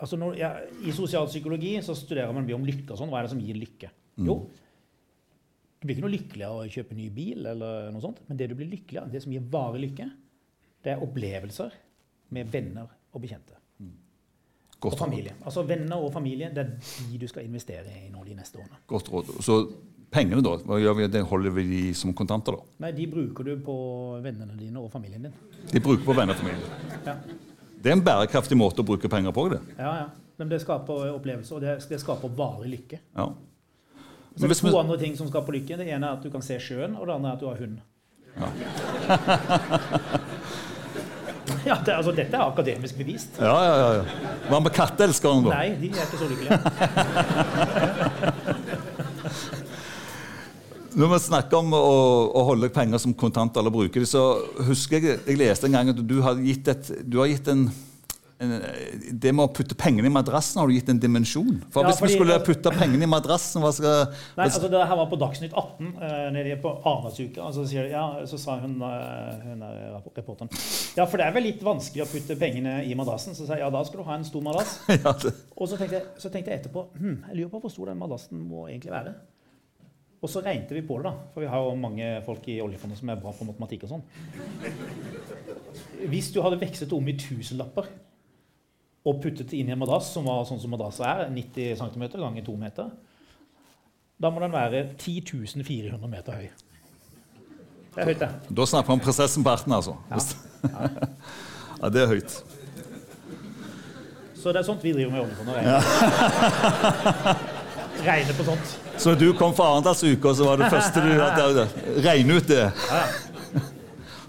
altså 0.00 0.18
ja, 0.38 0.50
I 0.86 0.94
sosialpsykologi 0.96 1.76
så 1.84 1.94
studerer 1.98 2.32
man 2.36 2.48
mye 2.48 2.58
om 2.58 2.66
lykke 2.66 2.94
og 2.94 3.00
sånn. 3.00 3.12
Hva 3.12 3.20
er 3.20 3.28
det 3.28 3.34
som 3.34 3.44
gir 3.44 3.58
lykke? 3.60 3.92
Jo, 4.20 4.40
du 5.80 5.86
blir 5.86 5.96
ikke 5.96 6.04
noe 6.04 6.12
lykkelig 6.12 6.44
av 6.44 6.58
å 6.60 6.66
kjøpe 6.68 6.96
ny 6.96 7.06
bil, 7.14 7.46
eller 7.48 7.88
noe 7.94 8.02
sånt, 8.04 8.18
men 8.28 8.36
det 8.36 8.50
du 8.50 8.56
blir 8.58 8.68
lykkelig 8.68 9.00
av, 9.00 9.12
det 9.12 9.22
som 9.24 9.32
gir 9.32 9.46
varig 9.52 9.80
lykke, 9.86 10.10
det 10.84 10.92
er 10.92 11.04
opplevelser 11.06 11.72
med 12.36 12.50
venner 12.52 12.90
og 13.14 13.24
bekjente. 13.24 13.56
Og 14.80 14.86
Godt 14.86 14.96
og 14.96 15.00
familie. 15.02 15.32
Altså 15.44 15.62
Venner 15.68 16.00
og 16.00 16.12
familie, 16.12 16.48
det 16.56 16.62
er 16.62 16.70
de 17.10 17.18
du 17.20 17.26
skal 17.28 17.44
investere 17.44 17.92
i 18.06 18.06
nå 18.12 18.22
de 18.24 18.36
neste 18.36 18.56
årene. 18.60 18.78
Godt 18.88 19.10
råd. 19.12 19.32
Så 19.44 19.56
pengene, 20.12 20.40
da? 20.44 20.54
Hva 20.64 20.78
gjør 20.80 20.96
vi? 20.96 21.08
Det 21.12 21.20
holder 21.28 21.52
vi 21.58 21.64
de 21.68 21.82
som 21.96 22.14
kontanter, 22.16 22.56
da? 22.56 22.76
Nei, 22.86 22.92
de 22.96 23.04
bruker 23.12 23.44
du 23.44 23.52
på 23.64 23.76
vennene 24.24 24.56
dine 24.56 24.80
og 24.80 24.88
familien 24.92 25.28
din. 25.28 25.36
De 25.68 25.82
bruker 25.84 26.06
på 26.06 26.16
venner 26.16 26.32
og 26.32 26.40
familie. 26.40 26.80
Ja. 27.04 27.16
Det 27.80 27.90
er 27.90 27.96
en 27.96 28.04
bærekraftig 28.04 28.56
måte 28.60 28.82
å 28.82 28.86
bruke 28.86 29.08
penger 29.08 29.32
på. 29.32 29.48
det. 29.54 29.60
Ja, 29.78 29.92
ja. 30.02 30.08
Men 30.40 30.48
det 30.48 30.60
skaper 30.62 31.10
opplevelser, 31.12 31.58
og 31.58 31.60
det, 31.64 31.78
det 31.88 31.98
skaper 32.00 32.28
varig 32.36 32.70
lykke. 32.72 32.98
Ja. 33.16 33.26
Så 34.36 34.48
det 34.48 34.56
er 34.56 34.70
to 34.70 34.78
andre 34.80 34.96
ting 35.00 35.16
som 35.18 35.28
skaper 35.28 35.52
lykke. 35.52 35.76
Det 35.76 35.88
ene 35.88 36.06
er 36.06 36.12
at 36.16 36.24
du 36.24 36.30
kan 36.32 36.44
se 36.44 36.56
sjøen, 36.62 36.96
og 36.96 37.06
det 37.08 37.14
andre 37.18 37.28
er 37.28 37.34
at 37.34 37.40
du 37.42 37.48
har 37.50 37.58
hund. 37.60 37.76
Ja, 41.66 41.76
det, 41.84 41.92
altså, 41.92 42.12
dette 42.16 42.36
er 42.36 42.44
akademisk 42.46 42.96
bevist. 42.96 43.36
Ja, 43.40 43.56
ja, 43.64 43.74
ja, 43.76 43.88
ja. 43.98 44.04
Hva 44.48 44.60
med 44.64 44.72
katteelskeren, 44.76 45.44
da? 45.44 45.50
Nei, 45.58 45.68
de 45.80 45.90
er 45.92 46.04
ikke 46.06 46.20
så 46.20 46.28
lykkelige. 46.30 46.56
Når 50.96 51.12
vi 51.12 51.18
snakker 51.22 51.60
om 51.60 51.74
å, 51.76 51.84
å 52.34 52.42
holde 52.50 52.70
penger 52.74 52.98
som 53.02 53.14
kontanter 53.14 53.62
eller 53.62 53.74
bruke 53.74 54.00
dem, 54.00 54.08
så 54.08 54.24
husker 54.66 54.98
jeg 54.98 55.20
jeg 55.26 55.38
leste 55.38 55.68
en 55.68 55.76
gang 55.78 55.92
at 55.92 56.00
du 56.02 56.18
har 56.24 56.40
gitt, 56.42 56.66
et, 56.72 56.90
du 57.06 57.20
har 57.22 57.28
gitt 57.30 57.46
en, 57.52 57.68
en 58.40 58.54
Det 59.22 59.30
med 59.36 59.44
å 59.44 59.50
putte 59.54 59.76
pengene 59.78 60.08
i 60.08 60.12
madrassen 60.12 60.58
har 60.58 60.66
du 60.66 60.74
gitt 60.74 60.88
en 60.90 60.98
dimensjon. 60.98 61.60
For 61.70 61.84
Ja, 61.84 61.90
Hvis 61.90 62.00
fordi- 62.00 62.14
vi 62.14 62.18
skulle 62.18 62.38
putte 62.46 62.72
pengene 62.74 63.06
i 63.06 63.10
madrassen, 63.10 63.62
hva 63.62 63.70
skal 63.76 64.10
Nei, 64.38 64.46
altså 64.48 64.70
Det 64.72 64.80
her 64.90 64.96
var 65.02 65.10
på 65.12 65.18
Dagsnytt 65.20 65.52
18 65.52 65.90
uh, 66.00 66.30
nede 66.34 66.56
på 66.62 66.72
Arendalsuka. 66.80 67.44
Og 67.46 67.54
så, 67.54 67.66
sier, 67.70 67.90
ja, 67.92 68.04
så 68.26 68.40
sa 68.40 68.56
hun, 68.62 68.78
uh, 68.82 69.36
hun 69.44 69.62
er 69.62 70.00
reporteren 70.16 70.50
Ja, 70.96 71.04
for 71.04 71.20
det 71.20 71.26
er 71.28 71.36
vel 71.36 71.46
litt 71.52 71.62
vanskelig 71.62 72.06
å 72.06 72.10
putte 72.10 72.38
pengene 72.40 72.80
i 72.88 72.96
madrassen. 72.98 73.36
Så 73.36 73.46
sa 73.46 73.54
jeg 73.58 73.62
ja, 73.66 73.70
da 73.70 73.84
skal 73.84 74.02
du 74.02 74.08
ha 74.08 74.16
en 74.18 74.24
stor 74.26 74.42
madrass. 74.42 74.78
ja, 75.04 75.14
Og 75.54 75.68
så 75.68 75.76
tenkte 75.76 76.00
jeg, 76.00 76.08
så 76.18 76.32
tenkte 76.32 76.50
jeg 76.50 76.64
etterpå 76.64 76.88
hm, 76.96 77.20
jeg 77.28 77.42
lurer 77.42 77.52
på 77.54 77.62
hvor 77.66 77.76
stor 77.76 77.92
den 77.92 78.00
madrassen 78.00 78.40
må 78.48 78.66
egentlig 78.72 78.96
være. 78.96 79.14
Og 80.20 80.28
så 80.28 80.42
regnet 80.44 80.72
vi 80.76 80.82
på 80.84 80.98
det, 81.00 81.08
da. 81.08 81.28
For 81.32 81.44
vi 81.44 81.48
har 81.48 81.64
jo 81.64 81.76
mange 81.80 82.08
folk 82.26 82.44
i 82.52 82.58
oljefondet 82.60 83.00
som 83.00 83.08
er 83.08 83.20
bra 83.20 83.32
på 83.32 83.46
matematikk 83.48 83.86
og 83.86 83.94
sånn. 83.94 84.04
Hvis 86.12 86.28
du 86.34 86.42
hadde 86.44 86.60
vekslet 86.60 86.92
om 86.96 87.08
i 87.08 87.16
tusenlapper 87.16 87.88
og 89.08 89.22
puttet 89.22 89.48
det 89.48 89.56
inn 89.56 89.70
i 89.70 89.72
en 89.72 89.80
madrass, 89.80 90.10
som 90.12 90.26
var 90.28 90.44
sånn 90.48 90.60
som 90.60 90.72
madrasser 90.74 91.06
er, 91.08 91.30
90 91.32 91.80
cm 91.80 92.04
ganger 92.20 92.44
2 92.44 92.56
meter, 92.60 92.90
da 94.20 94.28
må 94.28 94.42
den 94.44 94.52
være 94.52 94.82
10 95.00 95.64
400 95.64 96.12
meter 96.12 96.36
høy. 96.36 96.50
Det 97.90 98.02
er 98.02 98.10
høyt, 98.12 98.20
det. 98.20 98.28
da 98.60 98.66
snakker 98.68 98.92
vi 98.92 98.98
om 98.98 99.00
prinsessen 99.02 99.44
på 99.46 99.50
erten, 99.50 99.72
altså. 99.72 99.96
Ja. 100.12 101.88
det 101.96 102.04
er 102.04 102.12
høyt. 102.12 102.36
Så 104.36 104.52
det 104.52 104.60
er 104.60 104.68
sånt 104.68 104.84
vi 104.84 104.92
driver 104.92 105.16
med 105.16 105.20
i 105.20 105.24
oljefondet. 105.24 105.56
Regner. 105.56 105.80
regner 108.04 108.36
på 108.36 108.46
sånt. 108.52 108.79
Så 109.00 109.14
du 109.16 109.32
kom 109.38 109.54
fra 109.56 109.70
Arendalsuka, 109.72 110.34
så 110.36 110.44
var 110.44 110.60
det 110.60 110.68
første 110.72 111.00
du 111.00 111.12
hadde 111.16 111.66
Regne 112.04 112.36
ut 112.36 112.48
det. 112.50 112.66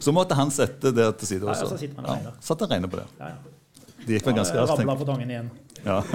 Så 0.02 0.14
måtte 0.16 0.38
han 0.38 0.50
sette 0.54 0.94
det 0.96 1.10
til 1.20 1.28
side 1.36 1.46
Ja, 1.46 1.52
også. 1.54 1.76
så 1.78 1.90
man 1.96 2.06
og 2.06 2.16
regner. 2.16 2.38
satt 2.42 2.62
og 2.66 2.72
regnet 2.72 2.90
på 2.92 2.98
det. 3.02 3.08
Ja, 3.20 3.28
ja. 3.36 3.36
Det 4.02 4.16
gikk 4.16 4.26
vel 4.32 4.38
ganske 4.40 4.58
raskt. 4.58 4.80
Rabla 4.80 4.96
på 4.98 5.06
tangen 5.12 5.30
igjen. 5.30 5.50
Ja. 5.86 6.00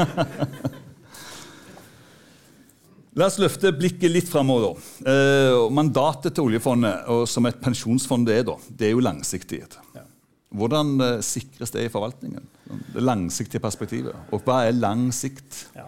La 3.16 3.28
oss 3.30 3.38
løfte 3.40 3.70
blikket 3.72 4.10
litt 4.12 4.28
framover. 4.28 4.76
Eh, 5.08 5.54
mandatet 5.72 6.34
til 6.36 6.50
oljefondet, 6.50 7.06
som 7.30 7.46
et 7.48 7.60
pensjonsfond 7.62 8.26
det 8.28 8.40
er, 8.42 8.44
da, 8.48 8.56
det 8.68 8.90
er 8.90 8.92
jo 8.92 9.04
langsiktighet. 9.06 9.78
Ja. 9.96 10.02
Hvordan 10.56 10.90
eh, 11.00 11.20
sikres 11.24 11.72
det 11.72 11.86
i 11.86 11.92
forvaltningen? 11.92 12.44
Det 12.92 13.04
langsiktige 13.04 13.62
perspektivet. 13.64 14.12
Og 14.36 14.44
hva 14.44 14.64
er 14.66 14.76
lang 14.76 15.06
sikt? 15.16 15.62
Ja. 15.76 15.86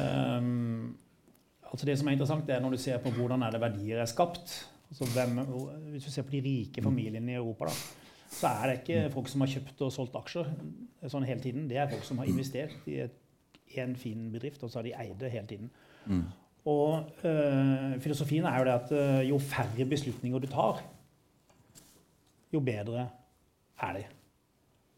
Ehm, 0.00 0.96
altså 1.76 1.90
det 1.90 1.98
som 2.00 2.08
er 2.08 2.16
interessant, 2.16 2.48
er 2.48 2.62
når 2.64 2.72
du 2.72 2.80
ser 2.80 3.00
på 3.04 3.12
hvordan 3.12 3.42
er 3.44 3.52
det 3.52 3.60
verdier 3.60 4.00
er 4.00 4.08
skapt. 4.08 4.54
Altså 4.88 5.04
hvem, 5.12 5.38
hvis 5.92 6.06
du 6.06 6.10
ser 6.14 6.24
på 6.24 6.32
de 6.32 6.40
rike 6.40 6.82
familiene 6.82 7.34
i 7.34 7.36
Europa, 7.36 7.68
da, 7.68 7.74
så 8.32 8.48
er 8.48 8.70
det 8.70 8.78
ikke 8.80 9.10
folk 9.12 9.28
som 9.28 9.44
har 9.44 9.50
kjøpt 9.52 9.82
og 9.84 9.92
solgt 9.92 10.16
aksjer 10.16 10.48
sånn 11.12 11.26
hele 11.28 11.42
tiden. 11.44 11.68
Det 11.68 11.76
er 11.76 11.90
folk 11.90 12.06
som 12.06 12.22
har 12.22 12.30
investert 12.30 12.88
i 12.88 13.00
et, 13.04 13.22
en 13.76 13.92
fin 13.98 14.30
bedrift, 14.32 14.62
og 14.64 14.72
så 14.72 14.80
har 14.80 14.86
de 14.86 14.94
eid 14.96 15.18
det 15.20 15.30
hele 15.34 15.46
tiden. 15.50 15.70
Og 16.66 17.10
øh, 17.28 18.00
filosofien 18.00 18.46
er 18.48 18.58
jo 18.58 18.64
det 18.64 18.74
at 18.74 18.92
øh, 18.92 19.28
jo 19.28 19.38
færre 19.38 19.84
beslutninger 19.84 20.38
du 20.38 20.46
tar, 20.46 20.80
jo 22.54 22.60
bedre 22.60 23.08
er 23.82 23.92
det. 23.98 24.06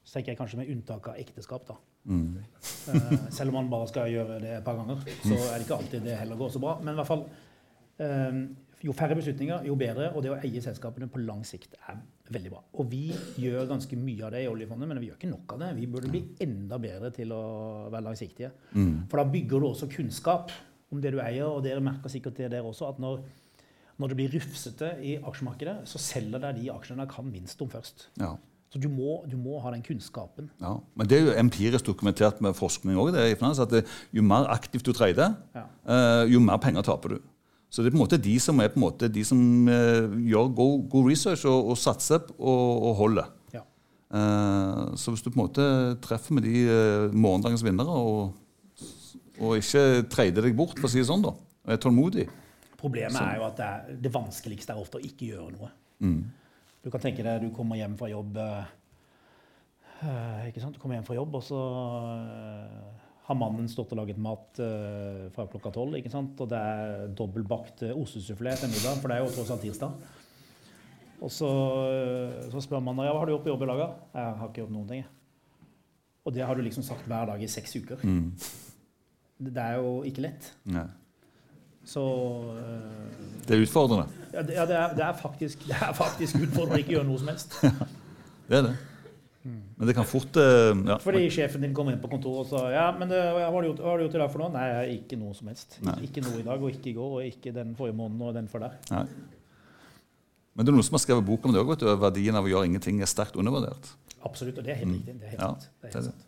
Så 0.08 0.16
tenker 0.16 0.32
jeg 0.32 0.38
kanskje 0.38 0.62
med 0.62 0.70
unntak 0.72 1.10
av 1.10 1.18
ekteskap, 1.20 1.66
da. 1.68 1.74
Mm. 2.08 2.38
Eh, 2.40 3.26
selv 3.36 3.52
om 3.52 3.58
man 3.58 3.68
bare 3.68 3.90
skal 3.90 4.08
gjøre 4.08 4.38
det 4.40 4.54
et 4.56 4.64
par 4.64 4.78
ganger, 4.78 5.02
så 5.20 5.36
er 5.36 5.58
det 5.58 5.66
ikke 5.66 5.76
alltid 5.76 6.06
det 6.08 6.16
heller 6.16 6.40
går 6.40 6.54
så 6.54 6.62
bra. 6.62 6.78
Men 6.80 6.94
i 6.94 7.00
hvert 7.02 7.10
fall 7.10 7.26
eh, 8.00 8.38
jo 8.88 8.94
færre 8.96 9.18
beslutninger, 9.18 9.66
jo 9.68 9.76
bedre. 9.78 10.08
Og 10.14 10.24
det 10.24 10.32
å 10.32 10.38
eie 10.40 10.62
selskapene 10.64 11.10
på 11.12 11.20
lang 11.26 11.44
sikt 11.46 11.76
er 11.82 12.00
veldig 12.32 12.54
bra. 12.54 12.62
Og 12.80 12.88
vi 12.88 13.02
gjør 13.42 13.68
ganske 13.68 14.00
mye 14.00 14.24
av 14.24 14.32
det 14.32 14.46
i 14.46 14.50
oljefondet, 14.50 14.88
men 14.88 15.02
vi 15.02 15.10
gjør 15.10 15.20
ikke 15.20 15.32
nok 15.34 15.54
av 15.56 15.62
det. 15.64 15.70
Vi 15.82 15.88
burde 15.92 16.12
bli 16.14 16.24
enda 16.44 16.80
bedre 16.80 17.12
til 17.14 17.36
å 17.36 17.44
være 17.92 18.06
langsiktige. 18.08 18.52
Mm. 18.72 18.94
For 19.10 19.20
da 19.20 19.28
bygger 19.36 19.60
du 19.60 19.70
også 19.70 19.92
kunnskap 19.92 20.54
om 20.88 21.04
det 21.04 21.12
du 21.12 21.20
eier, 21.20 21.48
og 21.50 21.60
dere 21.66 21.84
merker 21.84 22.12
sikkert 22.12 22.40
det 22.40 22.52
dere 22.54 22.64
også, 22.64 22.88
at 22.88 23.00
når, 23.02 23.20
når 24.00 24.12
det 24.12 24.22
blir 24.22 24.36
rufsete 24.38 24.94
i 25.04 25.18
aksjemarkedet, 25.20 25.82
så 25.90 26.00
selger 26.00 26.40
dere 26.40 26.56
de 26.56 26.70
aksjene 26.72 27.02
dere 27.02 27.12
kan 27.12 27.28
minst 27.28 27.60
om 27.60 27.68
først. 27.72 28.08
Ja. 28.22 28.38
Så 28.68 28.80
du 28.82 28.88
må, 28.92 29.22
du 29.24 29.36
må 29.40 29.56
ha 29.64 29.70
den 29.72 29.82
kunnskapen. 29.84 30.50
Ja, 30.60 30.74
men 30.98 31.08
det 31.08 31.16
er 31.16 31.22
jo 31.24 31.36
empirisk 31.40 31.86
dokumentert 31.88 32.42
med 32.44 32.56
forskning 32.56 32.98
òg. 33.00 33.16
Jo 34.12 34.24
mer 34.26 34.48
aktivt 34.52 34.84
du 34.84 34.92
trader, 34.92 35.36
Ja. 35.56 35.64
uh, 35.88 36.24
jo 36.28 36.40
mer 36.44 36.60
penger 36.60 36.84
taper 36.84 37.16
du. 37.16 37.18
Så 37.70 37.82
det 37.82 37.88
er 37.88 37.96
på 37.96 37.98
en 37.98 38.04
måte 38.04 38.18
de 38.20 38.34
som 38.40 38.60
er 38.60 38.68
på 38.72 38.76
en 38.80 38.84
måte 38.84 39.08
de 39.12 39.24
som 39.24 39.40
uh, 39.68 40.12
gjør 40.20 40.52
god, 40.56 40.84
god 40.92 41.08
research 41.08 41.46
og, 41.48 41.70
og 41.72 41.80
satser 41.80 42.20
og, 42.38 42.82
og 42.90 42.94
holder. 43.00 43.30
Ja. 43.56 43.62
Uh, 44.12 44.96
så 44.96 45.12
hvis 45.12 45.24
du 45.24 45.30
på 45.30 45.38
en 45.38 45.46
måte 45.46 45.64
treffer 46.04 46.36
med 46.36 46.44
de 46.44 46.66
morgendagens 47.16 47.64
vinnere 47.64 47.88
og, 47.88 48.34
og 49.40 49.56
ikke 49.56 50.04
trader 50.12 50.44
deg 50.44 50.56
bort, 50.56 50.76
for 50.76 50.88
å 50.88 50.92
si 50.92 51.00
det 51.00 51.08
sånn, 51.08 51.24
da, 51.24 51.32
og 51.64 51.72
er 51.72 51.80
tålmodig 51.80 52.28
Problemet 52.78 53.18
er 53.18 53.40
jo 53.40 53.46
at 53.48 53.56
det, 53.58 53.66
er, 53.66 53.96
det 54.04 54.10
vanskeligste 54.14 54.70
er 54.70 54.78
ofte 54.78 55.00
å 55.00 55.02
ikke 55.02 55.32
gjøre 55.32 55.48
noe. 55.56 55.70
mm. 56.04 56.20
Du 56.88 56.92
kan 56.94 57.02
tenke 57.04 57.20
deg 57.20 57.42
du 57.44 57.50
kommer 57.52 57.76
hjem 57.76 57.98
fra 58.00 58.08
jobb 58.08 58.38
eh, 58.40 58.68
eh? 60.08 60.46
Du 60.56 60.78
kommer 60.80 60.96
hjem 60.96 61.04
fra 61.04 61.18
jobb, 61.18 61.34
og 61.36 61.42
så 61.44 61.58
eh, 62.16 63.08
har 63.26 63.36
mannen 63.36 63.66
stått 63.68 63.90
og 63.92 63.98
laget 64.00 64.20
mat 64.24 64.56
eh, 64.64 65.26
fra 65.34 65.44
klokka 65.52 65.68
tolv. 65.74 65.98
Og 65.98 66.46
det 66.48 66.60
er 66.60 67.10
dobbeltbakt 67.12 67.84
uh, 67.84 67.92
ostesufflé 67.92 68.54
til 68.56 68.72
middag, 68.72 69.02
for 69.02 69.12
det 69.12 69.18
er 69.18 69.20
jo 69.20 69.34
tross 69.34 69.52
alt 69.52 69.66
tirsdag. 69.66 69.98
Og 71.18 71.34
så, 71.34 71.50
eh, 71.92 72.48
så 72.54 72.62
spør 72.64 72.80
man 72.86 73.02
ja, 73.04 73.12
hva 73.12 73.20
har 73.20 73.28
du 73.28 73.34
gjort 73.34 73.44
på 73.44 73.52
jobb 73.52 73.66
i 73.66 73.68
dag. 73.68 73.82
Jeg 74.14 74.38
har 74.40 74.48
ikke 74.48 74.62
gjort 74.62 74.74
noen 74.78 74.88
ting. 74.94 75.04
Og 76.24 76.36
det 76.38 76.46
har 76.48 76.56
du 76.56 76.64
liksom 76.64 76.86
sagt 76.86 77.04
hver 77.10 77.28
dag 77.28 77.44
i 77.44 77.50
seks 77.52 77.76
uker. 77.76 78.00
Mm. 78.00 78.32
Det, 79.44 79.52
det 79.52 79.66
er 79.66 79.82
jo 79.82 79.92
ikke 80.08 80.24
lett. 80.24 80.48
Nei. 80.72 80.86
Så 81.84 82.06
eh, 82.56 83.44
Det 83.44 83.58
er 83.58 83.66
utfordrende. 83.68 84.17
Ja, 84.32 84.42
det, 84.42 84.54
det, 84.54 84.76
er, 84.76 84.92
det, 84.98 85.06
er 85.06 85.16
faktisk, 85.18 85.64
det 85.68 85.78
er 85.78 85.96
faktisk 85.96 86.38
utfordrende 86.40 86.78
å 86.78 86.82
ikke 86.84 86.94
gjøre 86.96 87.08
noe 87.08 87.22
som 87.22 87.32
helst. 87.32 87.58
Det 88.48 88.56
er 88.56 88.62
det. 88.64 88.76
Men 89.48 89.86
det 89.86 89.94
kan 89.94 90.06
fort 90.08 90.36
eh, 90.40 90.70
ja. 90.88 90.96
Fordi 91.00 91.20
sjefen 91.32 91.62
din 91.62 91.74
kommer 91.76 91.92
inn 91.94 92.00
på 92.02 92.08
kontoret 92.10 92.46
og 92.46 92.48
sa 92.48 92.62
ja, 92.72 92.86
men 92.96 93.10
det, 93.12 93.18
hva, 93.36 93.46
har 93.52 93.62
du 93.62 93.68
gjort, 93.68 93.82
hva 93.84 93.92
har 93.92 94.00
du 94.00 94.04
gjort 94.06 94.16
i 94.16 94.20
dag 94.22 94.32
for 94.32 94.42
noe? 94.42 94.52
Nei, 94.54 94.68
ikke 94.96 95.18
noe 95.20 95.36
som 95.36 95.50
helst. 95.52 95.76
Nei. 95.84 95.94
Ikke 96.08 96.24
noe 96.24 96.40
i 96.40 96.46
dag, 96.46 96.64
og 96.64 96.72
ikke 96.72 96.90
i 96.90 96.94
går, 96.96 97.12
og 97.20 97.28
ikke 97.28 97.52
den 97.56 97.74
forrige 97.78 97.96
måneden 98.00 98.24
og 98.26 98.34
den 98.36 98.48
før 98.50 98.64
der. 98.66 98.78
Nei. 98.90 99.04
Men 100.58 100.66
det 100.66 100.72
er 100.72 100.78
noen 100.80 100.88
som 100.88 100.98
har 100.98 101.04
skrevet 101.04 101.28
bok 101.28 101.46
om 101.46 101.54
det 101.54 101.62
òg. 101.62 101.86
Verdien 102.02 102.40
av 102.40 102.48
å 102.48 102.50
gjøre 102.50 102.70
ingenting 102.72 102.98
er 103.04 103.10
sterkt 103.10 103.38
undervurdert. 103.38 103.92
Absolutt, 104.26 104.58
og 104.58 104.66
det 104.66 104.74
er 104.74 104.80
helt 104.80 104.96
riktig. 104.96 105.14
Det 105.20 105.28
er 105.28 105.36
helt 105.36 105.44
Ja, 105.44 105.52
sant. 105.52 105.68
Det 105.68 105.86
er 105.86 105.92
det 105.92 106.00
helt 106.00 106.10
sant. 106.10 106.27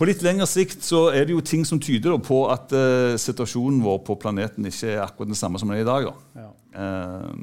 På 0.00 0.06
litt 0.08 0.22
lengre 0.24 0.46
sikt 0.48 0.80
så 0.80 1.10
er 1.12 1.26
det 1.28 1.34
jo 1.34 1.42
ting 1.44 1.60
som 1.68 1.76
tyder 1.76 2.14
på 2.24 2.38
at 2.48 2.72
uh, 2.72 3.18
situasjonen 3.20 3.82
vår 3.84 3.98
på 4.06 4.14
planeten 4.22 4.64
ikke 4.64 4.94
er 4.94 5.02
akkurat 5.04 5.28
den 5.28 5.36
samme 5.36 5.60
som 5.60 5.68
den 5.68 5.76
er 5.76 5.82
i 5.84 5.88
dag. 5.88 6.06
da. 6.08 6.40
Ja. 6.40 6.46
Uh, 6.70 7.34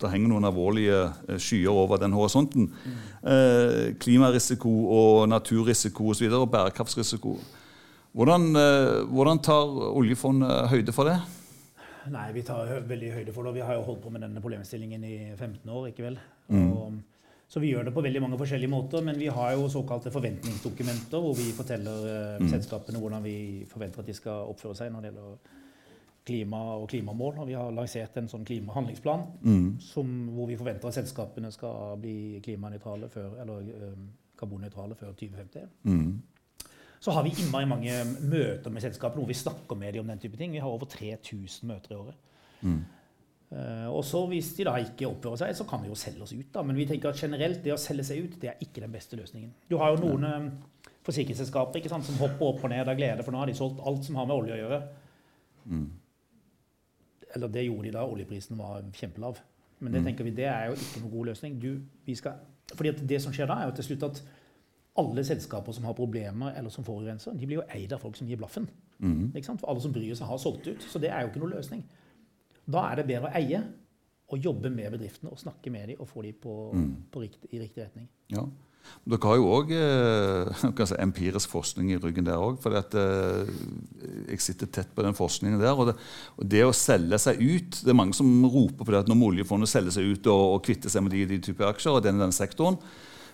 det 0.00 0.12
henger 0.14 0.30
noen 0.30 0.46
alvorlige 0.48 1.02
eh, 1.26 1.38
skyer 1.42 1.72
over 1.72 2.00
den 2.00 2.12
horisonten. 2.16 2.66
Eh, 3.24 3.94
klimarisiko 4.00 4.72
og 4.92 5.22
naturrisiko 5.28 6.10
osv. 6.12 6.26
Og, 6.28 6.36
og 6.42 6.50
bærekraftsrisiko. 6.52 7.32
Hvordan, 8.16 8.46
hvordan 9.12 9.40
tar 9.44 9.72
oljefondet 9.88 10.68
høyde 10.72 10.92
for 10.96 11.08
det? 11.08 11.16
Nei, 12.12 12.28
vi 12.36 12.44
tar 12.46 12.70
veldig 12.86 13.10
høyde 13.16 13.34
for 13.34 13.48
det. 13.48 13.56
Vi 13.56 13.64
har 13.64 13.76
jo 13.76 13.84
holdt 13.88 14.04
på 14.04 14.12
med 14.12 14.24
denne 14.24 14.40
problemstillingen 14.44 15.04
i 15.04 15.16
15 15.34 15.68
år, 15.68 15.88
ikke 15.90 16.06
vel? 16.06 16.20
Mm. 16.48 17.00
Så 17.48 17.60
vi 17.62 17.68
gjør 17.72 17.84
det 17.86 17.92
på 17.94 18.02
veldig 18.02 18.20
mange 18.24 18.38
forskjellige 18.40 18.70
måter, 18.72 19.04
men 19.06 19.18
vi 19.18 19.26
har 19.30 19.52
jo 19.54 19.68
såkalte 19.70 20.10
forventningsdokumenter 20.10 21.20
hvor 21.22 21.34
vi 21.38 21.52
forteller 21.54 22.06
eh, 22.10 22.40
Mm. 22.42 22.48
selskapene 22.50 22.98
hvordan 22.98 23.22
vi 23.22 23.64
forventer 23.70 24.00
at 24.00 24.06
de 24.06 24.14
skal 24.14 24.48
oppføre 24.50 24.74
seg 24.74 24.90
når 24.92 25.00
det 25.02 25.12
gjelder 25.12 25.36
klima 26.26 26.60
og 26.76 26.88
klimamål. 26.90 27.38
Og 27.38 27.46
vi 27.46 27.52
har 27.54 27.70
lansert 27.70 28.16
en 28.18 28.28
sånn 28.28 28.44
klimahandlingsplan 28.44 29.26
Mm. 29.42 29.80
som, 29.80 30.28
hvor 30.34 30.46
vi 30.48 30.56
forventer 30.56 30.88
at 30.88 30.94
selskapene 30.94 31.52
skal 31.52 31.96
bli 32.02 32.40
klimanøytrale 32.42 33.08
før, 33.08 33.40
eller 33.40 33.60
eh, 33.60 33.94
karbonnøytrale 34.38 34.94
før 34.98 35.12
2050. 35.14 35.68
Mm. 35.84 36.22
Så 37.00 37.12
har 37.12 37.22
vi 37.22 37.30
innmari 37.30 37.66
mange 37.68 37.92
møter 38.26 38.70
med 38.70 38.82
selskapene 38.82 39.20
hvor 39.22 39.28
vi 39.28 39.34
snakker 39.34 39.76
med 39.76 39.92
dem 39.94 40.00
om 40.00 40.08
den 40.08 40.18
type 40.18 40.36
ting. 40.36 40.50
Vi 40.52 40.58
har 40.58 40.68
over 40.68 40.86
3000 40.86 41.68
møter 41.68 41.92
i 41.92 41.94
året. 41.94 42.14
Mm. 42.62 42.84
Eh, 43.50 43.86
og 43.86 44.04
så 44.04 44.24
Hvis 44.26 44.54
de 44.56 44.64
da 44.66 44.74
ikke 44.82 45.06
oppfører 45.06 45.44
seg, 45.44 45.56
så 45.56 45.66
kan 45.68 45.82
vi 45.82 45.88
jo 45.88 45.98
selge 45.98 46.22
oss 46.22 46.32
ut. 46.32 46.52
da. 46.54 46.62
Men 46.62 46.76
vi 46.76 46.86
tenker 46.86 47.10
at 47.10 47.20
generelt 47.20 47.62
det 47.64 47.74
å 47.74 47.80
selge 47.80 48.04
seg 48.04 48.24
ut 48.24 48.40
det 48.42 48.50
er 48.50 48.62
ikke 48.62 48.82
den 48.82 48.92
beste 48.92 49.16
løsningen. 49.16 49.52
Du 49.70 49.76
har 49.78 49.94
jo 49.94 50.02
noen 50.02 50.24
ja. 50.26 50.40
forsikringsselskaper 51.06 51.78
ikke 51.78 51.92
sant, 51.92 52.04
som 52.04 52.18
hopper 52.18 52.46
opp 52.46 52.64
og 52.64 52.70
ned 52.70 52.88
av 52.88 52.96
glede, 52.98 53.22
for 53.22 53.32
nå 53.32 53.42
har 53.42 53.46
de 53.46 53.54
solgt 53.54 53.82
alt 53.86 54.04
som 54.04 54.18
har 54.18 54.26
med 54.26 54.36
olje 54.36 54.56
å 54.56 54.62
gjøre. 54.64 54.80
Mm. 55.66 55.86
Eller 57.36 57.52
det 57.52 57.66
gjorde 57.66 57.86
de 57.86 57.94
da 57.94 58.06
oljeprisen 58.06 58.58
var 58.58 58.82
kjempelav. 58.96 59.38
Men 59.78 59.92
det 59.92 60.02
tenker 60.06 60.24
vi, 60.24 60.32
det 60.32 60.46
er 60.48 60.70
jo 60.70 60.76
ikke 60.78 61.02
noen 61.02 61.12
god 61.12 61.26
løsning. 61.30 61.56
Du, 61.60 61.70
vi 62.06 62.14
skal, 62.16 62.38
fordi 62.72 62.94
at 62.94 63.08
Det 63.08 63.20
som 63.22 63.34
skjer 63.34 63.48
da, 63.50 63.60
er 63.60 63.68
jo 63.68 63.76
til 63.76 63.90
slutt 63.90 64.06
at 64.08 64.22
alle 64.96 65.24
selskaper 65.28 65.74
som 65.76 65.84
har 65.84 65.92
problemer 65.92 66.54
eller 66.56 66.72
som 66.72 66.84
forurenser, 66.84 67.36
de 67.36 67.46
blir 67.46 67.60
jo 67.60 67.66
eid 67.68 67.92
av 67.92 68.00
folk 68.00 68.16
som 68.16 68.26
gir 68.26 68.40
blaffen. 68.40 68.68
Mm. 68.98 69.34
Ikke 69.34 69.50
sant? 69.50 69.60
For 69.60 69.68
alle 69.68 69.84
som 69.84 69.92
bryr 69.92 70.14
seg, 70.16 70.26
har 70.26 70.40
solgt 70.40 70.66
ut. 70.66 70.86
Så 70.88 70.98
det 70.98 71.10
er 71.12 71.22
jo 71.22 71.28
ikke 71.28 71.42
noe 71.44 71.52
løsning. 71.58 71.84
Da 72.66 72.86
er 72.90 73.00
det 73.00 73.08
bedre 73.08 73.30
å 73.30 73.36
eie 73.38 73.64
og 74.26 74.42
jobbe 74.42 74.70
med 74.74 74.90
bedriftene 74.96 75.30
og 75.30 75.38
snakke 75.38 75.70
med 75.70 75.92
dem 75.92 76.00
og 76.02 76.08
få 76.10 76.24
dem 76.26 76.38
på, 76.42 76.54
på 77.12 77.22
rikt, 77.22 77.44
i 77.52 77.60
riktig 77.62 77.84
retning. 77.84 78.08
Ja. 78.32 78.42
Dere 79.06 79.30
har 79.30 79.38
jo 79.38 79.46
òg 79.54 79.72
eh, 79.74 80.64
si, 80.88 80.98
empirisk 81.02 81.50
forskning 81.52 81.92
i 81.94 81.98
ryggen 82.02 82.26
der 82.26 82.42
òg. 82.42 82.58
For 82.62 82.74
eh, 82.74 83.50
jeg 84.32 84.42
sitter 84.42 84.70
tett 84.70 84.92
på 84.94 85.04
den 85.06 85.16
forskningen 85.16 85.62
der. 85.62 85.74
Og 85.74 85.90
det, 85.90 85.96
og 86.36 86.48
det 86.54 86.64
å 86.66 86.74
selge 86.74 87.18
seg 87.22 87.42
ut 87.42 87.82
Det 87.82 87.92
er 87.92 87.98
mange 87.98 88.16
som 88.18 88.30
roper 88.46 88.82
på 88.82 88.94
det 88.94 89.04
at 89.04 89.10
nå 89.10 89.18
må 89.18 89.30
oljefondet 89.30 89.70
selge 89.70 89.94
seg 89.96 90.14
ut 90.14 90.30
og, 90.32 90.44
og 90.56 90.64
kvitte 90.66 90.92
seg 90.92 91.06
med 91.06 91.14
de, 91.14 91.26
de 91.34 91.42
type 91.48 91.66
aksjer 91.66 91.98
og 91.98 92.06
den, 92.06 92.22
den 92.22 92.34
sektoren. 92.34 92.80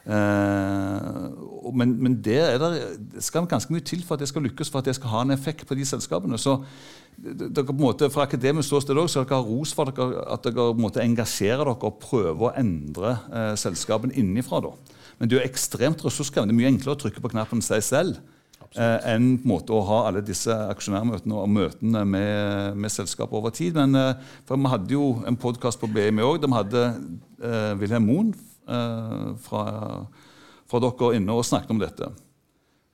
Eh, 0.03 1.73
men, 1.73 1.95
men 2.03 2.17
det, 2.25 2.41
er 2.41 2.59
der, 2.59 2.81
det 3.15 3.23
skal 3.23 3.47
ganske 3.47 3.73
mye 3.73 3.85
til 3.87 4.03
for 4.07 4.17
at 4.17 4.25
det 4.25 4.29
skal 4.33 4.43
lykkes, 4.43 4.71
for 4.71 4.83
at 4.83 4.91
det 4.91 4.97
skal 4.99 5.13
ha 5.15 5.23
en 5.23 5.35
effekt 5.35 5.67
på 5.69 5.79
de 5.79 5.87
selskapene. 5.87 6.39
Så 6.39 6.59
dere 7.23 7.65
på 7.65 7.75
en 7.75 7.81
måte, 7.85 8.11
Fra 8.11 8.27
akademisk 8.27 8.69
ståsted 8.69 8.99
også, 8.99 9.23
skal 9.23 9.29
dere 9.29 9.43
ha 9.43 9.47
ros 9.47 9.75
for 9.77 9.91
dere, 9.91 10.27
at 10.33 10.45
dere 10.45 10.73
på 10.73 10.75
en 10.75 10.85
måte 10.87 11.05
engasjerer 11.05 11.65
dere 11.65 11.89
og 11.89 12.03
prøver 12.03 12.51
å 12.51 12.55
endre 12.59 13.17
eh, 13.31 13.55
selskapene 13.61 14.17
innenfra. 14.19 14.63
Da. 14.65 15.01
Men 15.19 15.31
det 15.31 15.39
er 15.39 15.43
jo 15.43 15.51
ekstremt 15.53 16.05
ressurskrevende. 16.05 16.53
Det 16.53 16.59
er 16.59 16.63
mye 16.65 16.75
enklere 16.75 16.97
å 16.97 17.03
trykke 17.05 17.23
på 17.23 17.35
knappen 17.37 17.63
seg 17.63 17.85
selv 17.87 18.19
eh, 18.75 19.13
enn 19.15 19.37
på 19.39 19.47
en 19.47 19.53
måte 19.55 19.77
å 19.77 19.85
ha 19.87 20.05
alle 20.09 20.25
disse 20.27 20.51
aksjonærmøtene 20.51 21.39
og 21.39 21.53
møtene 21.53 22.03
med, 22.09 22.79
med 22.81 22.91
selskapet 22.95 23.39
over 23.39 23.55
tid. 23.55 23.79
Men 23.79 23.95
eh, 23.95 24.33
for 24.49 24.59
vi 24.59 24.73
hadde 24.73 24.97
jo 24.97 25.13
en 25.29 25.39
podkast 25.39 25.79
på 25.79 25.91
BMI 25.93 26.27
òg. 26.27 26.43
De 26.43 26.51
hadde 26.57 26.89
eh, 26.91 27.77
Wilhelm 27.79 28.11
Moen 28.11 28.33
fra, 28.67 29.63
fra 30.71 30.81
dere 30.85 31.15
inne 31.19 31.35
og 31.35 31.47
snakket 31.47 31.75
om 31.75 31.81
dette. 31.83 32.11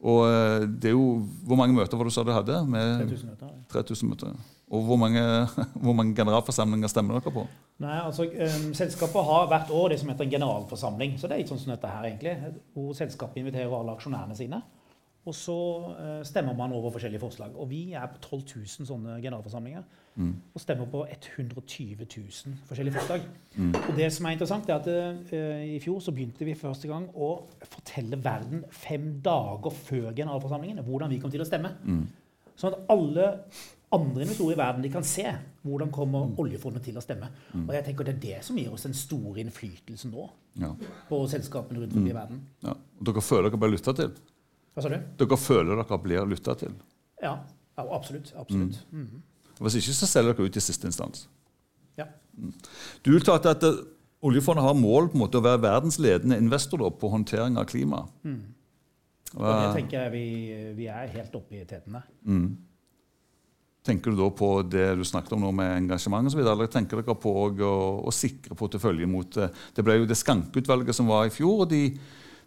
Og 0.07 0.20
eh, 0.28 0.66
det 0.68 0.92
er 0.92 0.94
jo 0.94 1.26
Hvor 1.46 1.59
mange 1.59 1.74
møter 1.74 1.98
var 1.98 2.07
det 2.07 2.12
du 2.12 2.14
sa 2.14 2.22
du 2.22 2.33
hadde? 2.33 2.61
Med 2.70 3.02
3000 3.02 3.33
møter. 3.33 3.54
3000 3.72 4.11
møter. 4.12 4.35
Og 4.70 4.83
hvor 4.85 4.96
mange, 5.00 5.22
hvor 5.85 5.92
mange 5.96 6.14
generalforsamlinger 6.14 6.88
stemmer 6.92 7.18
dere 7.18 7.33
på? 7.35 7.46
Nei, 7.83 7.98
altså 8.04 8.26
um, 8.28 8.74
Selskapet 8.74 9.24
har 9.24 9.46
hvert 9.50 9.70
år 9.70 9.88
det 9.88 10.00
som 10.00 10.11
heter 10.12 10.26
en 10.26 10.35
generalforsamling. 10.37 11.16
Så 11.18 11.26
det 11.26 11.37
er 11.37 11.42
ikke 11.42 11.54
sånn 11.54 11.62
som 11.64 11.72
dette 11.72 11.90
her, 11.90 12.04
egentlig. 12.11 12.35
Hvor 12.74 12.92
selskapet 12.98 13.40
inviterer 13.42 13.74
alle 13.74 13.94
aksjonærene 13.96 14.37
sine. 14.38 14.61
Og 15.26 15.35
så 15.35 15.54
eh, 15.98 16.20
stemmer 16.24 16.54
man 16.57 16.72
over 16.72 16.90
forskjellige 16.94 17.20
forslag. 17.20 17.57
Og 17.57 17.68
vi 17.70 17.92
er 17.92 18.07
på 18.09 18.20
12 18.22 18.42
000 18.57 18.87
sånne 18.88 19.18
generalforsamlinger. 19.20 19.83
Og 20.18 20.59
stemmer 20.61 20.88
på 20.90 21.04
120 21.07 22.00
000 22.02 22.54
forskjellige 22.66 22.94
forslag. 22.96 23.26
Og 23.59 23.90
det 23.96 24.09
som 24.12 24.26
er 24.26 24.35
interessant, 24.35 24.68
er 24.68 24.81
at 24.81 24.88
uh, 25.31 25.60
i 25.62 25.79
fjor 25.79 26.00
så 26.02 26.10
begynte 26.10 26.42
vi 26.48 26.56
første 26.58 26.88
gang 26.90 27.04
å 27.14 27.29
fortelle 27.62 28.19
verden 28.25 28.64
fem 28.75 29.12
dager 29.23 29.71
før 29.71 30.08
generalforsamlingen 30.10 30.83
hvordan 30.88 31.12
vi 31.12 31.21
kom 31.23 31.31
til 31.31 31.44
å 31.44 31.46
stemme. 31.46 31.71
Sånn 32.58 32.75
at 32.75 32.90
alle 32.90 33.29
andre 33.94 34.25
investorer 34.25 34.56
i 34.56 34.58
verden 34.58 34.83
de 34.85 34.90
kan 34.92 35.06
se 35.06 35.25
hvordan 35.62 35.92
kommer 35.94 36.35
oljefondet 36.42 36.83
til 36.88 36.98
å 36.98 37.04
stemme. 37.04 37.31
Og 37.62 37.71
jeg 37.77 37.87
tenker 37.87 38.08
Det 38.08 38.14
er 38.16 38.25
det 38.25 38.40
som 38.48 38.58
gir 38.58 38.73
oss 38.75 38.88
den 38.88 38.98
store 38.98 39.40
innflytelsen 39.44 40.10
nå 40.12 40.27
Ja. 40.58 40.73
på 41.08 41.23
selskapene 41.31 41.79
rundt 41.81 41.94
omkring 41.94 42.10
i 42.10 42.19
verden. 42.19 42.42
Ja. 42.64 42.75
Og 42.98 43.06
dere 43.06 43.23
føler 43.23 43.50
dere 43.50 43.60
blir 43.62 43.77
lytta 43.77 43.94
til? 43.94 44.10
Hva 44.79 44.85
sa 44.85 44.92
du? 44.92 44.98
Dere 45.18 45.38
føler 45.42 45.81
dere 45.81 45.96
blir 46.04 46.29
lytta 46.31 46.54
til? 46.60 46.74
Ja, 47.18 47.33
ja 47.74 47.85
absolutt. 47.96 48.31
absolutt. 48.38 48.79
Mm. 48.94 49.24
Hvis 49.58 49.81
ikke 49.81 49.94
så 49.96 50.06
selger 50.06 50.37
dere 50.38 50.46
ut 50.46 50.58
i 50.60 50.62
siste 50.62 50.87
instans. 50.87 51.24
Ja. 51.98 52.06
Du 53.02 53.10
uttalte 53.18 53.50
at 53.50 53.66
eh, 53.66 53.81
oljefondet 54.22 54.62
har 54.62 54.79
mål 54.79 55.10
på 55.10 55.18
en 55.18 55.24
måte 55.24 55.40
å 55.40 55.42
være 55.42 55.64
verdensledende 55.64 56.38
investor 56.38 56.85
da, 56.85 56.92
på 56.94 57.10
håndtering 57.10 57.58
av 57.58 57.66
klima. 57.70 58.04
Og 59.35 59.44
det 59.44 59.74
tenker 59.81 60.04
jeg 60.04 60.14
vi, 60.14 60.26
vi 60.79 60.88
er 60.94 61.10
helt 61.16 61.35
oppe 61.37 61.58
i 61.58 61.66
tetene. 61.66 62.04
Mm. 62.22 62.46
Tenker 63.88 64.12
du 64.12 64.20
da 64.20 64.29
på 64.35 64.50
det 64.68 64.87
du 65.00 65.04
snakket 65.06 65.35
om 65.35 65.42
nå 65.42 65.50
med 65.58 65.74
engasjement 65.74 66.31
osv., 66.31 66.40
eller 66.44 66.70
tenker 66.70 67.00
dere 67.00 67.18
på 67.18 67.35
å, 67.48 67.74
å 68.06 68.14
sikre 68.14 68.56
porteføljen 68.58 69.10
mot 69.10 69.38
eh, 69.40 69.52
Det 69.74 69.85
ble 69.87 69.98
jo 70.00 70.08
det 70.08 70.18
Skanke-utvalget 70.22 70.96
som 70.96 71.10
var 71.10 71.26
i 71.26 71.35
fjor, 71.35 71.64
og 71.64 71.70
de, 71.72 71.83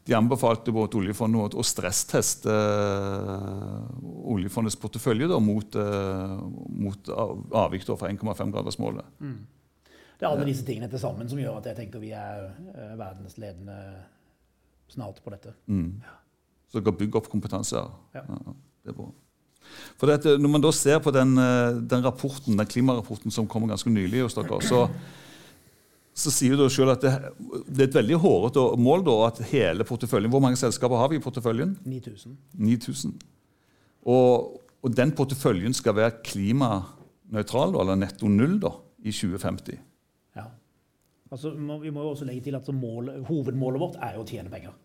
de 0.04 0.16
anbefalte 0.18 0.74
både 0.74 0.98
oljefondet 0.98 1.56
å 1.58 1.64
stressteste 1.66 2.52
eh, 2.52 3.82
oljefondets 4.34 4.78
portefølje 4.82 5.30
da, 5.30 5.38
mot, 5.44 5.78
eh, 5.78 6.36
mot 6.86 7.12
avvik 7.12 7.86
fra 7.86 8.10
1,5-gradersmålet. 8.10 9.12
Det 10.18 10.26
er 10.26 10.30
alle 10.32 10.48
disse 10.50 10.66
tingene 10.66 10.90
til 10.90 11.02
sammen 11.02 11.30
som 11.30 11.40
gjør 11.42 11.60
at 11.60 11.70
jeg 11.72 11.80
tenker 11.84 12.02
vi 12.02 12.14
er 12.18 12.50
eh, 12.50 12.96
verdensledende 12.98 13.78
snart 14.92 15.22
på 15.24 15.34
dette. 15.34 15.54
Så 16.72 16.82
dere 16.82 16.98
bygger 16.98 17.22
opp 17.22 17.30
kompetanse 17.32 17.78
her. 17.78 17.94
Ja. 18.18 18.26
det 18.82 18.94
er 18.94 18.98
bra. 18.98 19.12
For 20.02 20.10
dette, 20.10 20.34
når 20.42 20.52
man 20.52 20.64
da 20.64 20.72
ser 20.74 20.98
på 21.04 21.14
den, 21.14 21.36
den 21.88 22.04
rapporten, 22.04 22.58
den 22.58 22.68
klimarapporten 22.68 23.32
som 23.32 23.48
kom 23.48 23.70
ganske 23.70 23.92
nylig 23.94 24.26
hos 24.26 24.36
dere, 24.36 24.58
så, 24.66 24.88
så 26.14 26.32
sier 26.34 26.58
du 26.60 26.66
selv 26.70 26.92
at 26.96 27.04
det, 27.06 27.12
det 27.72 27.86
er 27.86 27.88
et 27.88 27.96
veldig 27.96 28.18
hårete 28.20 28.64
mål 28.84 29.06
da, 29.08 29.14
at 29.30 29.40
hele 29.52 29.86
porteføljen 29.88 30.32
Hvor 30.34 30.44
mange 30.44 30.60
selskaper 30.60 31.00
har 31.00 31.12
vi 31.12 31.20
i 31.20 31.24
porteføljen? 31.24 31.78
9000. 31.88 32.36
9000. 32.60 33.14
Og, 34.12 34.58
og 34.82 34.98
den 34.98 35.14
porteføljen 35.16 35.76
skal 35.78 35.96
være 35.96 36.18
klimanøytral, 36.26 37.78
eller 37.80 38.00
netto 38.02 38.28
null, 38.28 38.58
da, 38.60 38.74
i 39.06 39.14
2050. 39.14 39.80
Ja. 40.36 40.48
Altså, 41.32 41.54
vi 41.56 41.94
må 41.94 42.04
jo 42.04 42.10
også 42.16 42.28
legge 42.28 42.50
til 42.50 42.58
at 42.60 42.68
mål, 42.76 43.14
hovedmålet 43.30 43.84
vårt 43.84 44.00
er 44.02 44.18
jo 44.18 44.26
å 44.26 44.28
tjene 44.28 44.52
penger. 44.52 44.76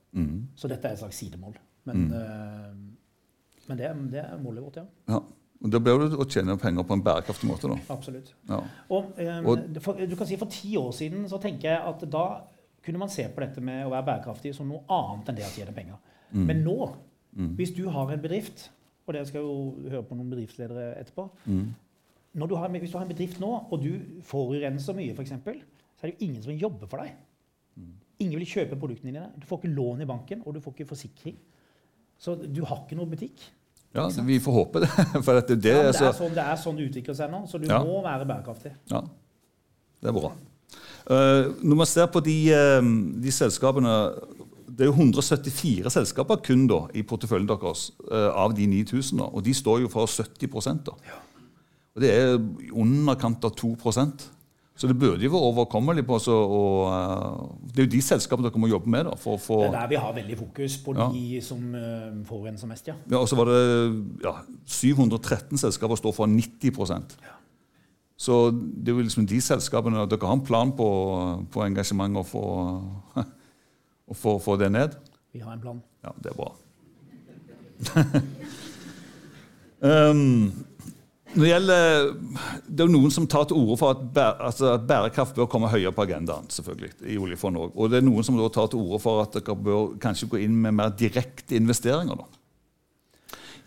Så 0.57 0.69
dette 0.71 0.89
er 0.89 0.95
et 0.97 1.03
slags 1.03 1.19
sidemål. 1.21 1.57
Men, 1.87 2.07
eh, 2.17 2.71
men 3.69 3.79
det, 3.81 3.91
det 4.15 4.23
er 4.23 4.39
målet 4.43 4.65
vårt, 4.65 4.79
ja. 4.81 4.87
Ja. 5.11 5.21
Da 5.63 5.79
blir 5.81 5.99
det 6.03 6.19
å 6.21 6.27
tjene 6.29 6.59
penger 6.61 6.85
på 6.85 6.93
en 6.93 7.03
bærekraftig 7.03 7.49
måte. 7.49 7.69
da. 7.69 7.95
Absolutt. 7.95 8.35
Ja. 8.49 8.59
Og, 8.91 9.15
um, 9.19 9.47
Og- 9.47 9.81
for, 9.83 9.95
du 9.95 10.15
kan 10.17 10.27
si 10.27 10.37
For 10.37 10.47
ti 10.47 10.77
år 10.77 10.93
siden 10.93 11.25
så 11.29 11.41
tenker 11.41 11.71
jeg 11.71 11.81
at 11.81 12.11
da 12.11 12.43
kunne 12.85 12.99
man 12.99 13.09
se 13.09 13.25
på 13.29 13.41
dette 13.41 13.61
med 13.61 13.87
å 13.87 13.91
være 13.91 14.05
bærekraftig 14.07 14.55
som 14.55 14.69
noe 14.69 14.85
annet 14.89 15.29
enn 15.29 15.37
det 15.37 15.45
å 15.45 15.55
tjene 15.55 15.75
penger. 15.75 15.97
Men 16.33 16.63
nå, 16.65 16.95
hvis 17.57 17.75
du 17.75 17.89
har 17.89 18.11
en 18.13 18.21
bedrift, 18.21 18.69
og 19.07 19.15
dere 19.15 19.25
skal 19.27 19.41
jo 19.43 19.75
høre 19.89 20.03
på 20.03 20.17
noen 20.17 20.31
bedriftsledere 20.31 20.97
etterpå 21.01 21.31
Når 22.37 22.49
du 22.49 22.55
har, 22.57 22.69
Hvis 22.69 22.91
du 22.93 22.99
har 22.99 23.07
en 23.07 23.13
bedrift 23.15 23.41
nå, 23.41 23.67
og 23.73 23.83
du 23.83 24.01
forurenser 24.23 24.95
mye, 24.95 25.15
f.eks., 25.15 25.31
så 25.31 26.05
er 26.05 26.11
det 26.11 26.21
jo 26.21 26.27
ingen 26.27 26.43
som 26.43 26.53
vil 26.53 26.61
jobbe 26.61 26.87
for 26.89 26.99
deg. 26.99 27.13
Ingen 28.21 28.39
vil 28.39 28.47
kjøpe 28.47 28.79
produktene 28.79 29.13
dine. 29.13 29.31
Du 29.41 29.47
får 29.47 29.59
ikke 29.63 29.75
lån 29.75 30.03
i 30.03 30.05
banken, 30.09 30.43
og 30.47 30.55
du 30.55 30.61
får 30.61 30.73
ikke 30.75 30.89
forsikring. 30.89 31.37
Så 32.19 32.35
du 32.53 32.63
har 32.65 32.85
ikke 32.85 32.97
noe 32.97 33.07
butikk. 33.07 33.41
Ja, 33.95 34.09
Vi 34.27 34.39
får 34.41 34.53
håpe 34.53 34.81
det. 34.81 34.89
For 35.27 35.39
at 35.39 35.49
det, 35.49 35.63
det, 35.63 35.71
Ja, 35.71 35.77
men 35.77 35.87
er 35.87 35.93
det, 35.93 36.01
så, 36.01 36.13
sånn, 36.19 36.35
det 36.35 36.43
er 36.45 36.57
sånn 36.61 36.77
det 36.77 36.89
utvikler 36.91 37.15
seg 37.17 37.31
nå, 37.33 37.45
så 37.49 37.61
du 37.61 37.69
Ja. 37.71 37.79
må 37.85 38.03
være 38.05 38.27
bærekraftig. 38.29 38.73
Ja, 38.91 39.01
det 40.03 40.11
er 40.11 40.17
bra. 40.17 40.33
Uh, 41.07 41.55
når 41.63 41.77
man 41.77 41.87
ser 41.87 42.07
på 42.11 42.21
de, 42.21 42.35
eh, 42.51 42.83
de 43.23 43.31
selskapene 43.31 43.93
Det 44.67 44.83
er 44.83 44.89
jo 44.91 44.97
174 44.99 45.91
selskaper 45.95 46.41
kun 46.43 46.67
da, 46.67 46.81
i 46.93 47.05
porteføljen 47.07 47.47
deres 47.49 47.93
uh, 48.11 48.35
av 48.35 48.53
de 48.53 48.67
9000. 48.67 49.17
Da, 49.23 49.25
og 49.31 49.45
de 49.47 49.55
står 49.55 49.81
jo 49.87 49.89
for 49.89 50.05
70% 50.11 50.83
da. 50.91 50.93
Og 51.95 52.03
det 52.03 52.11
er 52.13 52.35
i 52.35 52.71
underkant 52.75 53.45
av 53.47 53.55
2 53.57 53.71
Så 54.77 54.87
det 54.91 54.99
burde 55.01 55.25
jo 55.25 55.31
være 55.33 55.41
overkommelig. 55.41 56.05
på 56.07 56.15
oss, 56.19 56.29
og, 56.29 56.93
eh, 56.93 57.71
Det 57.73 57.79
er 57.79 57.87
jo 57.87 57.91
de 57.97 58.03
selskapene 58.03 58.51
dere 58.51 58.61
må 58.61 58.69
jobbe 58.69 58.91
med 58.93 59.05
da, 59.09 59.15
for 59.17 59.37
å 59.37 59.41
få 59.41 59.59
Det 59.63 59.69
er 59.75 59.81
der 59.81 59.89
vi 59.89 59.95
har 59.97 60.13
veldig 60.13 60.39
fokus 60.39 60.77
på 60.85 60.95
Ja. 60.97 61.09
de 61.13 61.41
som 61.41 61.75
uh, 61.75 62.25
forurenser 62.25 62.67
mest, 62.69 62.87
ja. 62.89 62.95
ja, 63.11 63.17
Og 63.17 63.29
så 63.29 63.37
var 63.37 63.45
det 63.47 64.21
ja, 64.23 64.35
713 64.67 65.57
selskaper 65.59 65.97
står 65.97 66.13
for 66.13 66.27
90 66.27 67.17
ja. 67.23 67.33
Så 68.19 68.51
det 68.51 68.89
er 68.89 68.97
jo 68.97 69.03
liksom 69.03 69.27
de 69.27 69.41
selskapene 69.41 70.07
Dere 70.09 70.27
har 70.27 70.33
en 70.37 70.45
plan 70.45 70.73
på, 70.73 71.47
på 71.51 71.65
engasjement 71.65 72.17
og 72.17 72.27
få, 74.15 74.39
få 74.39 74.57
det 74.57 74.73
ned? 74.73 74.89
Vi 75.33 75.41
har 75.41 75.53
en 75.53 75.61
plan. 75.61 75.83
Ja, 76.05 76.11
det 76.23 76.33
er 76.33 76.37
bra. 76.37 76.53
um, 80.11 80.53
når 81.37 81.45
det 81.45 81.51
gjelder 81.53 82.07
Det 82.67 82.85
er 82.87 82.91
noen 82.95 83.13
som 83.13 83.27
tar 83.31 83.45
til 83.51 83.57
orde 83.61 83.77
for 83.79 83.93
at, 83.95 84.01
bæ- 84.17 84.41
altså 84.49 84.73
at 84.75 84.87
bærekraft 84.89 85.37
bør 85.37 85.47
komme 85.53 85.69
høyere 85.69 85.93
på 85.93 86.03
agendaen. 86.07 86.49
selvfølgelig, 86.49 86.91
i 87.13 87.19
oljefondet 87.21 87.63
også. 87.67 87.77
Og 87.77 87.91
det 87.93 87.99
er 88.01 88.07
noen 88.09 88.25
som 88.25 88.37
da 88.41 88.49
tar 88.49 88.69
til 88.73 88.81
orde 88.81 89.01
for 89.05 89.23
at 89.23 89.37
dere 89.37 89.57
bør 89.57 89.99
kanskje 90.01 90.29
gå 90.33 90.41
inn 90.47 90.57
med 90.65 90.73
mer 90.81 90.89
direkte 90.97 91.57
investeringer. 91.61 92.17
da. 92.17 92.25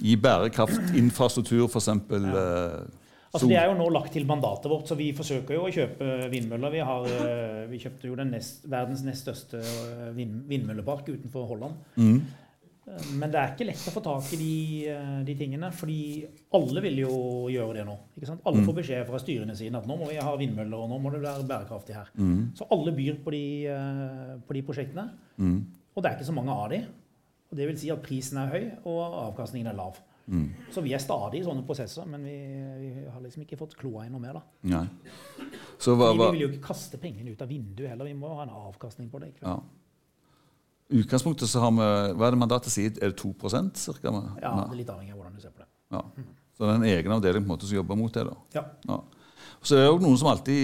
I 0.02 0.16
bærekraftinfrastruktur, 0.16 1.68
f.eks. 1.68 1.88
Eh, 1.88 2.96
Altså, 3.32 3.46
det 3.46 3.60
er 3.62 3.68
jo 3.70 3.76
nå 3.78 3.92
lagt 3.94 4.10
til 4.16 4.24
mandatet 4.26 4.66
vårt, 4.72 4.88
så 4.90 4.96
vi 4.98 5.12
forsøker 5.14 5.54
jo 5.54 5.68
å 5.68 5.70
kjøpe 5.70 6.06
vindmøller. 6.32 6.72
Vi, 6.74 6.80
har, 6.82 7.04
eh, 7.06 7.68
vi 7.70 7.78
kjøpte 7.78 8.08
jo 8.10 8.16
den 8.18 8.32
nest, 8.34 8.64
verdens 8.66 9.04
nest 9.06 9.22
største 9.22 9.60
eh, 9.62 10.08
vind, 10.16 10.40
vindmøllepark 10.50 11.06
utenfor 11.14 11.46
Holland. 11.46 11.76
Eh, 11.94 12.16
Men 13.20 13.32
det 13.32 13.40
er 13.40 13.52
ikke 13.54 13.68
lett 13.70 13.84
å 13.90 13.94
få 13.94 14.02
tak 14.04 14.32
i 14.34 14.38
de, 14.40 14.54
eh, 14.90 15.24
de 15.28 15.36
tingene, 15.38 15.70
fordi 15.72 16.00
alle 16.58 16.82
vil 16.82 16.98
jo 17.04 17.12
gjøre 17.54 17.76
det 17.80 17.86
nå. 17.86 17.96
ikke 18.18 18.28
sant? 18.32 18.42
Alle 18.50 18.64
får 18.66 18.76
beskjed 18.82 19.06
fra 19.08 19.20
styrene 19.22 19.56
sine 19.56 19.78
at 19.78 19.86
nå 19.88 19.96
må 20.00 20.10
vi 20.10 20.18
ha 20.18 20.36
vindmøller, 20.36 20.78
og 20.78 20.90
nå 20.90 20.98
må 21.00 21.12
det 21.14 21.22
være 21.22 21.46
bærekraftig 21.48 21.96
her. 21.96 22.10
Så 22.58 22.68
alle 22.72 22.92
byr 22.98 23.20
på 23.24 23.32
de, 23.32 23.44
eh, 23.68 24.36
på 24.48 24.54
de 24.58 24.62
prosjektene. 24.64 25.10
Og 25.96 26.04
det 26.04 26.12
er 26.12 26.18
ikke 26.18 26.26
så 26.32 26.34
mange 26.34 26.52
av 26.52 26.70
de. 26.70 26.82
Og 27.52 27.58
det 27.58 27.68
vil 27.68 27.78
si 27.78 27.90
at 27.90 28.02
prisen 28.04 28.38
er 28.38 28.48
høy, 28.54 28.72
og 28.86 29.00
avkastningen 29.34 29.68
er 29.72 29.76
lav. 29.78 29.98
Så 30.72 30.82
vi 30.84 30.94
er 30.94 31.00
stadig 31.02 31.40
i 31.40 31.44
sånne 31.44 31.66
prosesser, 31.66 32.06
men 32.06 32.22
vi, 32.24 32.36
vi 32.82 32.90
har 33.10 33.22
liksom 33.22 33.42
ikke 33.46 33.58
fått 33.58 33.76
kloa 33.76 34.06
i 34.06 34.10
noe 34.10 34.20
mer. 34.22 34.34
da. 34.34 34.42
Hva, 35.96 36.14
hva, 36.14 36.26
vi 36.32 36.38
vil 36.38 36.42
jo 36.46 36.50
ikke 36.54 36.68
kaste 36.68 37.00
pengene 37.02 37.32
ut 37.34 37.42
av 37.42 37.50
vinduet 37.50 37.90
heller, 37.90 38.06
vi 38.06 38.14
må 38.14 38.30
ha 38.36 38.44
en 38.44 38.50
avkastning 38.54 39.10
på 39.10 39.20
det. 39.20 39.30
ikke 39.34 39.46
sant? 39.46 39.64
ja. 39.64 39.76
Utgangspunktet 40.90 41.50
så 41.52 41.62
har 41.62 41.72
vi 41.76 41.88
Hva 42.18 42.28
er 42.28 42.34
det 42.34 42.42
mandatet 42.42 42.74
sier? 42.74 42.96
Er 42.98 43.14
det 43.14 43.20
2 43.22 43.34
cirka? 43.78 44.10
Ja, 44.10 44.54
det 44.56 44.66
er 44.66 44.80
litt 44.80 44.90
avhengig 44.90 45.14
av 45.14 45.20
hvordan 45.20 45.36
du 45.36 45.42
ser 45.44 45.54
på 45.54 45.62
det. 45.62 45.70
Ja. 45.94 46.04
Så 46.58 46.66
det 46.66 46.72
er 46.72 46.80
en 46.80 46.90
egen 46.90 47.14
avdeling 47.16 47.46
på 47.46 47.50
en 47.50 47.56
måte 47.56 47.70
som 47.70 47.78
jobber 47.78 47.96
mot 48.00 48.14
det. 48.14 48.26
da. 48.26 48.36
Ja. 48.58 48.64
Ja. 48.90 49.02
Så 49.62 49.76
det 49.76 49.84
er 49.84 49.90
jo 49.92 50.00
noen 50.00 50.18
som 50.18 50.30
alltid 50.32 50.56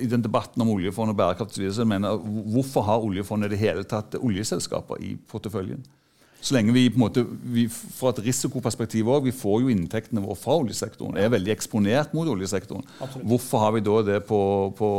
i 0.00 0.08
den 0.08 0.24
debatten 0.24 0.62
om 0.64 0.72
oljefond 0.72 1.12
og 1.12 1.18
bærekraft 1.18 1.58
mener 1.84 2.16
hvorfor 2.54 2.86
har 2.88 3.04
oljefondet 3.04 3.50
i 3.50 3.54
det 3.54 3.60
hele 3.60 3.84
tatt 3.84 4.16
oljeselskaper 4.16 5.02
i 5.04 5.16
porteføljen? 5.28 5.84
Så 6.40 6.54
lenge 6.54 6.72
vi 6.76 6.84
på 6.90 6.98
en 6.98 7.02
måte, 7.02 7.24
vi, 7.42 7.64
Fra 7.68 8.12
et 8.12 8.20
risikoperspektiv 8.26 9.08
òg, 9.10 9.24
vi 9.26 9.34
får 9.34 9.64
jo 9.64 9.72
inntektene 9.72 10.22
våre 10.22 10.38
fra 10.38 10.58
oljesektoren. 10.60 11.16
Er 11.18 11.32
veldig 11.32 11.52
eksponert 11.54 12.14
mot 12.14 12.28
oljesektoren. 12.30 12.84
Absolutt. 13.00 13.26
Hvorfor 13.32 13.64
har 13.64 13.74
vi 13.74 13.82
da 13.86 13.96
det 14.06 14.20
på, 14.28 14.40
på, 14.78 14.90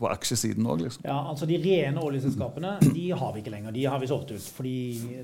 på 0.00 0.10
aksjesiden 0.10 0.66
òg, 0.66 0.82
liksom? 0.86 1.06
Ja, 1.06 1.20
altså 1.30 1.46
De 1.48 1.58
rene 1.62 2.02
oljeselskapene 2.02 2.78
de 2.88 3.08
har 3.20 3.34
vi 3.34 3.44
ikke 3.44 3.54
lenger. 3.54 3.76
De 3.76 3.84
har 3.86 4.02
vi 4.02 4.10
solgt 4.10 4.32
ut. 4.34 4.50
Fordi 4.58 4.76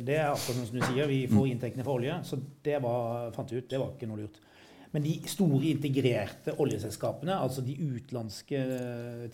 det 0.06 0.18
er 0.20 0.30
akkurat 0.30 0.68
som 0.68 0.78
du 0.78 0.84
sier, 0.84 1.10
vi 1.10 1.24
får 1.32 1.50
inntektene 1.52 1.86
fra 1.86 1.96
olje. 1.96 2.18
Så 2.28 2.38
det 2.66 2.78
var, 2.84 3.30
fant 3.34 3.50
vi 3.50 3.62
ut, 3.62 3.70
det 3.70 3.80
var 3.80 3.94
ikke 3.96 4.10
noe 4.10 4.24
lurt. 4.24 4.42
Men 4.94 5.02
de 5.02 5.16
store 5.26 5.72
integrerte 5.72 6.54
oljeselskapene, 6.62 7.34
altså 7.34 7.64
de 7.66 7.74
utenlandske 7.74 8.60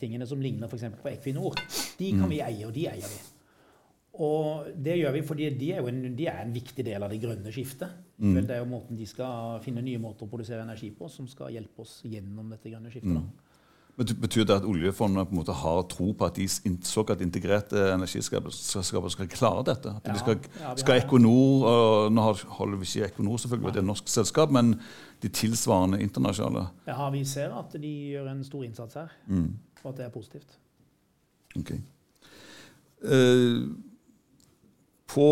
tingene 0.01 0.24
som 0.28 0.41
ligner 0.41 0.70
f.eks. 0.70 0.87
på 1.03 1.11
Equinor, 1.11 1.61
de 1.99 2.14
kan 2.16 2.33
vi 2.33 2.41
eie, 2.41 2.64
og 2.64 2.72
de 2.72 2.87
eier 2.89 3.05
vi. 3.05 3.20
Og 4.21 4.66
det 4.77 4.99
gjør 5.01 5.14
vi 5.16 5.21
fordi 5.25 5.47
de 5.57 5.71
er, 5.73 5.79
jo 5.81 5.89
en, 5.89 6.01
de 6.16 6.27
er 6.29 6.43
en 6.45 6.51
viktig 6.53 6.85
del 6.85 7.03
av 7.03 7.09
det 7.12 7.21
grønne 7.23 7.53
skiftet. 7.55 7.89
Vel, 8.21 8.43
det 8.45 8.53
er 8.59 8.59
jo 8.61 8.66
måten 8.68 8.99
de 8.99 9.07
skal 9.09 9.61
finne 9.64 9.81
nye 9.81 9.99
måter 10.03 10.27
å 10.27 10.29
produsere 10.29 10.61
energi 10.66 10.91
på 10.93 11.09
som 11.09 11.25
skal 11.31 11.55
hjelpe 11.55 11.81
oss 11.87 12.03
gjennom 12.05 12.51
dette 12.53 12.68
grønne 12.68 12.93
skiftet. 12.93 13.14
Men 13.16 13.31
Bety- 14.01 14.16
Betyr 14.21 14.45
det 14.49 14.55
at 14.61 14.64
oljefondet 14.68 15.27
på 15.29 15.35
en 15.35 15.39
måte 15.41 15.53
har 15.61 15.81
tro 15.91 16.12
på 16.16 16.25
at 16.29 16.37
de 16.39 16.45
såkalt 16.49 17.21
integrerte 17.25 17.81
energiselskaper 17.95 19.11
skal 19.12 19.29
klare 19.29 19.64
dette? 19.66 19.91
At 19.97 20.07
Ja, 20.07 20.12
de 20.14 20.18
skal, 20.23 20.39
ja, 20.61 20.75
skal 20.77 21.01
Equinor 21.03 21.66
og 21.68 22.12
Nå 22.12 22.23
holder 22.61 22.79
vi 22.81 22.87
ikke 22.89 23.09
Equinor, 23.11 23.37
selvfølgelig, 23.43 23.73
det 23.75 23.81
er 23.81 23.85
et 23.85 23.91
norsk 23.91 24.09
selskap, 24.09 24.53
men 24.57 24.75
de 25.21 25.29
tilsvarende 25.29 26.01
internasjonale 26.01 26.66
Ja, 26.87 27.11
vi 27.12 27.25
ser 27.25 27.53
at 27.59 27.73
de 27.83 27.93
gjør 28.14 28.31
en 28.33 28.45
stor 28.45 28.64
innsats 28.64 28.95
her, 29.01 29.12
og 29.83 29.91
at 29.93 29.97
det 29.97 30.07
er 30.07 30.14
positivt. 30.16 30.57
Ok. 31.59 31.73
Eh, 33.05 33.68
på, 35.11 35.27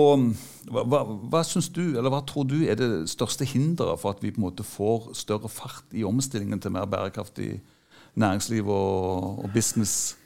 hva, 0.72 0.82
hva, 0.90 1.00
hva 1.30 1.40
syns 1.46 1.68
du, 1.70 1.84
eller 1.98 2.10
hva 2.10 2.20
tror 2.26 2.46
du 2.50 2.56
er 2.66 2.74
det 2.78 2.88
største 3.12 3.46
hinderet 3.46 4.00
for 4.02 4.10
at 4.16 4.22
vi 4.24 4.32
på 4.34 4.40
en 4.42 4.48
måte 4.48 4.64
får 4.66 5.12
større 5.18 5.48
fart 5.52 5.94
i 5.94 6.02
omstillingen 6.08 6.58
til 6.60 6.74
mer 6.74 6.86
bærekraftig 6.90 7.60
næringsliv 8.18 8.66
og, 8.68 9.44
og 9.44 9.50
business? 9.54 10.16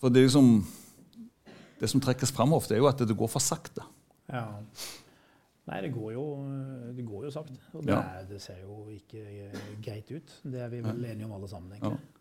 For 0.00 0.08
det 0.12 0.22
liksom 0.26 0.64
Det 1.80 1.88
som 1.90 2.00
trekkes 2.00 2.32
fram 2.32 2.52
ofte, 2.56 2.74
er 2.74 2.78
jo 2.80 2.86
at 2.88 2.98
det 3.04 3.16
går 3.18 3.28
for 3.28 3.42
sakte. 3.42 3.82
Ja. 4.30 4.44
Nei, 5.68 5.80
det 5.84 5.90
går 5.92 6.12
jo, 6.14 6.22
det 6.96 7.04
går 7.08 7.24
jo 7.26 7.30
sakte. 7.34 7.56
Og 7.74 7.82
det, 7.84 7.92
Ja. 7.92 7.98
er, 8.20 8.24
det 8.28 8.38
ser 8.40 8.60
jo 8.62 8.86
ikke 8.92 9.50
greit 9.84 10.10
ut. 10.14 10.32
Det 10.44 10.60
er 10.64 10.68
vi 10.72 10.80
vel 10.84 11.04
enige 11.10 11.26
om 11.26 11.32
alle 11.36 11.48
sammen, 11.50 11.72
egentlig. 11.72 11.98
F- 11.98 12.13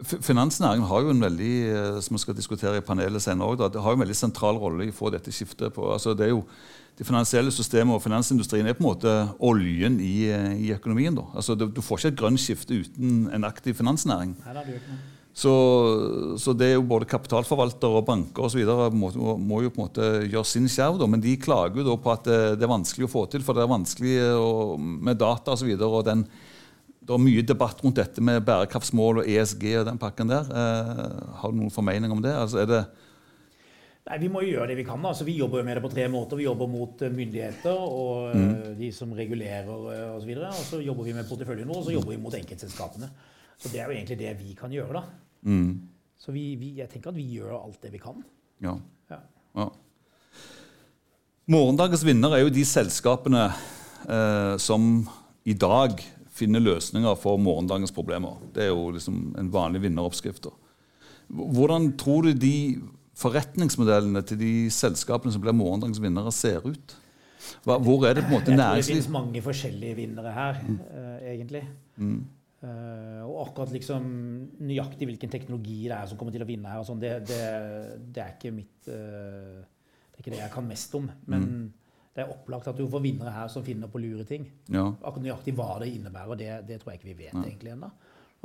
Finansnæringen 0.00 0.86
har 0.88 1.04
jo 1.04 1.12
en 1.12 1.22
veldig 1.22 1.54
eh, 1.68 2.00
som 2.00 2.16
vi 2.16 2.22
skal 2.22 2.36
diskutere 2.36 2.80
i 2.80 2.84
panelet 2.84 3.22
senere 3.22 3.52
også, 3.52 3.68
det 3.72 3.82
har 3.84 3.92
jo 3.92 3.98
en 3.98 4.04
veldig 4.06 4.16
sentral 4.16 4.60
rolle 4.60 4.86
i 4.86 4.92
å 4.92 4.96
få 4.96 5.10
dette 5.12 5.32
skiftet. 5.34 5.74
på. 5.74 5.92
Altså, 5.92 6.14
det 6.14 6.28
er 6.28 6.36
jo 6.36 6.44
Det 7.00 7.06
finansielle 7.06 7.48
systemet 7.48 7.94
og 7.94 8.02
finansindustrien 8.02 8.66
er 8.66 8.74
på 8.76 8.82
en 8.82 8.90
måte 8.90 9.12
oljen 9.40 9.94
i, 10.04 10.28
eh, 10.28 10.52
i 10.66 10.72
økonomien. 10.74 11.14
da. 11.14 11.24
Altså, 11.34 11.54
det, 11.54 11.72
du 11.74 11.80
får 11.80 11.98
ikke 11.98 12.08
et 12.08 12.18
grønt 12.18 12.40
skifte 12.40 12.76
uten 12.76 13.30
en 13.32 13.44
aktiv 13.44 13.74
finansnæring. 13.74 14.36
Nei, 14.44 14.64
det. 14.66 14.80
Så, 15.32 15.52
så 16.36 16.52
det 16.52 16.66
er 16.66 16.74
jo 16.74 16.84
både 16.90 17.06
kapitalforvaltere 17.08 18.00
og 18.00 18.04
banker 18.08 18.44
og 18.44 18.50
så 18.50 18.58
videre 18.58 18.90
må, 18.90 19.12
må 19.38 19.62
jo 19.62 19.70
på 19.70 19.80
en 19.80 19.86
måte 19.86 20.08
gjøre 20.26 20.48
sin 20.48 20.66
skjerv, 20.68 20.98
da, 21.00 21.06
men 21.06 21.22
de 21.22 21.36
klager 21.40 21.80
jo 21.80 21.86
da 21.86 21.96
på 22.02 22.12
at 22.12 22.26
det, 22.26 22.40
det 22.58 22.66
er 22.66 22.72
vanskelig 22.74 23.06
å 23.06 23.12
få 23.12 23.24
til, 23.30 23.44
for 23.46 23.56
det 23.56 23.62
er 23.64 23.70
vanskelig 23.70 24.16
å, 24.34 24.76
med 24.76 25.20
data 25.22 25.54
osv. 25.54 25.70
Det 27.00 27.14
er 27.16 27.22
mye 27.22 27.42
debatt 27.46 27.80
rundt 27.82 27.96
dette 27.96 28.22
med 28.24 28.42
bærekraftsmål 28.44 29.22
og 29.22 29.28
ESG 29.28 29.64
og 29.80 29.86
den 29.88 30.00
pakken 30.00 30.28
der. 30.30 30.50
Eh, 30.52 31.30
har 31.40 31.52
du 31.52 31.56
noen 31.56 31.72
formening 31.72 32.12
om 32.12 32.20
det? 32.22 32.34
Altså, 32.36 32.60
er 32.62 32.68
det 32.70 32.82
Nei, 34.10 34.16
Vi 34.22 34.30
må 34.32 34.40
jo 34.42 34.54
gjøre 34.54 34.70
det 34.72 34.76
vi 34.80 34.84
kan. 34.88 35.02
Altså, 35.06 35.24
vi 35.28 35.36
jobber 35.38 35.60
jo 35.60 35.66
med 35.68 35.76
det 35.78 35.84
på 35.84 35.92
tre 35.92 36.06
måter. 36.10 36.40
Vi 36.40 36.46
jobber 36.46 36.70
mot 36.70 37.02
eh, 37.04 37.12
myndigheter 37.14 37.76
og 37.76 38.36
mm. 38.36 38.54
de 38.78 38.90
som 38.96 39.12
regulerer 39.16 39.68
eh, 39.68 40.06
osv. 40.16 40.32
Og, 40.36 40.46
og 40.48 40.64
så 40.66 40.80
jobber 40.84 41.08
vi 41.08 41.16
med 41.16 41.28
porteføljen 41.28 41.68
vår, 41.68 41.82
og 41.82 41.88
så 41.88 41.94
jobber 41.94 42.14
vi 42.14 42.22
mot 42.22 42.36
enkeltselskapene. 42.36 43.10
Så 43.60 43.72
det 43.72 43.80
er 43.80 43.90
jo 43.90 43.96
egentlig 43.96 44.18
det 44.20 44.32
vi 44.40 44.56
kan 44.58 44.72
gjøre. 44.72 45.00
da. 45.00 45.04
mm, 45.42 45.70
Så 46.20 46.32
vi, 46.32 46.54
vi, 46.60 46.74
jeg 46.80 46.88
tenker 46.92 47.12
at 47.12 47.16
vi 47.16 47.28
gjør 47.36 47.58
alt 47.60 47.80
det 47.82 47.92
vi 47.92 48.02
kan. 48.02 48.24
ja. 48.64 48.78
Ja. 49.10 49.22
Ja. 49.58 49.70
Morgendagens 51.50 52.04
vinner 52.06 52.36
er 52.36 52.44
jo 52.44 52.52
de 52.54 52.62
selskapene 52.62 53.48
eh, 53.50 54.56
som 54.62 55.08
i 55.42 55.54
dag 55.58 55.98
finner 56.40 56.62
løsninger 56.64 57.18
for 57.20 57.40
morgendagens 57.40 57.94
problemer. 57.94 58.40
Det 58.54 58.66
er 58.66 58.72
jo 58.72 58.88
liksom 58.94 59.20
en 59.40 59.52
vanlig 59.52 59.84
vinneroppskrift. 59.84 60.48
Hvordan 61.30 61.92
tror 62.00 62.26
du 62.26 62.32
de 62.34 62.56
forretningsmodellene 63.20 64.22
til 64.26 64.40
de 64.40 64.52
selskapene 64.72 65.32
som 65.34 65.44
blir 65.44 65.56
morgendagens 65.56 66.00
vinnere, 66.02 66.32
ser 66.34 66.64
ut? 66.66 66.96
Hva, 67.64 67.78
hvor 67.80 68.04
er 68.08 68.18
det 68.18 68.26
på 68.26 68.34
en 68.34 68.36
måte 68.36 68.52
tror 68.52 68.76
det 68.76 68.84
finnes 68.88 69.08
mange 69.12 69.40
forskjellige 69.44 69.96
vinnere 69.96 70.32
her, 70.34 70.60
eh, 70.60 71.32
egentlig. 71.34 71.64
Eh, 72.60 73.20
og 73.24 73.38
akkurat 73.46 73.72
liksom 73.72 74.08
nøyaktig 74.60 75.08
hvilken 75.08 75.32
teknologi 75.32 75.78
det 75.86 75.96
er 75.96 76.08
som 76.10 76.18
kommer 76.20 76.34
til 76.34 76.44
å 76.44 76.48
vinne 76.48 76.68
her, 76.68 76.82
og 76.82 76.88
sånn, 76.88 77.00
det, 77.00 77.14
det, 77.28 77.44
det 78.12 78.24
er 78.24 78.34
ikke 78.34 78.52
mitt 78.52 78.90
uh, 78.92 79.62
Det 79.64 80.18
er 80.18 80.24
ikke 80.24 80.34
det 80.34 80.42
jeg 80.42 80.52
kan 80.52 80.68
mest 80.68 80.96
om. 80.98 81.06
Men 81.32 81.46
det 82.14 82.24
er 82.24 82.30
opplagt 82.32 82.66
at 82.66 82.78
du 82.78 82.86
får 82.90 83.02
vinnere 83.04 83.32
her 83.32 83.50
som 83.52 83.64
finner 83.64 83.90
på 83.90 84.00
lure 84.02 84.24
ting. 84.26 84.48
Ja. 84.66 84.88
Akkurat 84.98 85.24
nøyaktig 85.24 85.54
hva 85.58 85.76
det 85.82 85.92
innebærer, 85.94 86.38
det, 86.40 86.52
det 86.68 86.80
tror 86.80 86.92
jeg 86.92 87.00
ikke 87.00 87.10
vi 87.12 87.18
vet 87.24 87.36
egentlig 87.38 87.74
ennå. 87.76 87.90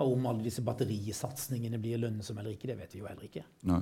Om 0.05 0.25
alle 0.29 0.43
disse 0.45 0.61
batterisatsingene 0.65 1.79
blir 1.81 2.01
lønnsomme 2.03 2.43
eller 2.43 2.53
ikke, 2.53 2.69
det 2.69 2.77
vet 2.81 2.93
vi 2.93 3.01
jo 3.01 3.07
heller 3.09 3.29
ikke. 3.29 3.45
Nei. 3.69 3.81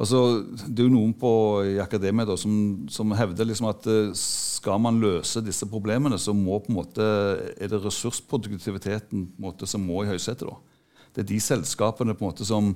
Altså, 0.00 0.20
det 0.66 0.82
er 0.82 0.88
jo 0.88 0.94
noen 0.94 1.12
på, 1.16 1.30
i 1.70 1.76
akademia 1.82 2.26
da, 2.28 2.36
som, 2.40 2.54
som 2.90 3.12
hevder 3.16 3.46
liksom 3.46 3.68
at 3.70 3.86
eh, 3.90 4.10
skal 4.18 4.80
man 4.82 4.98
løse 5.02 5.42
disse 5.46 5.68
problemene, 5.70 6.18
så 6.18 6.34
må 6.36 6.58
på 6.58 6.72
en 6.72 6.80
måte, 6.80 7.06
er 7.54 7.70
det 7.70 7.82
ressursproduktiviteten 7.84 9.28
på 9.28 9.38
en 9.38 9.46
måte, 9.46 9.68
som 9.70 9.84
må 9.86 10.02
i 10.04 10.10
høysetet. 10.10 10.50
Det 11.14 11.24
er 11.24 11.30
de 11.30 11.40
selskapene 11.42 12.14
på 12.14 12.24
en 12.24 12.30
måte 12.30 12.46
som 12.46 12.74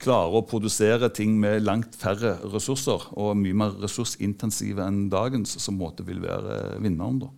klarer 0.00 0.38
å 0.38 0.46
produsere 0.48 1.10
ting 1.12 1.34
med 1.40 1.64
langt 1.64 1.96
færre 1.98 2.36
ressurser 2.54 3.10
og 3.20 3.36
mye 3.38 3.56
mer 3.64 3.76
ressursintensive 3.82 4.84
enn 4.84 5.08
dagens, 5.12 5.58
som 5.60 5.76
måte 5.80 6.06
vil 6.06 6.22
være 6.24 6.80
vinneren. 6.80 7.20
da. 7.24 7.30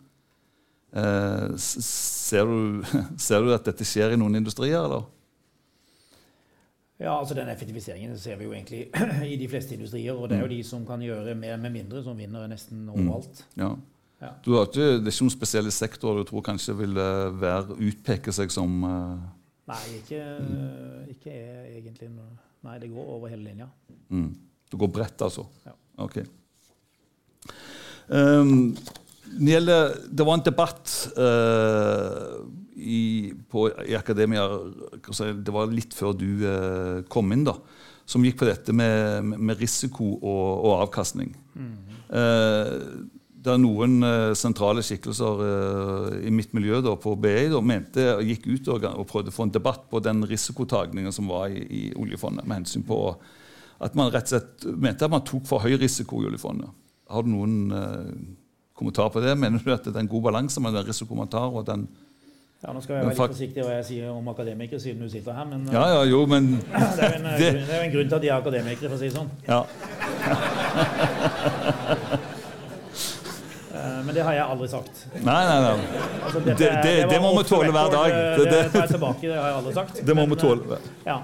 Eh, 0.93 1.57
ser, 1.57 2.47
du, 2.47 2.85
ser 3.27 3.43
du 3.43 3.53
at 3.55 3.67
dette 3.67 3.87
skjer 3.89 4.15
i 4.15 4.21
noen 4.21 4.39
industrier, 4.43 4.85
eller? 4.85 5.09
Ja, 7.03 7.17
altså 7.17 7.35
Den 7.35 7.49
effektiviseringen 7.51 8.15
ser 8.19 8.37
vi 8.39 8.47
jo 8.47 8.53
egentlig 8.55 8.85
i 9.33 9.39
de 9.41 9.49
fleste 9.51 9.75
industrier. 9.75 10.15
Og 10.15 10.29
det 10.31 10.39
er 10.39 10.45
jo 10.45 10.53
de 10.53 10.61
som 10.67 10.85
kan 10.87 11.03
gjøre 11.03 11.35
mer 11.35 11.57
med 11.59 11.75
mindre, 11.81 12.05
som 12.05 12.19
vinner 12.19 12.47
nesten 12.51 12.87
overalt. 12.93 13.43
Ja. 13.59 13.75
Ja. 14.23 14.29
Du 14.45 14.53
har 14.55 14.69
ikke, 14.69 15.01
det 15.01 15.09
er 15.11 15.15
ikke 15.17 15.25
noen 15.27 15.35
spesielle 15.35 15.71
sektorer 15.75 16.23
du 16.23 16.29
tror 16.29 16.45
kanskje 16.47 16.77
vil 16.79 16.95
eh, 16.95 17.41
være, 17.43 17.75
utpeke 17.89 18.31
seg 18.31 18.53
som 18.55 18.85
uh... 18.87 19.17
Nei, 19.67 19.81
ikke, 19.99 20.21
ikke 21.11 21.33
er 21.35 21.73
egentlig 21.73 22.13
noe 22.13 22.31
Nei, 22.63 22.79
det 22.83 22.91
går 22.93 23.13
over 23.17 23.33
hele 23.33 23.45
linja. 23.51 23.69
mm. 24.09 24.33
Det 24.73 24.79
går 24.81 24.89
bredt, 24.89 25.21
altså? 25.21 25.43
Ja. 25.67 25.75
Ok. 26.01 26.15
Um, 28.09 28.73
det, 29.27 29.51
gjelder, 29.51 29.91
det 30.09 30.25
var 30.25 30.39
en 30.39 30.45
debatt 30.47 30.95
uh, 31.19 32.39
i, 32.73 33.35
på, 33.53 33.67
i 33.85 33.95
akademia 33.99 34.47
Det 34.97 35.53
var 35.53 35.69
litt 35.69 35.93
før 35.93 36.17
du 36.17 36.27
uh, 36.41 37.03
kom 37.13 37.37
inn, 37.37 37.45
da, 37.45 37.59
som 38.09 38.25
gikk 38.25 38.41
på 38.41 38.49
dette 38.49 38.73
med, 38.73 39.29
med 39.37 39.61
risiko 39.61 40.15
og, 40.17 40.49
og 40.65 40.87
avkastning. 40.87 41.37
Eh, 42.13 42.73
det 43.43 43.51
er 43.51 43.59
noen 43.59 43.97
eh, 44.07 44.33
sentrale 44.39 44.83
skikkelser 44.87 45.41
eh, 45.47 46.29
i 46.29 46.31
mitt 46.35 46.53
miljø 46.55 46.79
da, 46.85 46.93
på 47.01 47.17
BI 47.19 47.49
da, 47.51 47.59
mente, 47.67 48.05
gikk 48.23 48.45
ut 48.53 48.69
og, 48.77 48.85
og 48.93 49.07
prøvde 49.11 49.33
å 49.33 49.35
få 49.35 49.49
en 49.49 49.55
debatt 49.57 49.89
på 49.91 49.99
den 50.05 50.23
risikotagningen 50.31 51.11
som 51.17 51.27
var 51.33 51.51
i, 51.51 51.63
i 51.67 51.83
oljefondet, 51.99 52.47
med 52.47 52.61
hensyn 52.63 52.85
på 52.87 53.01
at 53.83 53.97
man 53.99 54.13
rett 54.15 54.29
og 54.31 54.37
slett 54.37 54.69
mente 54.79 55.05
at 55.09 55.11
man 55.11 55.25
tok 55.27 55.43
for 55.51 55.59
høy 55.65 55.75
risiko 55.81 56.21
i 56.23 56.29
oljefondet. 56.31 56.71
Har 57.11 57.27
du 57.27 57.33
noen 57.35 57.57
eh, 57.75 58.13
kommentar 58.79 59.11
på 59.13 59.19
det? 59.25 59.35
Mener 59.43 59.59
du 59.59 59.73
at 59.75 59.83
det 59.91 59.97
er 59.97 60.05
en 60.05 60.13
god 60.15 60.23
balanse 60.31 60.63
med 60.63 60.73
den 60.79 60.87
risikoen 60.87 61.19
man 61.25 61.33
tar? 61.35 61.51
og 61.51 61.67
den... 61.67 61.89
Ja, 62.63 62.71
Nå 62.71 62.79
skal 62.79 62.95
jeg 62.95 63.03
være 63.03 63.11
litt 63.11 63.19
forsiktig 63.19 63.65
hva 63.67 63.73
jeg 63.81 63.87
sier 63.89 64.13
om 64.15 64.29
akademikere, 64.31 64.79
siden 64.79 65.03
du 65.03 65.09
sitter 65.11 65.35
her. 65.35 65.49
Men 65.51 65.67
Ja, 65.75 65.83
ja, 65.97 66.05
jo, 66.07 66.21
men 66.31 66.53
det, 66.63 67.03
er 67.09 67.17
en, 67.19 67.27
det- 67.43 67.51
det 67.59 67.75
er 67.75 67.81
jo 67.81 67.87
en 67.89 67.95
grunn 67.97 68.07
til 68.13 68.21
at 68.21 68.23
de 68.23 68.31
er 68.31 68.37
akademikere, 68.39 68.87
for 68.87 68.95
å 68.95 69.03
si 69.03 69.11
det 69.11 69.19
sånn. 69.19 69.31
ja. 69.51 69.61
Eh, 74.03 74.07
Men 74.07 74.15
det 74.19 74.23
har 74.27 74.33
jeg 74.35 74.45
aldri 74.51 74.69
sagt. 74.69 75.07
Nei, 75.15 75.45
nei, 75.49 75.61
nei. 75.63 75.73
Altså, 76.27 76.41
Det- 76.45 76.61
er- 76.61 76.83
det- 76.83 77.09
det 77.11 77.21
må 77.23 77.31
vi 77.39 77.45
tåle 77.49 77.71
hver 77.71 77.91
dag. 77.91 78.11
Det- 78.11 78.37
Det, 78.39 78.51
det- 78.51 78.73
tar 78.73 78.81
jeg 78.81 78.89
tilbake, 78.91 79.21
det 79.23 79.37
har 79.39 79.49
jeg 79.49 79.57
aldri 79.61 79.73
sagt. 79.75 80.07
Det 80.07 80.17
må 80.17 80.27
vi 80.29 80.37
tåle. 80.37 80.73
eh, 80.75 80.79
Ja. 81.07 81.23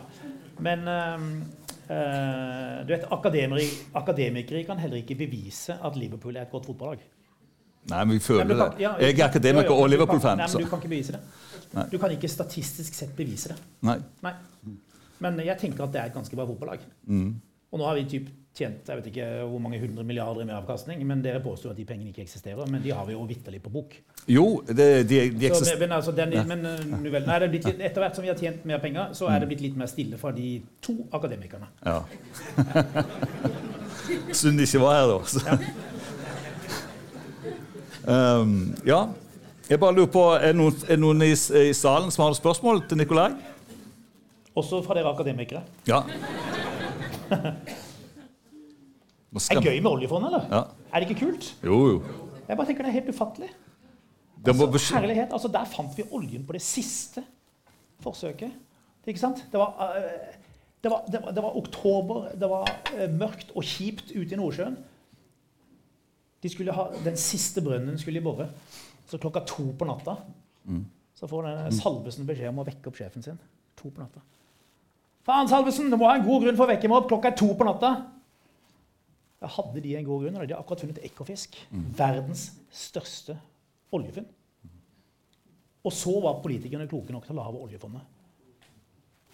Men 0.61 0.89
uh, 0.89 2.85
du 2.87 2.93
vet, 2.95 3.05
akademikere, 3.11 3.70
akademikere 3.95 4.64
kan 4.66 4.79
heller 4.79 4.97
ikke 4.97 5.14
bevise 5.18 5.76
at 5.85 5.97
Liverpool 5.97 6.37
er 6.37 6.43
et 6.43 6.51
godt 6.51 6.66
fotballag. 6.66 6.99
Nei, 7.89 8.05
men 8.05 8.14
vi 8.18 8.18
føler 8.20 8.45
men 8.45 8.57
kan, 8.59 8.70
det. 8.72 8.81
ja, 8.81 8.95
Jeg 9.01 9.18
er 9.20 9.24
akademiker 9.29 9.70
og 9.70 9.89
Liverpool-fan. 9.89 10.37
Nei, 10.37 10.47
men 10.53 10.62
du 10.62 10.68
kan 10.68 10.79
ikke 10.79 10.89
bevise 10.89 11.12
det. 11.12 11.20
Nei. 11.74 11.85
Du 11.93 11.99
kan 11.99 12.11
ikke 12.11 12.29
statistisk 12.29 12.95
sett 12.95 13.16
bevise 13.16 13.49
det. 13.49 13.57
Nei. 13.83 13.97
Nei. 14.22 14.33
Men 15.20 15.39
jeg 15.41 15.59
tenker 15.59 15.85
at 15.85 15.93
det 15.93 16.01
er 16.01 16.05
et 16.07 16.14
ganske 16.14 16.37
bra 16.37 16.45
fotballag. 16.47 16.79
Mm. 17.09 17.35
Og 17.72 17.79
nå 17.79 17.85
har 17.87 17.95
vi 17.95 18.05
typ 18.05 18.29
tjent 18.59 18.88
jeg 18.90 18.98
vet 18.98 19.06
ikke 19.12 19.26
hvor 19.48 19.61
mange 19.62 19.78
hundre 19.80 20.04
milliarder 20.06 20.42
i 20.42 20.46
meravkastning, 20.48 21.00
men 21.06 21.22
dere 21.24 21.40
påstår 21.44 21.72
at 21.72 21.78
de 21.80 21.86
pengene 21.88 22.11
ikke 22.12 22.24
eksisterer. 22.26 22.66
Men 22.70 22.82
de 22.84 22.90
har 22.94 23.06
vi 23.09 23.14
jo 23.14 23.22
vitterlig 23.28 23.61
på 23.64 23.70
bok. 23.74 23.94
Jo, 24.28 24.46
det, 24.66 24.88
de, 25.09 25.20
de 25.32 25.46
eksisterer 25.48 25.80
men, 25.84 25.94
altså, 25.96 26.12
den, 26.16 26.34
men 26.48 26.64
nu 27.02 27.11
vel, 27.14 27.24
nei, 27.28 27.36
er 27.38 27.46
litt- 27.52 27.68
etter 27.72 28.02
hvert 28.02 28.18
som 28.18 28.26
vi 28.26 28.32
har 28.32 28.38
tjent 28.40 28.66
mer 28.68 28.82
penger, 28.82 29.14
så 29.16 29.30
er 29.32 29.40
det 29.44 29.48
blitt 29.52 29.62
litt 29.64 29.78
mer 29.80 29.88
stille 29.90 30.18
fra 30.20 30.32
de 30.36 30.59
to 30.84 30.98
akademikerne. 31.16 31.70
Ja. 31.86 32.02
Synd 34.32 34.59
de 34.61 34.66
ikke 34.68 34.82
var 34.82 34.98
her, 34.98 35.06
da. 35.14 35.18
Så. 35.28 35.40
Um, 38.09 38.74
ja. 38.88 39.02
Jeg 39.68 39.80
bare 39.80 39.92
lurer 39.94 40.09
på, 40.12 40.22
Er 40.40 40.46
det 40.52 40.56
noen, 40.56 40.76
er 40.88 40.96
det 40.96 41.02
noen 41.02 41.22
i, 41.26 41.32
i 41.32 41.72
salen 41.76 42.11
som 42.14 42.24
har 42.24 42.32
et 42.32 42.38
spørsmål 42.40 42.86
til 42.88 42.96
Nikolai? 43.02 43.30
Også 44.56 44.80
fra 44.82 44.96
dere 44.96 45.12
akademikere. 45.12 45.61
Ja. 45.86 46.00
Er 49.35 49.61
det 49.61 49.64
gøy 49.64 49.81
med 49.83 49.91
oljefondet, 49.91 50.33
eller? 50.33 50.45
Ja. 50.53 50.61
Er 50.93 51.01
det 51.01 51.11
ikke 51.11 51.26
kult? 51.26 51.49
Jo, 51.64 51.79
jo. 51.93 52.03
Jeg 52.49 52.57
bare 52.57 52.66
tenker 52.66 52.87
det 52.87 52.93
er 52.93 53.01
helt 53.01 53.11
ufattelig. 53.12 53.51
Altså, 54.47 54.95
herlighet, 54.95 55.33
altså 55.33 55.49
Der 55.53 55.64
fant 55.68 55.97
vi 55.99 56.05
oljen 56.14 56.47
på 56.47 56.55
det 56.57 56.62
siste 56.62 57.24
forsøket. 58.01 58.53
Ikke 59.09 59.20
sant? 59.20 59.45
Det 59.53 59.61
var, 59.61 59.93
eh, 59.97 60.37
det 60.85 60.91
var, 60.93 61.05
det 61.12 61.20
var, 61.24 61.33
det 61.33 61.43
var 61.43 61.57
oktober, 61.57 62.29
det 62.41 62.49
var 62.51 62.70
eh, 62.95 63.09
mørkt 63.11 63.53
og 63.57 63.64
kjipt 63.64 64.12
ute 64.14 64.35
i 64.35 64.39
Nordsjøen. 64.39 64.76
De 66.43 66.49
skulle 66.53 66.72
ha, 66.72 66.89
Den 67.05 67.16
siste 67.16 67.61
brønnen 67.64 67.99
skulle 67.99 68.20
de 68.20 68.24
bore. 68.24 68.49
Så 69.09 69.18
klokka 69.18 69.41
to 69.49 69.70
på 69.79 69.89
natta 69.89 70.16
så 71.18 71.26
får 71.26 71.47
denne 71.49 71.70
Salvesen 71.74 72.26
beskjed 72.29 72.53
om 72.53 72.61
å 72.62 72.66
vekke 72.66 72.91
opp 72.91 72.99
sjefen 72.99 73.24
sin. 73.24 73.39
To 73.81 73.91
på 73.91 74.03
natta. 74.03 74.20
Faen, 75.26 75.49
Salvesen! 75.51 75.91
Du 75.91 75.97
må 75.99 76.07
ha 76.07 76.14
en 76.18 76.26
god 76.26 76.45
grunn 76.45 76.57
for 76.59 76.68
å 76.68 76.70
vekke 76.70 76.89
meg 76.91 77.01
opp. 77.01 77.09
Klokka 77.11 77.33
er 77.33 77.39
to 77.41 77.49
på 77.59 77.66
natta. 77.66 77.91
Da 79.39 79.47
hadde 79.55 79.82
de 79.82 79.95
en 79.95 80.07
god 80.07 80.24
grunn. 80.24 80.36
og 80.36 80.49
De 80.49 80.55
har 80.55 80.62
akkurat 80.62 80.82
funnet 80.82 80.99
Ekofisk. 81.07 81.57
Verdens 81.99 82.51
største 82.74 83.39
oljefunn. 83.95 84.26
Og 85.86 85.95
så 85.95 86.14
var 86.20 86.41
politikerne 86.43 86.89
kloke 86.91 87.14
nok 87.14 87.26
til 87.26 87.36
å 87.36 87.43
lage 87.43 87.62
oljefondet. 87.68 88.03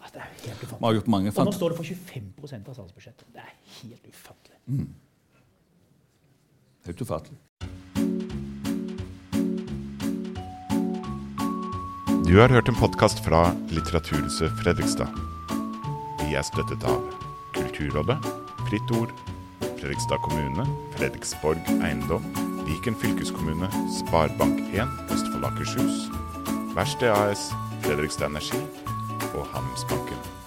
Det 0.05 0.21
er 0.21 0.29
helt 0.45 0.61
ufattelig. 0.61 1.31
Og 1.33 1.47
nå 1.49 1.53
står 1.57 1.73
det 1.73 1.79
for 1.79 1.89
25 1.89 2.69
av 2.69 2.75
statsbudsjettet. 2.77 3.25
Det 3.33 3.41
er 3.41 3.55
helt 3.81 4.05
ufattelig. 4.13 4.59
Mm. 4.69 4.95
Helt 6.85 7.01
ufattelig. 7.01 7.41
Du 12.29 12.41
har 12.41 12.53
hørt 12.53 12.69
en 12.69 12.77
podkast 12.77 13.25
fra 13.25 13.47
Litteraturhuset 13.73 14.53
Fredrikstad. 14.61 15.09
Vi 16.21 16.37
er 16.37 16.45
støttet 16.45 16.85
av 16.85 17.01
Kulturrådet, 17.57 18.21
Fritt 18.69 18.97
Ord 19.01 19.24
Fredrikstad 19.85 20.19
kommune, 20.23 20.65
Fredriksborg 20.97 21.59
eiendom, 21.85 22.25
Viken 22.65 22.95
fylkeskommune, 22.97 23.69
Sparebank1 23.93 25.13
Østfold 25.13 25.45
Akershus, 25.45 26.09
Verksted 26.75 27.13
AS, 27.13 27.53
Fredrikstad 27.83 28.33
Energi 28.33 28.63
og 29.35 29.45
Handelsbanken. 29.53 30.44